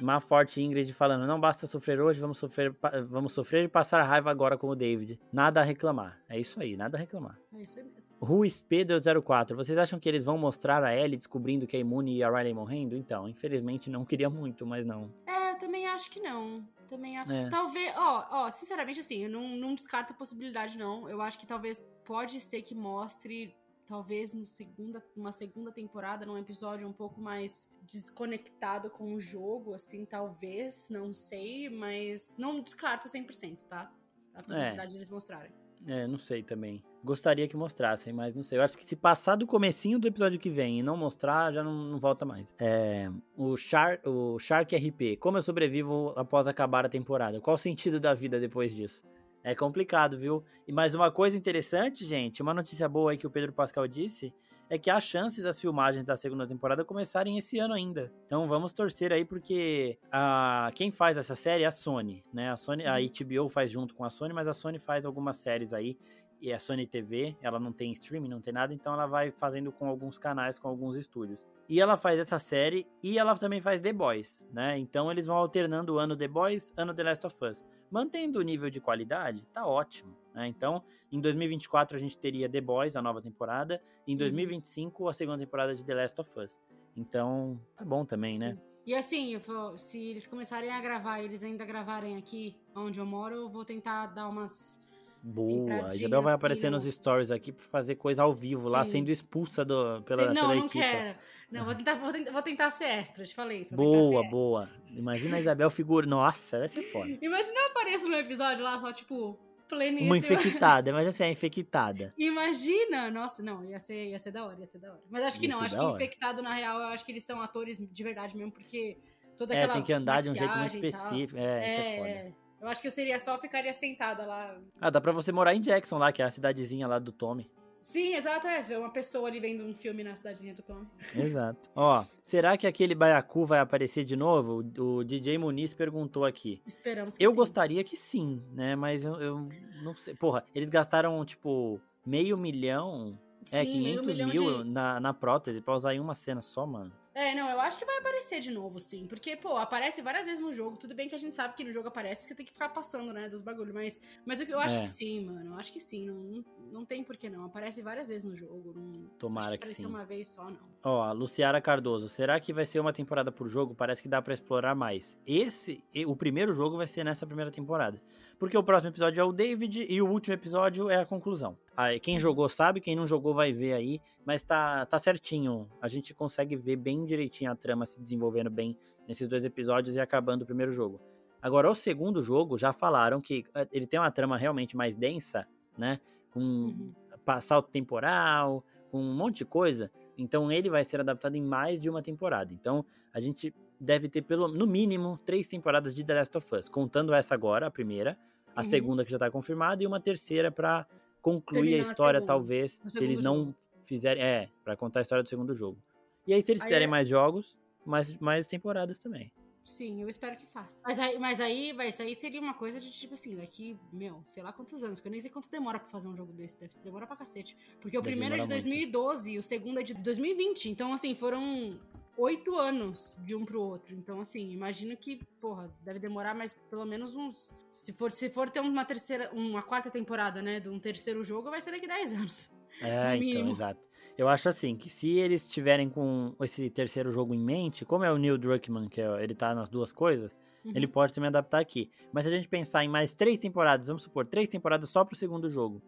Má 0.00 0.20
Forte 0.20 0.62
Ingrid 0.62 0.92
falando, 0.92 1.26
não 1.26 1.40
basta 1.40 1.66
sofrer 1.66 2.00
hoje, 2.00 2.20
vamos 2.20 2.38
sofrer, 2.38 2.74
vamos 3.08 3.32
sofrer 3.32 3.64
e 3.64 3.68
passar 3.68 4.02
raiva 4.02 4.30
agora 4.30 4.58
como 4.58 4.72
o 4.72 4.76
David. 4.76 5.18
Nada 5.32 5.60
a 5.60 5.64
reclamar. 5.64 6.20
É 6.28 6.38
isso 6.38 6.60
aí, 6.60 6.76
nada 6.76 6.96
a 6.96 7.00
reclamar. 7.00 7.38
É 7.54 7.62
isso 7.62 7.78
aí 7.78 7.84
mesmo. 7.84 8.14
Ruiz 8.20 8.60
Pedro 8.60 8.98
04, 9.22 9.56
vocês 9.56 9.78
acham 9.78 9.98
que 9.98 10.08
eles 10.08 10.24
vão 10.24 10.36
mostrar 10.36 10.82
a 10.84 10.94
Ellie 10.94 11.16
descobrindo 11.16 11.66
que 11.66 11.76
é 11.76 11.80
imune 11.80 12.16
e 12.16 12.22
a 12.22 12.30
Riley 12.30 12.54
morrendo? 12.54 12.96
Então, 12.96 13.28
infelizmente 13.28 13.90
não 13.90 14.04
queria 14.04 14.28
muito, 14.28 14.66
mas 14.66 14.84
não. 14.86 15.12
É, 15.26 15.52
eu 15.52 15.58
também 15.58 15.86
acho 15.86 16.10
que 16.10 16.20
não. 16.20 16.66
Também 16.88 17.18
acho. 17.18 17.32
É. 17.32 17.48
Talvez, 17.50 17.92
ó, 17.96 18.26
ó, 18.30 18.50
sinceramente, 18.50 19.00
assim, 19.00 19.24
eu 19.24 19.30
não, 19.30 19.48
não 19.56 19.74
descarto 19.74 20.12
a 20.12 20.16
possibilidade, 20.16 20.78
não. 20.78 21.08
Eu 21.08 21.20
acho 21.20 21.38
que 21.38 21.46
talvez 21.46 21.82
pode 22.04 22.38
ser 22.40 22.62
que 22.62 22.74
mostre, 22.74 23.54
talvez 23.86 24.34
no 24.34 24.44
segunda, 24.44 25.02
uma 25.16 25.32
segunda 25.32 25.72
temporada, 25.72 26.26
num 26.26 26.36
episódio 26.36 26.86
um 26.88 26.92
pouco 26.92 27.20
mais 27.20 27.68
desconectado 27.82 28.90
com 28.90 29.14
o 29.14 29.20
jogo, 29.20 29.72
assim, 29.72 30.04
talvez, 30.04 30.88
não 30.90 31.12
sei, 31.12 31.68
mas 31.70 32.34
não 32.36 32.60
descarto 32.60 33.08
100%, 33.08 33.58
tá? 33.68 33.92
A 34.34 34.42
possibilidade 34.42 34.90
de 34.90 34.96
eles 34.98 35.08
mostrarem. 35.08 35.52
É, 35.86 36.06
não 36.06 36.18
sei 36.18 36.42
também. 36.42 36.82
Gostaria 37.04 37.46
que 37.46 37.56
mostrassem, 37.56 38.12
mas 38.12 38.34
não 38.34 38.42
sei. 38.42 38.58
Eu 38.58 38.62
acho 38.62 38.76
que 38.76 38.84
se 38.84 38.96
passar 38.96 39.36
do 39.36 39.46
comecinho 39.46 39.98
do 39.98 40.08
episódio 40.08 40.38
que 40.38 40.50
vem 40.50 40.80
e 40.80 40.82
não 40.82 40.96
mostrar, 40.96 41.52
já 41.52 41.62
não, 41.62 41.72
não 41.72 41.98
volta 41.98 42.24
mais. 42.24 42.52
É, 42.58 43.08
o, 43.36 43.56
Char, 43.56 44.00
o 44.04 44.38
Shark 44.38 44.74
RP. 44.74 45.16
Como 45.20 45.38
eu 45.38 45.42
sobrevivo 45.42 46.12
após 46.16 46.48
acabar 46.48 46.84
a 46.84 46.88
temporada? 46.88 47.40
Qual 47.40 47.54
o 47.54 47.58
sentido 47.58 48.00
da 48.00 48.12
vida 48.14 48.40
depois 48.40 48.74
disso? 48.74 49.04
É 49.46 49.54
complicado, 49.54 50.18
viu? 50.18 50.42
E 50.66 50.72
mais 50.72 50.92
uma 50.92 51.08
coisa 51.08 51.38
interessante, 51.38 52.04
gente, 52.04 52.42
uma 52.42 52.52
notícia 52.52 52.88
boa 52.88 53.12
aí 53.12 53.16
que 53.16 53.28
o 53.28 53.30
Pedro 53.30 53.52
Pascal 53.52 53.86
disse, 53.86 54.34
é 54.68 54.76
que 54.76 54.90
há 54.90 54.98
chance 54.98 55.40
das 55.40 55.60
filmagens 55.60 56.02
da 56.02 56.16
segunda 56.16 56.44
temporada 56.44 56.84
começarem 56.84 57.38
esse 57.38 57.56
ano 57.60 57.72
ainda. 57.72 58.12
Então 58.26 58.48
vamos 58.48 58.72
torcer 58.72 59.12
aí, 59.12 59.24
porque 59.24 59.96
a, 60.10 60.72
quem 60.74 60.90
faz 60.90 61.16
essa 61.16 61.36
série 61.36 61.62
é 61.62 61.66
a 61.66 61.70
Sony, 61.70 62.24
né? 62.34 62.50
A 62.50 62.56
Sony, 62.56 62.86
a 62.86 62.96
HBO 62.96 63.48
faz 63.48 63.70
junto 63.70 63.94
com 63.94 64.04
a 64.04 64.10
Sony, 64.10 64.34
mas 64.34 64.48
a 64.48 64.52
Sony 64.52 64.80
faz 64.80 65.06
algumas 65.06 65.36
séries 65.36 65.72
aí. 65.72 65.96
E 66.40 66.52
a 66.52 66.58
Sony 66.58 66.86
TV, 66.86 67.36
ela 67.40 67.58
não 67.58 67.72
tem 67.72 67.90
streaming, 67.92 68.28
não 68.28 68.40
tem 68.40 68.52
nada, 68.52 68.74
então 68.74 68.92
ela 68.92 69.06
vai 69.06 69.30
fazendo 69.30 69.72
com 69.72 69.88
alguns 69.88 70.18
canais, 70.18 70.58
com 70.58 70.68
alguns 70.68 70.94
estúdios. 70.94 71.46
E 71.68 71.80
ela 71.80 71.96
faz 71.96 72.18
essa 72.18 72.38
série 72.38 72.86
e 73.02 73.18
ela 73.18 73.34
também 73.36 73.60
faz 73.60 73.80
The 73.80 73.92
Boys, 73.92 74.46
né? 74.52 74.78
Então 74.78 75.10
eles 75.10 75.26
vão 75.26 75.36
alternando 75.36 75.94
o 75.94 75.98
ano 75.98 76.14
The 76.16 76.28
Boys, 76.28 76.72
ano 76.76 76.92
The 76.94 77.02
Last 77.02 77.26
of 77.26 77.36
Us. 77.42 77.64
Mantendo 77.90 78.38
o 78.38 78.42
nível 78.42 78.68
de 78.68 78.80
qualidade, 78.80 79.46
tá 79.46 79.66
ótimo, 79.66 80.14
né? 80.34 80.46
Então, 80.46 80.82
em 81.10 81.20
2024 81.20 81.96
a 81.96 82.00
gente 82.00 82.18
teria 82.18 82.48
The 82.48 82.60
Boys, 82.60 82.96
a 82.96 83.02
nova 83.02 83.22
temporada, 83.22 83.80
e 84.06 84.12
em 84.12 84.16
2025 84.16 85.08
a 85.08 85.12
segunda 85.14 85.38
temporada 85.38 85.74
de 85.74 85.84
The 85.86 85.94
Last 85.94 86.20
of 86.20 86.38
Us. 86.38 86.60
Então, 86.96 87.60
tá 87.76 87.84
bom 87.84 88.04
também, 88.04 88.38
né? 88.38 88.52
Sim. 88.52 88.60
E 88.86 88.94
assim, 88.94 89.34
eu 89.34 89.40
vou- 89.40 89.76
se 89.76 89.98
eles 90.10 90.26
começarem 90.26 90.70
a 90.70 90.80
gravar 90.80 91.20
e 91.20 91.24
eles 91.24 91.42
ainda 91.42 91.64
gravarem 91.64 92.16
aqui 92.16 92.56
onde 92.74 93.00
eu 93.00 93.06
moro, 93.06 93.34
eu 93.34 93.48
vou 93.48 93.64
tentar 93.64 94.06
dar 94.06 94.28
umas. 94.28 94.80
Boa. 95.28 95.88
Isabel 95.94 96.22
vai 96.22 96.34
assim, 96.34 96.40
aparecer 96.40 96.70
no- 96.70 96.76
nos 96.76 96.84
stories 96.86 97.30
aqui 97.30 97.50
pra 97.52 97.64
fazer 97.66 97.96
coisa 97.96 98.22
ao 98.22 98.32
vivo 98.32 98.68
lá, 98.68 98.84
Sim. 98.84 98.92
sendo 98.92 99.10
expulsa 99.10 99.64
do, 99.64 100.02
pela, 100.02 100.22
Sim, 100.28 100.28
não, 100.28 100.34
pela 100.42 100.54
não 100.54 100.66
equipe. 100.66 100.78
quero. 100.78 101.18
Não, 101.50 101.64
vou 101.64 101.74
tentar, 101.74 101.94
vou 101.96 102.12
tentar, 102.12 102.30
vou 102.32 102.42
tentar 102.42 102.70
ser 102.70 102.84
extra, 102.86 103.24
te 103.24 103.34
falei 103.34 103.62
isso. 103.62 103.74
Boa, 103.74 104.22
boa. 104.28 104.68
Imagina 104.90 105.36
a 105.36 105.40
Isabel 105.40 105.70
figura. 105.70 106.06
Nossa, 106.06 106.58
vai 106.60 106.68
ser 106.68 106.82
foda. 106.84 107.08
Imagina 107.22 107.58
eu 107.60 107.66
apareço 107.66 108.08
no 108.08 108.16
episódio 108.16 108.64
lá, 108.64 108.80
só 108.80 108.92
tipo, 108.92 109.38
pleníssima. 109.68 110.08
Uma 110.10 110.18
infectada, 110.18 110.90
imagina 110.90 111.12
se 111.12 111.22
é 111.24 111.30
infectada. 111.30 112.12
Imagina! 112.18 113.10
Nossa, 113.10 113.42
não, 113.42 113.64
ia 113.64 113.78
ser, 113.80 114.06
ia 114.10 114.18
ser 114.18 114.30
da 114.32 114.44
hora, 114.44 114.58
ia 114.58 114.66
ser 114.66 114.78
da 114.78 114.90
hora. 114.90 115.02
Mas 115.10 115.24
acho 115.24 115.38
que 115.40 115.46
Ia 115.46 115.52
não, 115.54 115.60
acho 115.62 115.74
que 115.76 115.80
hora. 115.80 115.94
infectado, 115.94 116.42
na 116.42 116.54
real, 116.54 116.80
eu 116.80 116.86
acho 116.88 117.04
que 117.04 117.12
eles 117.12 117.24
são 117.24 117.40
atores 117.40 117.78
de 117.78 118.02
verdade 118.02 118.36
mesmo, 118.36 118.50
porque 118.52 118.98
toda 119.36 119.54
É, 119.54 119.58
aquela 119.58 119.74
tem 119.74 119.82
que 119.82 119.92
andar 119.92 120.22
de 120.22 120.30
um 120.30 120.34
jeito 120.34 120.56
muito 120.56 120.74
específico. 120.76 121.38
É, 121.38 121.66
isso 121.66 121.80
é 121.80 121.96
foda. 121.96 122.08
É, 122.08 122.32
eu 122.66 122.70
acho 122.72 122.80
que 122.82 122.86
eu 122.88 122.90
seria 122.92 123.18
só, 123.18 123.38
ficaria 123.38 123.72
sentada 123.72 124.24
lá. 124.26 124.56
Ah, 124.80 124.90
dá 124.90 125.00
pra 125.00 125.12
você 125.12 125.30
morar 125.32 125.54
em 125.54 125.60
Jackson 125.60 125.98
lá, 125.98 126.12
que 126.12 126.20
é 126.20 126.24
a 126.24 126.30
cidadezinha 126.30 126.86
lá 126.86 126.98
do 126.98 127.12
Tommy. 127.12 127.50
Sim, 127.80 128.14
exato, 128.14 128.48
é. 128.48 128.60
Uma 128.76 128.90
pessoa 128.90 129.28
ali 129.28 129.38
vendo 129.38 129.62
um 129.62 129.72
filme 129.72 130.02
na 130.02 130.16
cidadezinha 130.16 130.52
do 130.54 130.62
Tom. 130.62 130.84
Exato. 131.14 131.70
Ó, 131.76 132.04
será 132.20 132.56
que 132.56 132.66
aquele 132.66 132.96
baiacu 132.96 133.46
vai 133.46 133.60
aparecer 133.60 134.04
de 134.04 134.16
novo? 134.16 134.64
O, 134.76 135.04
DJ 135.04 135.38
Muniz 135.38 135.72
perguntou 135.72 136.24
aqui. 136.24 136.60
Esperamos 136.66 137.16
que 137.16 137.24
Eu 137.24 137.30
sim. 137.30 137.36
gostaria 137.36 137.84
que 137.84 137.96
sim, 137.96 138.42
né? 138.52 138.74
Mas 138.74 139.04
eu, 139.04 139.14
eu 139.20 139.48
não 139.84 139.94
sei. 139.96 140.16
Porra, 140.16 140.44
eles 140.52 140.68
gastaram, 140.68 141.24
tipo, 141.24 141.80
meio 142.04 142.36
milhão. 142.36 143.16
é, 143.52 143.64
Sim, 143.64 143.80
meio 143.82 144.00
500 144.02 144.06
milhão 144.06 144.28
mil 144.30 144.64
de- 144.64 144.70
na, 144.70 144.98
na 144.98 145.14
prótese 145.14 145.60
pra 145.60 145.76
usar 145.76 145.94
em 145.94 146.00
uma 146.00 146.16
cena 146.16 146.40
só, 146.40 146.66
mano. 146.66 146.90
É, 147.18 147.34
não, 147.34 147.48
eu 147.48 147.58
acho 147.58 147.78
que 147.78 147.84
vai 147.86 147.96
aparecer 147.96 148.40
de 148.40 148.50
novo, 148.50 148.78
sim. 148.78 149.06
Porque, 149.06 149.34
pô, 149.36 149.56
aparece 149.56 150.02
várias 150.02 150.26
vezes 150.26 150.38
no 150.44 150.52
jogo. 150.52 150.76
Tudo 150.76 150.94
bem 150.94 151.08
que 151.08 151.14
a 151.14 151.18
gente 151.18 151.34
sabe 151.34 151.54
que 151.54 151.64
no 151.64 151.72
jogo 151.72 151.88
aparece, 151.88 152.20
porque 152.20 152.34
tem 152.34 152.44
que 152.44 152.52
ficar 152.52 152.68
passando, 152.68 153.10
né, 153.10 153.26
dos 153.26 153.40
bagulhos. 153.40 153.72
Mas, 153.72 153.98
mas 154.26 154.38
eu, 154.42 154.46
eu 154.48 154.58
acho 154.58 154.76
É. 154.76 154.80
que 154.82 154.88
sim, 154.88 155.24
mano. 155.24 155.52
Eu 155.52 155.54
acho 155.58 155.72
que 155.72 155.80
sim. 155.80 156.04
Não, 156.04 156.44
não, 156.70 156.84
tem 156.84 157.02
por 157.02 157.16
que 157.16 157.30
não. 157.30 157.46
Aparece 157.46 157.80
várias 157.80 158.08
vezes 158.08 158.24
no 158.24 158.36
jogo. 158.36 158.74
Não, 158.76 159.08
Tomara 159.18 159.46
acho 159.46 159.52
que 159.52 159.64
apareceu 159.64 159.88
sim. 159.88 159.94
uma 159.94 160.04
vez 160.04 160.28
só, 160.28 160.44
não. 160.50 160.60
Ó, 160.84 161.02
a 161.04 161.12
Luciara 161.12 161.58
Cardoso, 161.58 162.06
será 162.06 162.38
que 162.38 162.52
vai 162.52 162.66
ser 162.66 162.80
uma 162.80 162.92
temporada 162.92 163.32
por 163.32 163.48
jogo? 163.48 163.74
Parece 163.74 164.02
que 164.02 164.08
dá 164.08 164.20
pra 164.20 164.34
explorar 164.34 164.74
mais. 164.74 165.18
Esse, 165.26 165.82
o 166.06 166.14
primeiro 166.14 166.52
jogo 166.52 166.76
vai 166.76 166.86
ser 166.86 167.02
nessa 167.02 167.26
primeira 167.26 167.50
temporada. 167.50 167.98
Porque 168.38 168.56
o 168.56 168.62
próximo 168.62 168.90
episódio 168.90 169.20
é 169.20 169.24
o 169.24 169.32
David 169.32 169.86
e 169.88 170.02
o 170.02 170.08
último 170.08 170.34
episódio 170.34 170.90
é 170.90 170.96
a 170.96 171.06
conclusão. 171.06 171.56
Aí, 171.74 171.98
quem 171.98 172.18
jogou 172.18 172.48
sabe, 172.48 172.80
quem 172.80 172.94
não 172.94 173.06
jogou 173.06 173.32
vai 173.34 173.52
ver 173.52 173.72
aí, 173.72 174.00
mas 174.26 174.42
tá, 174.42 174.84
tá 174.84 174.98
certinho. 174.98 175.68
A 175.80 175.88
gente 175.88 176.12
consegue 176.12 176.54
ver 176.54 176.76
bem 176.76 177.04
direitinho 177.06 177.50
a 177.50 177.54
trama 177.56 177.86
se 177.86 178.00
desenvolvendo 178.00 178.50
bem 178.50 178.76
nesses 179.08 179.26
dois 179.26 179.44
episódios 179.44 179.96
e 179.96 180.00
acabando 180.00 180.42
o 180.42 180.46
primeiro 180.46 180.72
jogo. 180.72 181.00
Agora, 181.40 181.70
o 181.70 181.74
segundo 181.74 182.22
jogo, 182.22 182.58
já 182.58 182.72
falaram 182.72 183.20
que 183.20 183.44
eh, 183.54 183.68
ele 183.72 183.86
tem 183.86 183.98
uma 184.00 184.10
trama 184.10 184.36
realmente 184.36 184.76
mais 184.76 184.96
densa, 184.96 185.46
né? 185.78 185.98
Com 186.30 186.40
Uhum. 186.40 186.92
salto 187.40 187.70
temporal, 187.70 188.64
com 188.90 189.00
um 189.00 189.14
monte 189.14 189.38
de 189.38 189.44
coisa. 189.44 189.90
Então 190.18 190.50
ele 190.50 190.68
vai 190.70 190.84
ser 190.84 191.00
adaptado 191.00 191.36
em 191.36 191.42
mais 191.42 191.80
de 191.80 191.88
uma 191.88 192.02
temporada. 192.02 192.52
Então 192.52 192.84
a 193.12 193.20
gente 193.20 193.54
deve 193.80 194.08
ter 194.08 194.22
pelo 194.22 194.48
no 194.48 194.66
mínimo 194.66 195.18
três 195.24 195.46
temporadas 195.46 195.94
de 195.94 196.04
The 196.04 196.14
Last 196.14 196.36
of 196.38 196.54
Us, 196.54 196.68
contando 196.68 197.12
essa 197.14 197.34
agora, 197.34 197.66
a 197.66 197.70
primeira, 197.70 198.18
a 198.54 198.60
Uhum. 198.60 198.64
segunda 198.64 199.04
que 199.04 199.10
já 199.10 199.18
tá 199.18 199.30
confirmada 199.30 199.82
e 199.82 199.86
uma 199.86 200.00
terceira 200.00 200.50
pra 200.50 200.86
concluir 201.22 201.62
Terminar 201.70 201.88
a 201.88 201.92
história, 201.92 202.18
segunda, 202.20 202.32
talvez, 202.32 202.80
se 202.86 203.02
eles 203.04 203.22
não 203.24 203.36
jogo. 203.46 203.54
fizerem, 203.80 204.22
é, 204.22 204.48
Pra 204.64 204.76
contar 204.76 205.00
a 205.00 205.02
história 205.02 205.22
do 205.22 205.28
segundo 205.28 205.54
jogo. 205.54 205.78
E 206.26 206.32
aí 206.34 206.40
se 206.42 206.50
eles 206.52 206.62
Aí 206.62 206.68
fizerem 206.68 206.86
é- 206.86 206.90
mais 206.90 207.06
jogos, 207.08 207.56
mais 207.84 208.16
mais 208.18 208.46
temporadas 208.46 208.98
também. 208.98 209.30
Sim, 209.64 210.00
eu 210.00 210.08
espero 210.08 210.36
que 210.36 210.46
faça. 210.46 210.76
Mas 210.84 210.96
aí, 210.96 211.18
mas 211.18 211.40
aí, 211.40 211.72
vai, 211.72 211.88
isso 211.88 212.00
aí 212.00 212.14
seria 212.14 212.40
uma 212.40 212.54
coisa 212.54 212.80
de 212.80 212.88
tipo 212.90 213.14
assim, 213.14 213.34
daqui, 213.36 213.76
meu, 213.92 214.22
sei 214.24 214.40
lá 214.40 214.52
quantos 214.52 214.82
anos, 214.84 215.00
que 215.00 215.08
eu 215.08 215.10
nem 215.10 215.20
sei 215.20 215.28
quanto 215.28 215.50
demora 215.50 215.80
pra 215.80 215.88
fazer 215.88 216.06
um 216.06 216.14
jogo 216.16 216.32
desse. 216.32 216.56
Deve 216.58 216.78
demorar 216.84 217.06
pra 217.08 217.16
cacete. 217.16 217.56
Porque 217.80 217.98
o 217.98 218.00
Deve 218.00 218.12
primeiro 218.12 218.36
é 218.36 218.38
de 218.38 218.42
demorar 218.44 218.62
muito. 218.62 218.64
2012 218.64 219.32
e 219.32 219.38
o 219.38 219.42
segundo 219.42 219.80
é 219.80 219.82
de 219.82 219.92
2020. 219.94 220.68
Então, 220.70 220.92
assim, 220.92 221.16
foram 221.16 221.80
oito 222.16 222.56
anos 222.56 223.16
de 223.24 223.34
um 223.34 223.44
pro 223.44 223.60
outro. 223.60 223.94
Então, 223.94 224.20
assim, 224.20 224.50
imagino 224.52 224.96
que, 224.96 225.24
porra, 225.40 225.70
deve 225.82 225.98
demorar 225.98 226.34
mais 226.34 226.54
pelo 226.70 226.84
menos 226.84 227.14
uns. 227.14 227.54
Se 227.72 227.92
for, 227.92 228.10
se 228.10 228.30
for 228.30 228.48
ter 228.50 228.60
uma 228.60 228.84
terceira, 228.84 229.30
uma 229.32 229.62
quarta 229.62 229.90
temporada, 229.90 230.40
né, 230.42 230.60
de 230.60 230.68
um 230.68 230.78
terceiro 230.78 231.22
jogo, 231.22 231.50
vai 231.50 231.60
ser 231.60 231.70
daqui 231.72 231.86
10 231.86 232.12
anos. 232.12 232.50
É, 232.82 233.16
então, 233.16 233.48
exato. 233.48 233.80
Eu 234.18 234.28
acho 234.28 234.50
assim, 234.50 234.76
que 234.76 234.90
se 234.90 235.10
eles 235.18 235.48
tiverem 235.48 235.88
com 235.88 236.34
esse 236.42 236.68
terceiro 236.68 237.10
jogo 237.10 237.34
em 237.34 237.38
mente, 237.42 237.86
como 237.86 238.04
é 238.04 238.12
o 238.12 238.18
Neil 238.18 238.36
Druckmann, 238.36 238.86
que 238.86 239.00
é- 239.00 239.22
ele 239.24 239.34
tá 239.34 239.54
nas 239.54 239.70
duas 239.70 239.92
coisas, 239.94 240.36
Uhum. 240.62 240.72
ele 240.74 240.86
pode 240.86 241.14
também 241.14 241.28
adaptar 241.28 241.58
aqui. 241.58 241.90
Mas 242.12 242.24
se 242.24 242.30
a 242.30 242.36
gente 242.36 242.48
pensar 242.48 242.84
em 242.84 242.88
mais 242.88 243.14
três 243.14 243.38
temporadas, 243.38 243.86
vamos 243.86 244.02
supor, 244.02 244.26
três 244.26 244.46
temporadas 244.46 244.90
só 244.90 245.06
pro 245.06 245.16
segundo 245.16 245.48
jogo, 245.48 245.80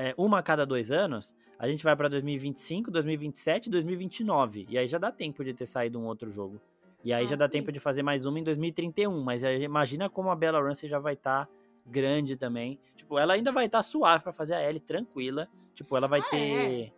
é, 0.00 0.14
uma 0.16 0.38
a 0.38 0.42
cada 0.42 0.64
dois 0.64 0.90
anos, 0.90 1.36
a 1.58 1.68
gente 1.68 1.84
vai 1.84 1.94
pra 1.94 2.08
2025, 2.08 2.90
2027 2.90 3.66
e 3.66 3.70
2029. 3.70 4.66
E 4.70 4.78
aí 4.78 4.88
já 4.88 4.96
dá 4.96 5.12
tempo 5.12 5.44
de 5.44 5.52
ter 5.52 5.66
saído 5.66 5.98
um 6.00 6.06
outro 6.06 6.30
jogo. 6.30 6.58
E 7.04 7.12
aí 7.12 7.24
Ah, 7.24 7.28
já 7.28 7.36
dá 7.36 7.44
sim. 7.46 7.52
tempo 7.52 7.70
de 7.70 7.78
fazer 7.78 8.02
mais 8.02 8.24
uma 8.24 8.38
em 8.38 8.42
2031. 8.42 9.22
Mas 9.22 9.42
imagina 9.42 10.08
como 10.08 10.30
a 10.30 10.34
Bella 10.36 10.60
Ramsey 10.62 10.88
já 10.88 10.98
vai 10.98 11.14
estar 11.14 11.48
grande 11.86 12.36
também. 12.36 12.78
Tipo, 12.96 13.18
ela 13.18 13.34
ainda 13.34 13.52
vai 13.52 13.66
estar 13.66 13.82
suave 13.82 14.22
pra 14.24 14.32
fazer 14.32 14.54
a 14.54 14.62
Ellie 14.66 14.80
tranquila. 14.80 15.48
Tipo, 15.74 15.96
ela 15.96 16.06
vai 16.08 16.20
Ah, 16.20 16.30
ter. 16.30 16.92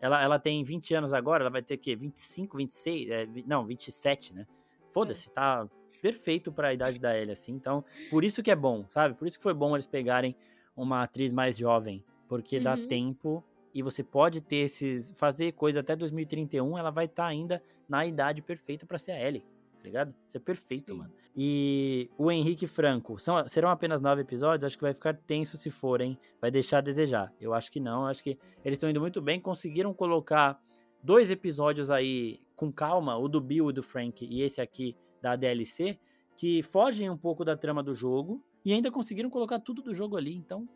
Ela, 0.00 0.22
ela 0.22 0.38
tem 0.38 0.64
20 0.64 0.94
anos 0.94 1.12
agora, 1.12 1.42
ela 1.44 1.50
vai 1.50 1.62
ter 1.62 1.74
o 1.74 1.78
quê? 1.78 1.94
25, 1.94 2.56
26? 2.56 3.10
É, 3.10 3.28
não, 3.46 3.64
27, 3.66 4.34
né? 4.34 4.46
Foda-se, 4.88 5.30
tá 5.30 5.68
perfeito 6.00 6.50
pra 6.50 6.72
idade 6.72 6.98
da 6.98 7.16
Ellie, 7.16 7.32
assim. 7.32 7.52
Então, 7.52 7.84
por 8.08 8.24
isso 8.24 8.42
que 8.42 8.50
é 8.50 8.56
bom, 8.56 8.86
sabe? 8.88 9.14
Por 9.14 9.28
isso 9.28 9.36
que 9.36 9.42
foi 9.42 9.52
bom 9.54 9.76
eles 9.76 9.86
pegarem 9.86 10.34
uma 10.74 11.02
atriz 11.02 11.32
mais 11.32 11.58
jovem. 11.58 12.02
Porque 12.30 12.60
dá 12.60 12.74
Uhum. 12.76 12.86
tempo 12.88 13.44
e 13.74 13.82
você 13.82 14.02
pode 14.04 14.40
ter 14.40 14.56
esses. 14.66 15.12
fazer 15.18 15.52
coisa 15.52 15.80
até 15.80 15.94
2031, 15.96 16.78
ela 16.78 16.90
vai 16.90 17.06
estar 17.06 17.26
ainda 17.26 17.60
na 17.88 18.06
idade 18.06 18.40
perfeita 18.40 18.86
pra 18.86 18.96
ser 18.98 19.10
a 19.12 19.20
Ellie. 19.20 19.42
Tá 19.74 19.84
ligado? 19.84 20.14
Isso 20.28 20.36
é 20.36 20.40
perfeito, 20.40 20.92
Sim. 20.92 20.98
mano. 20.98 21.12
E 21.36 22.08
o 22.16 22.30
Henrique 22.30 22.66
Franco, 22.66 23.18
são, 23.18 23.48
serão 23.48 23.68
apenas 23.70 24.00
nove 24.00 24.20
episódios? 24.22 24.64
Acho 24.64 24.76
que 24.76 24.82
vai 24.84 24.94
ficar 24.94 25.14
tenso 25.14 25.56
se 25.56 25.70
for, 25.70 26.00
hein? 26.00 26.16
Vai 26.40 26.50
deixar 26.50 26.78
a 26.78 26.80
desejar. 26.82 27.32
Eu 27.40 27.52
acho 27.52 27.70
que 27.72 27.80
não. 27.80 28.06
Acho 28.06 28.22
que 28.22 28.38
eles 28.64 28.76
estão 28.76 28.88
indo 28.90 29.00
muito 29.00 29.20
bem. 29.20 29.40
Conseguiram 29.40 29.92
colocar 29.92 30.60
dois 31.02 31.30
episódios 31.32 31.90
aí 31.90 32.40
com 32.54 32.70
calma, 32.70 33.16
o 33.16 33.26
do 33.26 33.40
Bill 33.40 33.70
e 33.70 33.72
do 33.72 33.82
Frank 33.82 34.24
e 34.24 34.42
esse 34.42 34.60
aqui 34.60 34.94
da 35.20 35.34
DLC, 35.34 35.98
que 36.36 36.62
fogem 36.62 37.08
um 37.10 37.16
pouco 37.16 37.44
da 37.44 37.56
trama 37.56 37.82
do 37.82 37.94
jogo 37.94 38.44
e 38.64 38.72
ainda 38.74 38.90
conseguiram 38.90 39.30
colocar 39.30 39.58
tudo 39.58 39.80
do 39.82 39.94
jogo 39.94 40.16
ali. 40.16 40.34
Então, 40.34 40.68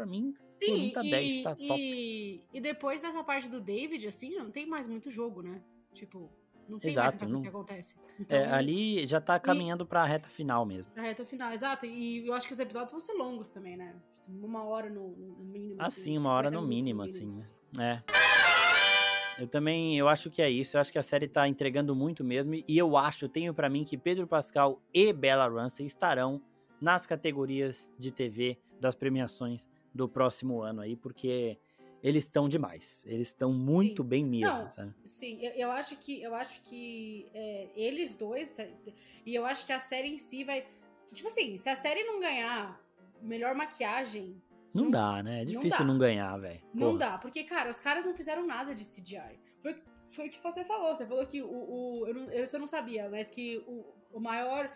pra 0.00 0.06
mim, 0.06 0.34
Sim, 0.48 0.72
mim 0.72 0.90
tá 0.92 1.04
e, 1.04 1.10
10, 1.10 1.42
tá 1.42 1.56
e, 1.58 1.68
top. 1.68 2.46
e 2.54 2.60
depois 2.60 3.02
dessa 3.02 3.22
parte 3.22 3.48
do 3.50 3.60
David, 3.60 4.06
assim, 4.06 4.34
não 4.36 4.50
tem 4.50 4.64
mais 4.66 4.88
muito 4.88 5.10
jogo, 5.10 5.42
né? 5.42 5.60
Tipo, 5.92 6.30
não 6.66 6.78
tem 6.78 6.90
Exato, 6.90 7.18
mais 7.20 7.30
não- 7.32 7.42
que 7.42 7.48
acontece. 7.48 7.94
Então, 8.18 8.38
é, 8.38 8.50
ali 8.50 9.06
já 9.06 9.20
tá 9.20 9.38
caminhando 9.38 9.84
pra 9.84 10.04
reta 10.04 10.28
final 10.28 10.64
mesmo. 10.64 10.90
pra 10.92 11.02
reta 11.02 11.24
final, 11.26 11.52
exato. 11.52 11.84
E 11.84 12.26
eu 12.26 12.32
acho 12.32 12.46
que 12.46 12.54
os 12.54 12.60
episódios 12.60 12.92
vão 12.92 13.00
ser 13.00 13.12
longos 13.12 13.48
também, 13.48 13.76
né? 13.76 13.94
Uma 14.42 14.64
hora 14.64 14.88
no, 14.88 15.08
no 15.10 15.44
mínimo. 15.44 15.82
Assim, 15.82 16.16
uma 16.16 16.30
hora 16.32 16.48
50 16.48 16.60
no 16.62 16.66
mínimo, 16.66 17.02
assim, 17.02 17.26
né? 17.76 18.02
É. 18.16 19.42
Eu 19.42 19.46
também, 19.48 19.98
eu 19.98 20.06
acho 20.08 20.30
que 20.30 20.40
é 20.42 20.50
isso. 20.50 20.76
Eu 20.76 20.80
acho 20.80 20.92
que 20.92 20.98
a 20.98 21.02
série 21.02 21.26
tá 21.26 21.48
entregando 21.48 21.94
muito 21.94 22.22
mesmo. 22.22 22.54
E 22.54 22.64
eu 22.78 22.96
acho, 22.96 23.28
tenho 23.28 23.52
pra 23.54 23.68
mim 23.70 23.84
que 23.84 23.96
Pedro 23.96 24.26
Pascal 24.26 24.80
e 24.94 25.12
Bella 25.12 25.48
Ramsey 25.48 25.86
estarão 25.86 26.40
nas 26.80 27.06
categorias 27.06 27.92
de 27.98 28.10
TV 28.12 28.58
das 28.80 28.94
premiações 28.94 29.68
do 29.94 30.08
próximo 30.08 30.60
ano 30.62 30.80
aí, 30.80 30.96
porque 30.96 31.58
eles 32.02 32.24
estão 32.24 32.48
demais. 32.48 33.04
Eles 33.06 33.28
estão 33.28 33.52
muito 33.52 34.02
Sim. 34.02 34.08
bem 34.08 34.24
mesmo, 34.24 34.58
Não, 34.62 34.70
sabe? 34.70 34.94
Sim, 35.04 35.38
eu, 35.42 35.52
eu 35.52 35.70
acho 35.72 35.96
que 35.96 36.22
eu 36.22 36.34
acho 36.34 36.62
que 36.62 37.26
é, 37.34 37.68
eles 37.74 38.14
dois 38.14 38.50
tá- 38.50 38.66
e 39.26 39.34
eu 39.34 39.44
acho 39.44 39.66
que 39.66 39.72
a 39.72 39.78
série 39.78 40.08
em 40.08 40.18
si 40.18 40.44
vai 40.44 40.66
tipo 41.12 41.28
assim, 41.28 41.58
se 41.58 41.68
a 41.68 41.74
série 41.76 42.04
não 42.04 42.20
ganhar 42.20 42.80
melhor 43.20 43.54
maquiagem, 43.54 44.40
Não, 44.72 44.84
Não- 44.84 44.90
dá, 44.92 45.20
né? 45.22 45.42
É 45.42 45.44
não 45.44 45.52
difícil 45.52 45.80
dá. 45.80 45.84
não, 45.84 45.98
ganhar, 45.98 46.36
velho. 46.38 46.60
Não 46.72 46.96
dá, 46.96 47.18
porque, 47.18 47.42
cara, 47.42 47.68
os 47.70 47.80
caras 47.80 48.04
não 48.06 48.14
fizeram 48.14 48.46
nada 48.46 48.72
de 48.72 48.84
CGI. 48.84 49.36
Foi, 49.60 49.76
foi 50.12 50.28
o 50.28 50.30
que 50.30 50.40
você 50.40 50.64
falou. 50.64 50.94
Você 50.94 51.04
falou 51.04 51.26
que 51.26 51.42
o. 51.42 51.48
o 51.50 52.06
eu, 52.06 52.14
não, 52.14 52.30
eu, 52.30 52.44
isso 52.44 52.54
eu 52.54 52.60
não 52.60 52.68
sabia, 52.68 53.08
mas 53.10 53.28
que 53.28 53.58
o, 53.66 53.84
o 54.12 54.20
maior. 54.20 54.70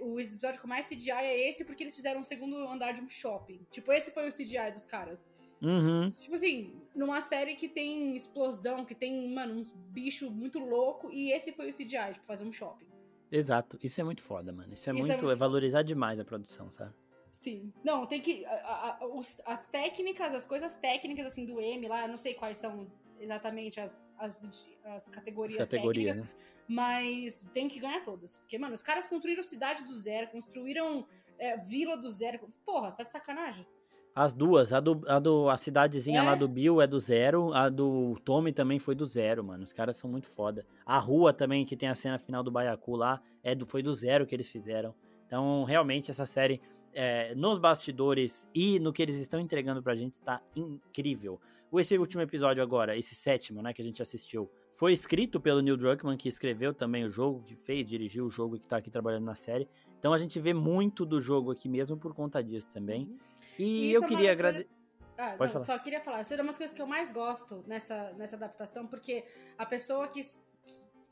O 0.00 0.20
episódio 0.20 0.60
com 0.60 0.68
mais 0.68 0.86
CGI 0.88 1.10
é 1.10 1.48
esse 1.48 1.64
porque 1.64 1.82
eles 1.82 1.94
fizeram 1.96 2.20
um 2.20 2.24
segundo 2.24 2.56
andar 2.68 2.92
de 2.92 3.00
um 3.00 3.08
shopping. 3.08 3.60
Tipo, 3.70 3.92
esse 3.92 4.10
foi 4.12 4.28
o 4.28 4.32
CGI 4.32 4.72
dos 4.72 4.84
caras. 4.84 5.28
Uhum. 5.62 6.10
Tipo 6.12 6.34
assim, 6.34 6.74
numa 6.94 7.20
série 7.20 7.54
que 7.54 7.68
tem 7.68 8.16
explosão, 8.16 8.84
que 8.84 8.94
tem, 8.94 9.32
mano, 9.34 9.54
uns 9.60 9.70
bichos 9.72 10.30
muito 10.30 10.58
louco 10.58 11.10
e 11.12 11.32
esse 11.32 11.52
foi 11.52 11.68
o 11.68 11.72
CGI, 11.72 12.14
tipo, 12.14 12.26
fazer 12.26 12.44
um 12.44 12.52
shopping. 12.52 12.86
Exato. 13.30 13.78
Isso 13.82 14.00
é 14.00 14.04
muito 14.04 14.22
foda, 14.22 14.52
mano. 14.52 14.72
Isso 14.72 14.88
é 14.90 14.92
Isso 14.94 15.02
é 15.04 15.12
muito. 15.12 15.12
É, 15.12 15.26
muito 15.26 15.38
valorizar 15.38 15.82
demais 15.82 16.18
a 16.18 16.24
produção, 16.24 16.70
sabe? 16.70 16.92
Sim. 17.30 17.72
Não, 17.84 18.06
tem 18.06 18.20
que. 18.20 18.44
a- 18.44 18.98
a- 19.00 19.06
os- 19.06 19.40
as 19.46 19.68
técnicas, 19.68 20.34
as 20.34 20.44
coisas 20.44 20.74
técnicas, 20.74 21.26
assim, 21.26 21.44
do 21.46 21.60
M 21.60 21.86
lá, 21.88 22.02
eu 22.02 22.08
não 22.08 22.18
sei 22.18 22.34
quais 22.34 22.58
são 22.58 22.86
exatamente 23.20 23.80
as, 23.80 24.12
as, 24.18 24.42
as 24.84 25.08
categorias, 25.08 25.60
As 25.60 25.68
categorias, 25.68 26.16
técnicas, 26.16 26.40
né? 26.40 26.64
mas 26.68 27.44
tem 27.52 27.68
que 27.68 27.78
ganhar 27.78 28.02
todas. 28.02 28.38
Porque, 28.38 28.58
mano, 28.58 28.74
os 28.74 28.82
caras 28.82 29.06
construíram 29.06 29.42
cidade 29.42 29.84
do 29.84 29.94
zero, 29.94 30.28
construíram 30.28 31.06
é, 31.38 31.56
vila 31.58 31.96
do 31.96 32.08
zero. 32.08 32.40
Porra, 32.64 32.90
você 32.90 32.96
tá 32.96 33.04
de 33.04 33.12
sacanagem? 33.12 33.66
As 34.14 34.32
duas, 34.32 34.72
a 34.72 34.80
do, 34.80 35.02
a 35.06 35.20
do 35.20 35.48
a 35.48 35.56
cidadezinha 35.56 36.20
É? 36.20 36.22
lá 36.22 36.34
do 36.34 36.48
Bill 36.48 36.80
é 36.82 36.86
do 36.86 36.98
zero, 36.98 37.52
a 37.54 37.68
do 37.68 38.18
Tommy 38.24 38.52
também 38.52 38.78
foi 38.78 38.94
do 38.94 39.06
zero, 39.06 39.44
mano. 39.44 39.62
Os 39.62 39.72
caras 39.72 39.96
são 39.96 40.10
muito 40.10 40.26
foda. 40.26 40.66
A 40.84 40.98
rua 40.98 41.32
também, 41.32 41.64
que 41.64 41.76
tem 41.76 41.88
a 41.88 41.94
cena 41.94 42.18
final 42.18 42.42
do 42.42 42.50
Baiacu 42.50 42.96
lá, 42.96 43.22
é 43.42 43.54
do, 43.54 43.64
foi 43.64 43.82
do 43.82 43.94
zero 43.94 44.26
que 44.26 44.34
eles 44.34 44.50
fizeram. 44.50 44.94
Então, 45.26 45.62
realmente, 45.62 46.10
essa 46.10 46.26
série, 46.26 46.60
é, 46.92 47.34
nos 47.36 47.58
bastidores 47.58 48.48
e 48.52 48.80
no 48.80 48.92
que 48.92 49.00
eles 49.00 49.14
estão 49.14 49.38
entregando 49.38 49.80
pra 49.80 49.94
gente, 49.94 50.20
tá 50.20 50.42
incrível. 50.56 51.40
Esse 51.72 51.96
último 51.96 52.22
episódio 52.22 52.62
agora, 52.62 52.96
esse 52.96 53.14
sétimo, 53.14 53.62
né, 53.62 53.72
que 53.72 53.80
a 53.80 53.84
gente 53.84 54.02
assistiu, 54.02 54.50
foi 54.74 54.92
escrito 54.92 55.40
pelo 55.40 55.60
Neil 55.60 55.76
Druckmann, 55.76 56.16
que 56.16 56.28
escreveu 56.28 56.74
também 56.74 57.04
o 57.04 57.08
jogo, 57.08 57.42
que 57.42 57.54
fez, 57.54 57.88
dirigiu 57.88 58.26
o 58.26 58.30
jogo 58.30 58.56
e 58.56 58.58
que 58.58 58.66
tá 58.66 58.78
aqui 58.78 58.90
trabalhando 58.90 59.24
na 59.24 59.34
série. 59.34 59.68
Então 59.98 60.12
a 60.12 60.18
gente 60.18 60.40
vê 60.40 60.52
muito 60.52 61.04
do 61.04 61.20
jogo 61.20 61.52
aqui 61.52 61.68
mesmo 61.68 61.96
por 61.96 62.14
conta 62.14 62.42
disso 62.42 62.66
também. 62.68 63.16
E, 63.58 63.92
isso 63.92 63.96
eu 63.98 64.04
é 64.04 64.08
queria 64.08 64.32
agradecer. 64.32 64.70
Ah, 65.16 65.34
Pode 65.36 65.54
não, 65.54 65.64
falar. 65.64 65.78
só 65.78 65.78
queria 65.82 66.00
falar. 66.00 66.22
Isso 66.22 66.32
é 66.32 66.36
uma 66.36 66.46
das 66.46 66.56
coisas 66.56 66.74
que 66.74 66.80
eu 66.80 66.86
mais 66.86 67.12
gosto 67.12 67.62
nessa, 67.66 68.12
nessa 68.14 68.36
adaptação, 68.36 68.86
porque 68.86 69.24
a 69.58 69.66
pessoa 69.66 70.08
que. 70.08 70.22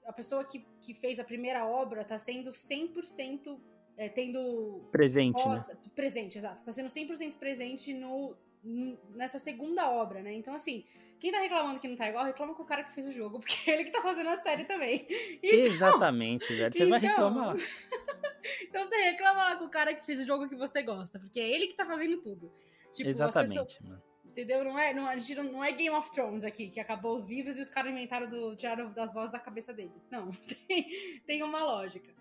A 0.06 0.12
pessoa 0.12 0.42
que, 0.42 0.64
que 0.80 0.94
fez 0.94 1.20
a 1.20 1.24
primeira 1.24 1.66
obra 1.66 2.02
tá 2.02 2.18
sendo 2.18 2.50
100% 2.50 3.58
é, 3.98 4.08
tendo. 4.08 4.80
Presente, 4.90 5.46
né? 5.46 5.58
Presente, 5.94 6.38
exato. 6.38 6.64
Tá 6.64 6.72
sendo 6.72 6.88
100% 6.88 7.36
presente 7.36 7.92
no, 7.92 8.34
nessa 8.62 9.38
segunda 9.38 9.88
obra, 9.90 10.22
né? 10.22 10.32
Então, 10.32 10.54
assim, 10.54 10.84
quem 11.18 11.32
tá 11.32 11.40
reclamando 11.40 11.80
que 11.80 11.88
não 11.88 11.96
tá 11.96 12.08
igual, 12.08 12.24
reclama 12.24 12.54
com 12.54 12.62
o 12.62 12.66
cara 12.66 12.84
que 12.84 12.92
fez 12.92 13.06
o 13.06 13.12
jogo, 13.12 13.40
porque 13.40 13.70
é 13.70 13.74
ele 13.74 13.84
que 13.84 13.90
tá 13.90 14.02
fazendo 14.02 14.30
a 14.30 14.36
série 14.36 14.64
também. 14.64 15.06
Então, 15.42 15.60
Exatamente, 15.60 16.52
velho. 16.52 16.72
Você 16.72 16.84
então, 16.84 16.90
vai 16.90 17.00
reclamar. 17.00 17.56
então 18.62 18.84
você 18.84 18.96
reclama 18.96 19.44
lá 19.44 19.56
com 19.56 19.64
o 19.64 19.70
cara 19.70 19.94
que 19.94 20.04
fez 20.04 20.20
o 20.20 20.24
jogo 20.24 20.48
que 20.48 20.56
você 20.56 20.82
gosta, 20.82 21.18
porque 21.18 21.40
é 21.40 21.48
ele 21.48 21.66
que 21.66 21.74
tá 21.74 21.86
fazendo 21.86 22.20
tudo. 22.20 22.52
Tipo, 22.92 23.08
Exatamente, 23.08 23.50
pessoas, 23.50 23.80
mano. 23.80 24.02
Entendeu? 24.24 24.62
Não 24.62 24.78
é, 24.78 24.94
não, 24.94 25.08
a 25.08 25.16
gente 25.16 25.34
não, 25.34 25.64
é 25.64 25.72
Game 25.72 25.96
of 25.96 26.12
Thrones 26.12 26.44
aqui, 26.44 26.68
que 26.68 26.78
acabou 26.78 27.16
os 27.16 27.26
livros 27.26 27.58
e 27.58 27.60
os 27.60 27.68
caras 27.68 27.90
inventaram 27.90 28.30
do, 28.30 28.54
tiraram 28.54 28.92
das 28.92 29.12
vozes 29.12 29.32
da 29.32 29.38
cabeça 29.38 29.72
deles. 29.72 30.06
Não, 30.10 30.30
tem, 30.68 31.20
tem 31.26 31.42
uma 31.42 31.64
lógica 31.64 32.17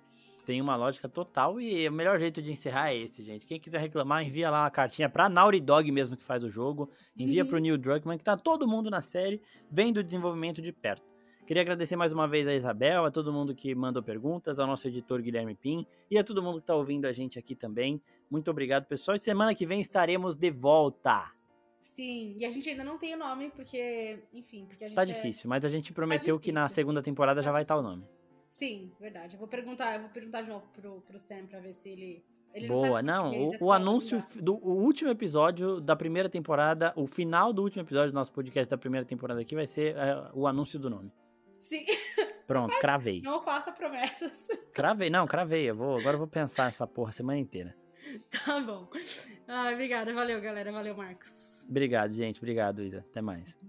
tem 0.48 0.62
uma 0.62 0.78
lógica 0.78 1.10
total 1.10 1.60
e 1.60 1.90
o 1.90 1.92
melhor 1.92 2.18
jeito 2.18 2.42
de 2.42 2.54
encerrar 2.54 2.92
é 2.92 2.96
esse, 2.96 3.22
gente. 3.22 3.46
Quem 3.46 3.60
quiser 3.60 3.82
reclamar, 3.82 4.26
envia 4.26 4.50
lá 4.50 4.62
uma 4.62 4.72
cartinha 4.72 5.10
pra 5.10 5.28
Naughty 5.28 5.60
Dog 5.60 5.92
mesmo 5.92 6.16
que 6.16 6.24
faz 6.24 6.42
o 6.42 6.50
jogo, 6.50 6.90
envia 7.18 7.44
uhum. 7.44 7.50
pro 7.50 7.58
Neil 7.60 7.78
Druckmann, 7.78 8.18
que 8.18 8.24
tá 8.24 8.38
todo 8.38 8.66
mundo 8.66 8.90
na 8.90 9.02
série, 9.02 9.42
vendo 9.70 9.98
o 9.98 10.04
desenvolvimento 10.04 10.62
de 10.62 10.72
perto. 10.72 11.04
Queria 11.46 11.62
agradecer 11.62 11.98
mais 11.98 12.14
uma 12.14 12.30
vez 12.30 12.48
a 12.48 12.56
Isabel, 12.56 13.04
a 13.04 13.12
todo 13.12 13.34
mundo 13.34 13.54
que 13.54 13.76
mandou 13.76 14.02
perguntas, 14.02 14.58
ao 14.58 14.66
nosso 14.66 14.88
editor 14.88 15.22
Guilherme 15.22 15.54
Pim 15.54 15.86
e 16.10 16.18
a 16.18 16.24
todo 16.24 16.42
mundo 16.42 16.62
que 16.62 16.66
tá 16.66 16.76
ouvindo 16.76 17.08
a 17.08 17.12
gente 17.12 17.38
aqui 17.38 17.54
também. 17.54 18.02
Muito 18.32 18.50
obrigado, 18.50 18.86
pessoal. 18.86 19.16
E 19.16 19.20
semana 19.20 19.54
que 19.54 19.66
vem 19.66 19.82
estaremos 19.82 20.38
de 20.38 20.50
volta. 20.50 21.26
Sim, 21.82 22.38
e 22.40 22.46
a 22.46 22.50
gente 22.50 22.70
ainda 22.70 22.86
não 22.86 22.98
tem 22.98 23.14
o 23.16 23.18
nome, 23.18 23.50
porque, 23.50 24.20
enfim, 24.34 24.66
porque 24.66 24.86
a 24.86 24.88
gente. 24.88 24.96
Tá 24.96 25.04
é... 25.04 25.08
difícil, 25.08 25.50
mas 25.50 25.66
a 25.66 25.70
gente 25.70 25.92
prometeu 25.92 26.38
tá 26.38 26.42
que 26.42 26.54
na 26.54 26.70
segunda 26.70 27.02
temporada 27.02 27.42
tá 27.42 27.46
já 27.46 27.52
vai 27.52 27.64
estar 27.64 27.76
o 27.76 27.82
nome. 27.82 28.06
Sim, 28.50 28.92
verdade. 29.00 29.36
Eu 29.36 29.40
vou 29.40 29.48
perguntar, 29.48 29.96
eu 29.96 30.02
vou 30.02 30.10
perguntar 30.10 30.42
de 30.42 30.50
novo 30.50 30.66
pro, 30.74 31.02
pro 31.02 31.20
Sam 31.20 31.46
pra 31.46 31.60
ver 31.60 31.74
se 31.74 31.90
ele. 31.90 32.26
ele 32.54 32.68
Boa, 32.68 33.02
não. 33.02 33.32
não 33.32 33.44
o, 33.44 33.66
o 33.66 33.72
anúncio 33.72 34.20
do 34.42 34.56
o 34.56 34.82
último 34.84 35.10
episódio 35.12 35.80
da 35.80 35.96
primeira 35.96 36.30
temporada, 36.30 36.94
o 36.96 37.08
final 37.08 37.54
do 37.54 37.62
último 37.62 37.84
episódio 37.84 38.12
do 38.12 38.16
nosso 38.16 38.32
podcast 38.34 38.70
da 38.70 38.78
primeira 38.78 39.06
temporada 39.06 39.42
aqui 39.42 39.56
vai 39.56 39.68
ser 39.68 39.96
é, 39.96 40.30
o 40.34 40.48
anúncio 40.48 40.80
do 40.80 40.90
nome. 40.90 41.12
Sim. 41.60 41.86
Pronto, 42.48 42.72
Mas, 42.72 42.80
cravei. 42.80 43.22
Não 43.22 43.42
faça 43.42 43.72
promessas. 43.72 44.48
Cravei, 44.74 45.10
não, 45.10 45.28
cravei. 45.28 45.70
Eu 45.70 45.76
vou, 45.76 45.98
agora 45.98 46.16
eu 46.16 46.20
vou 46.20 46.28
pensar 46.28 46.70
essa 46.70 46.88
porra 46.88 47.10
a 47.10 47.14
semana 47.14 47.40
inteira. 47.40 47.76
Tá 48.30 48.60
bom. 48.62 48.90
Ah, 49.48 49.70
obrigada, 49.72 50.14
valeu, 50.14 50.40
galera. 50.40 50.72
Valeu, 50.72 50.96
Marcos. 50.96 51.66
Obrigado, 51.70 52.14
gente. 52.14 52.40
Obrigado, 52.40 52.82
Isa. 52.82 53.06
Até 53.10 53.22
mais. 53.22 53.60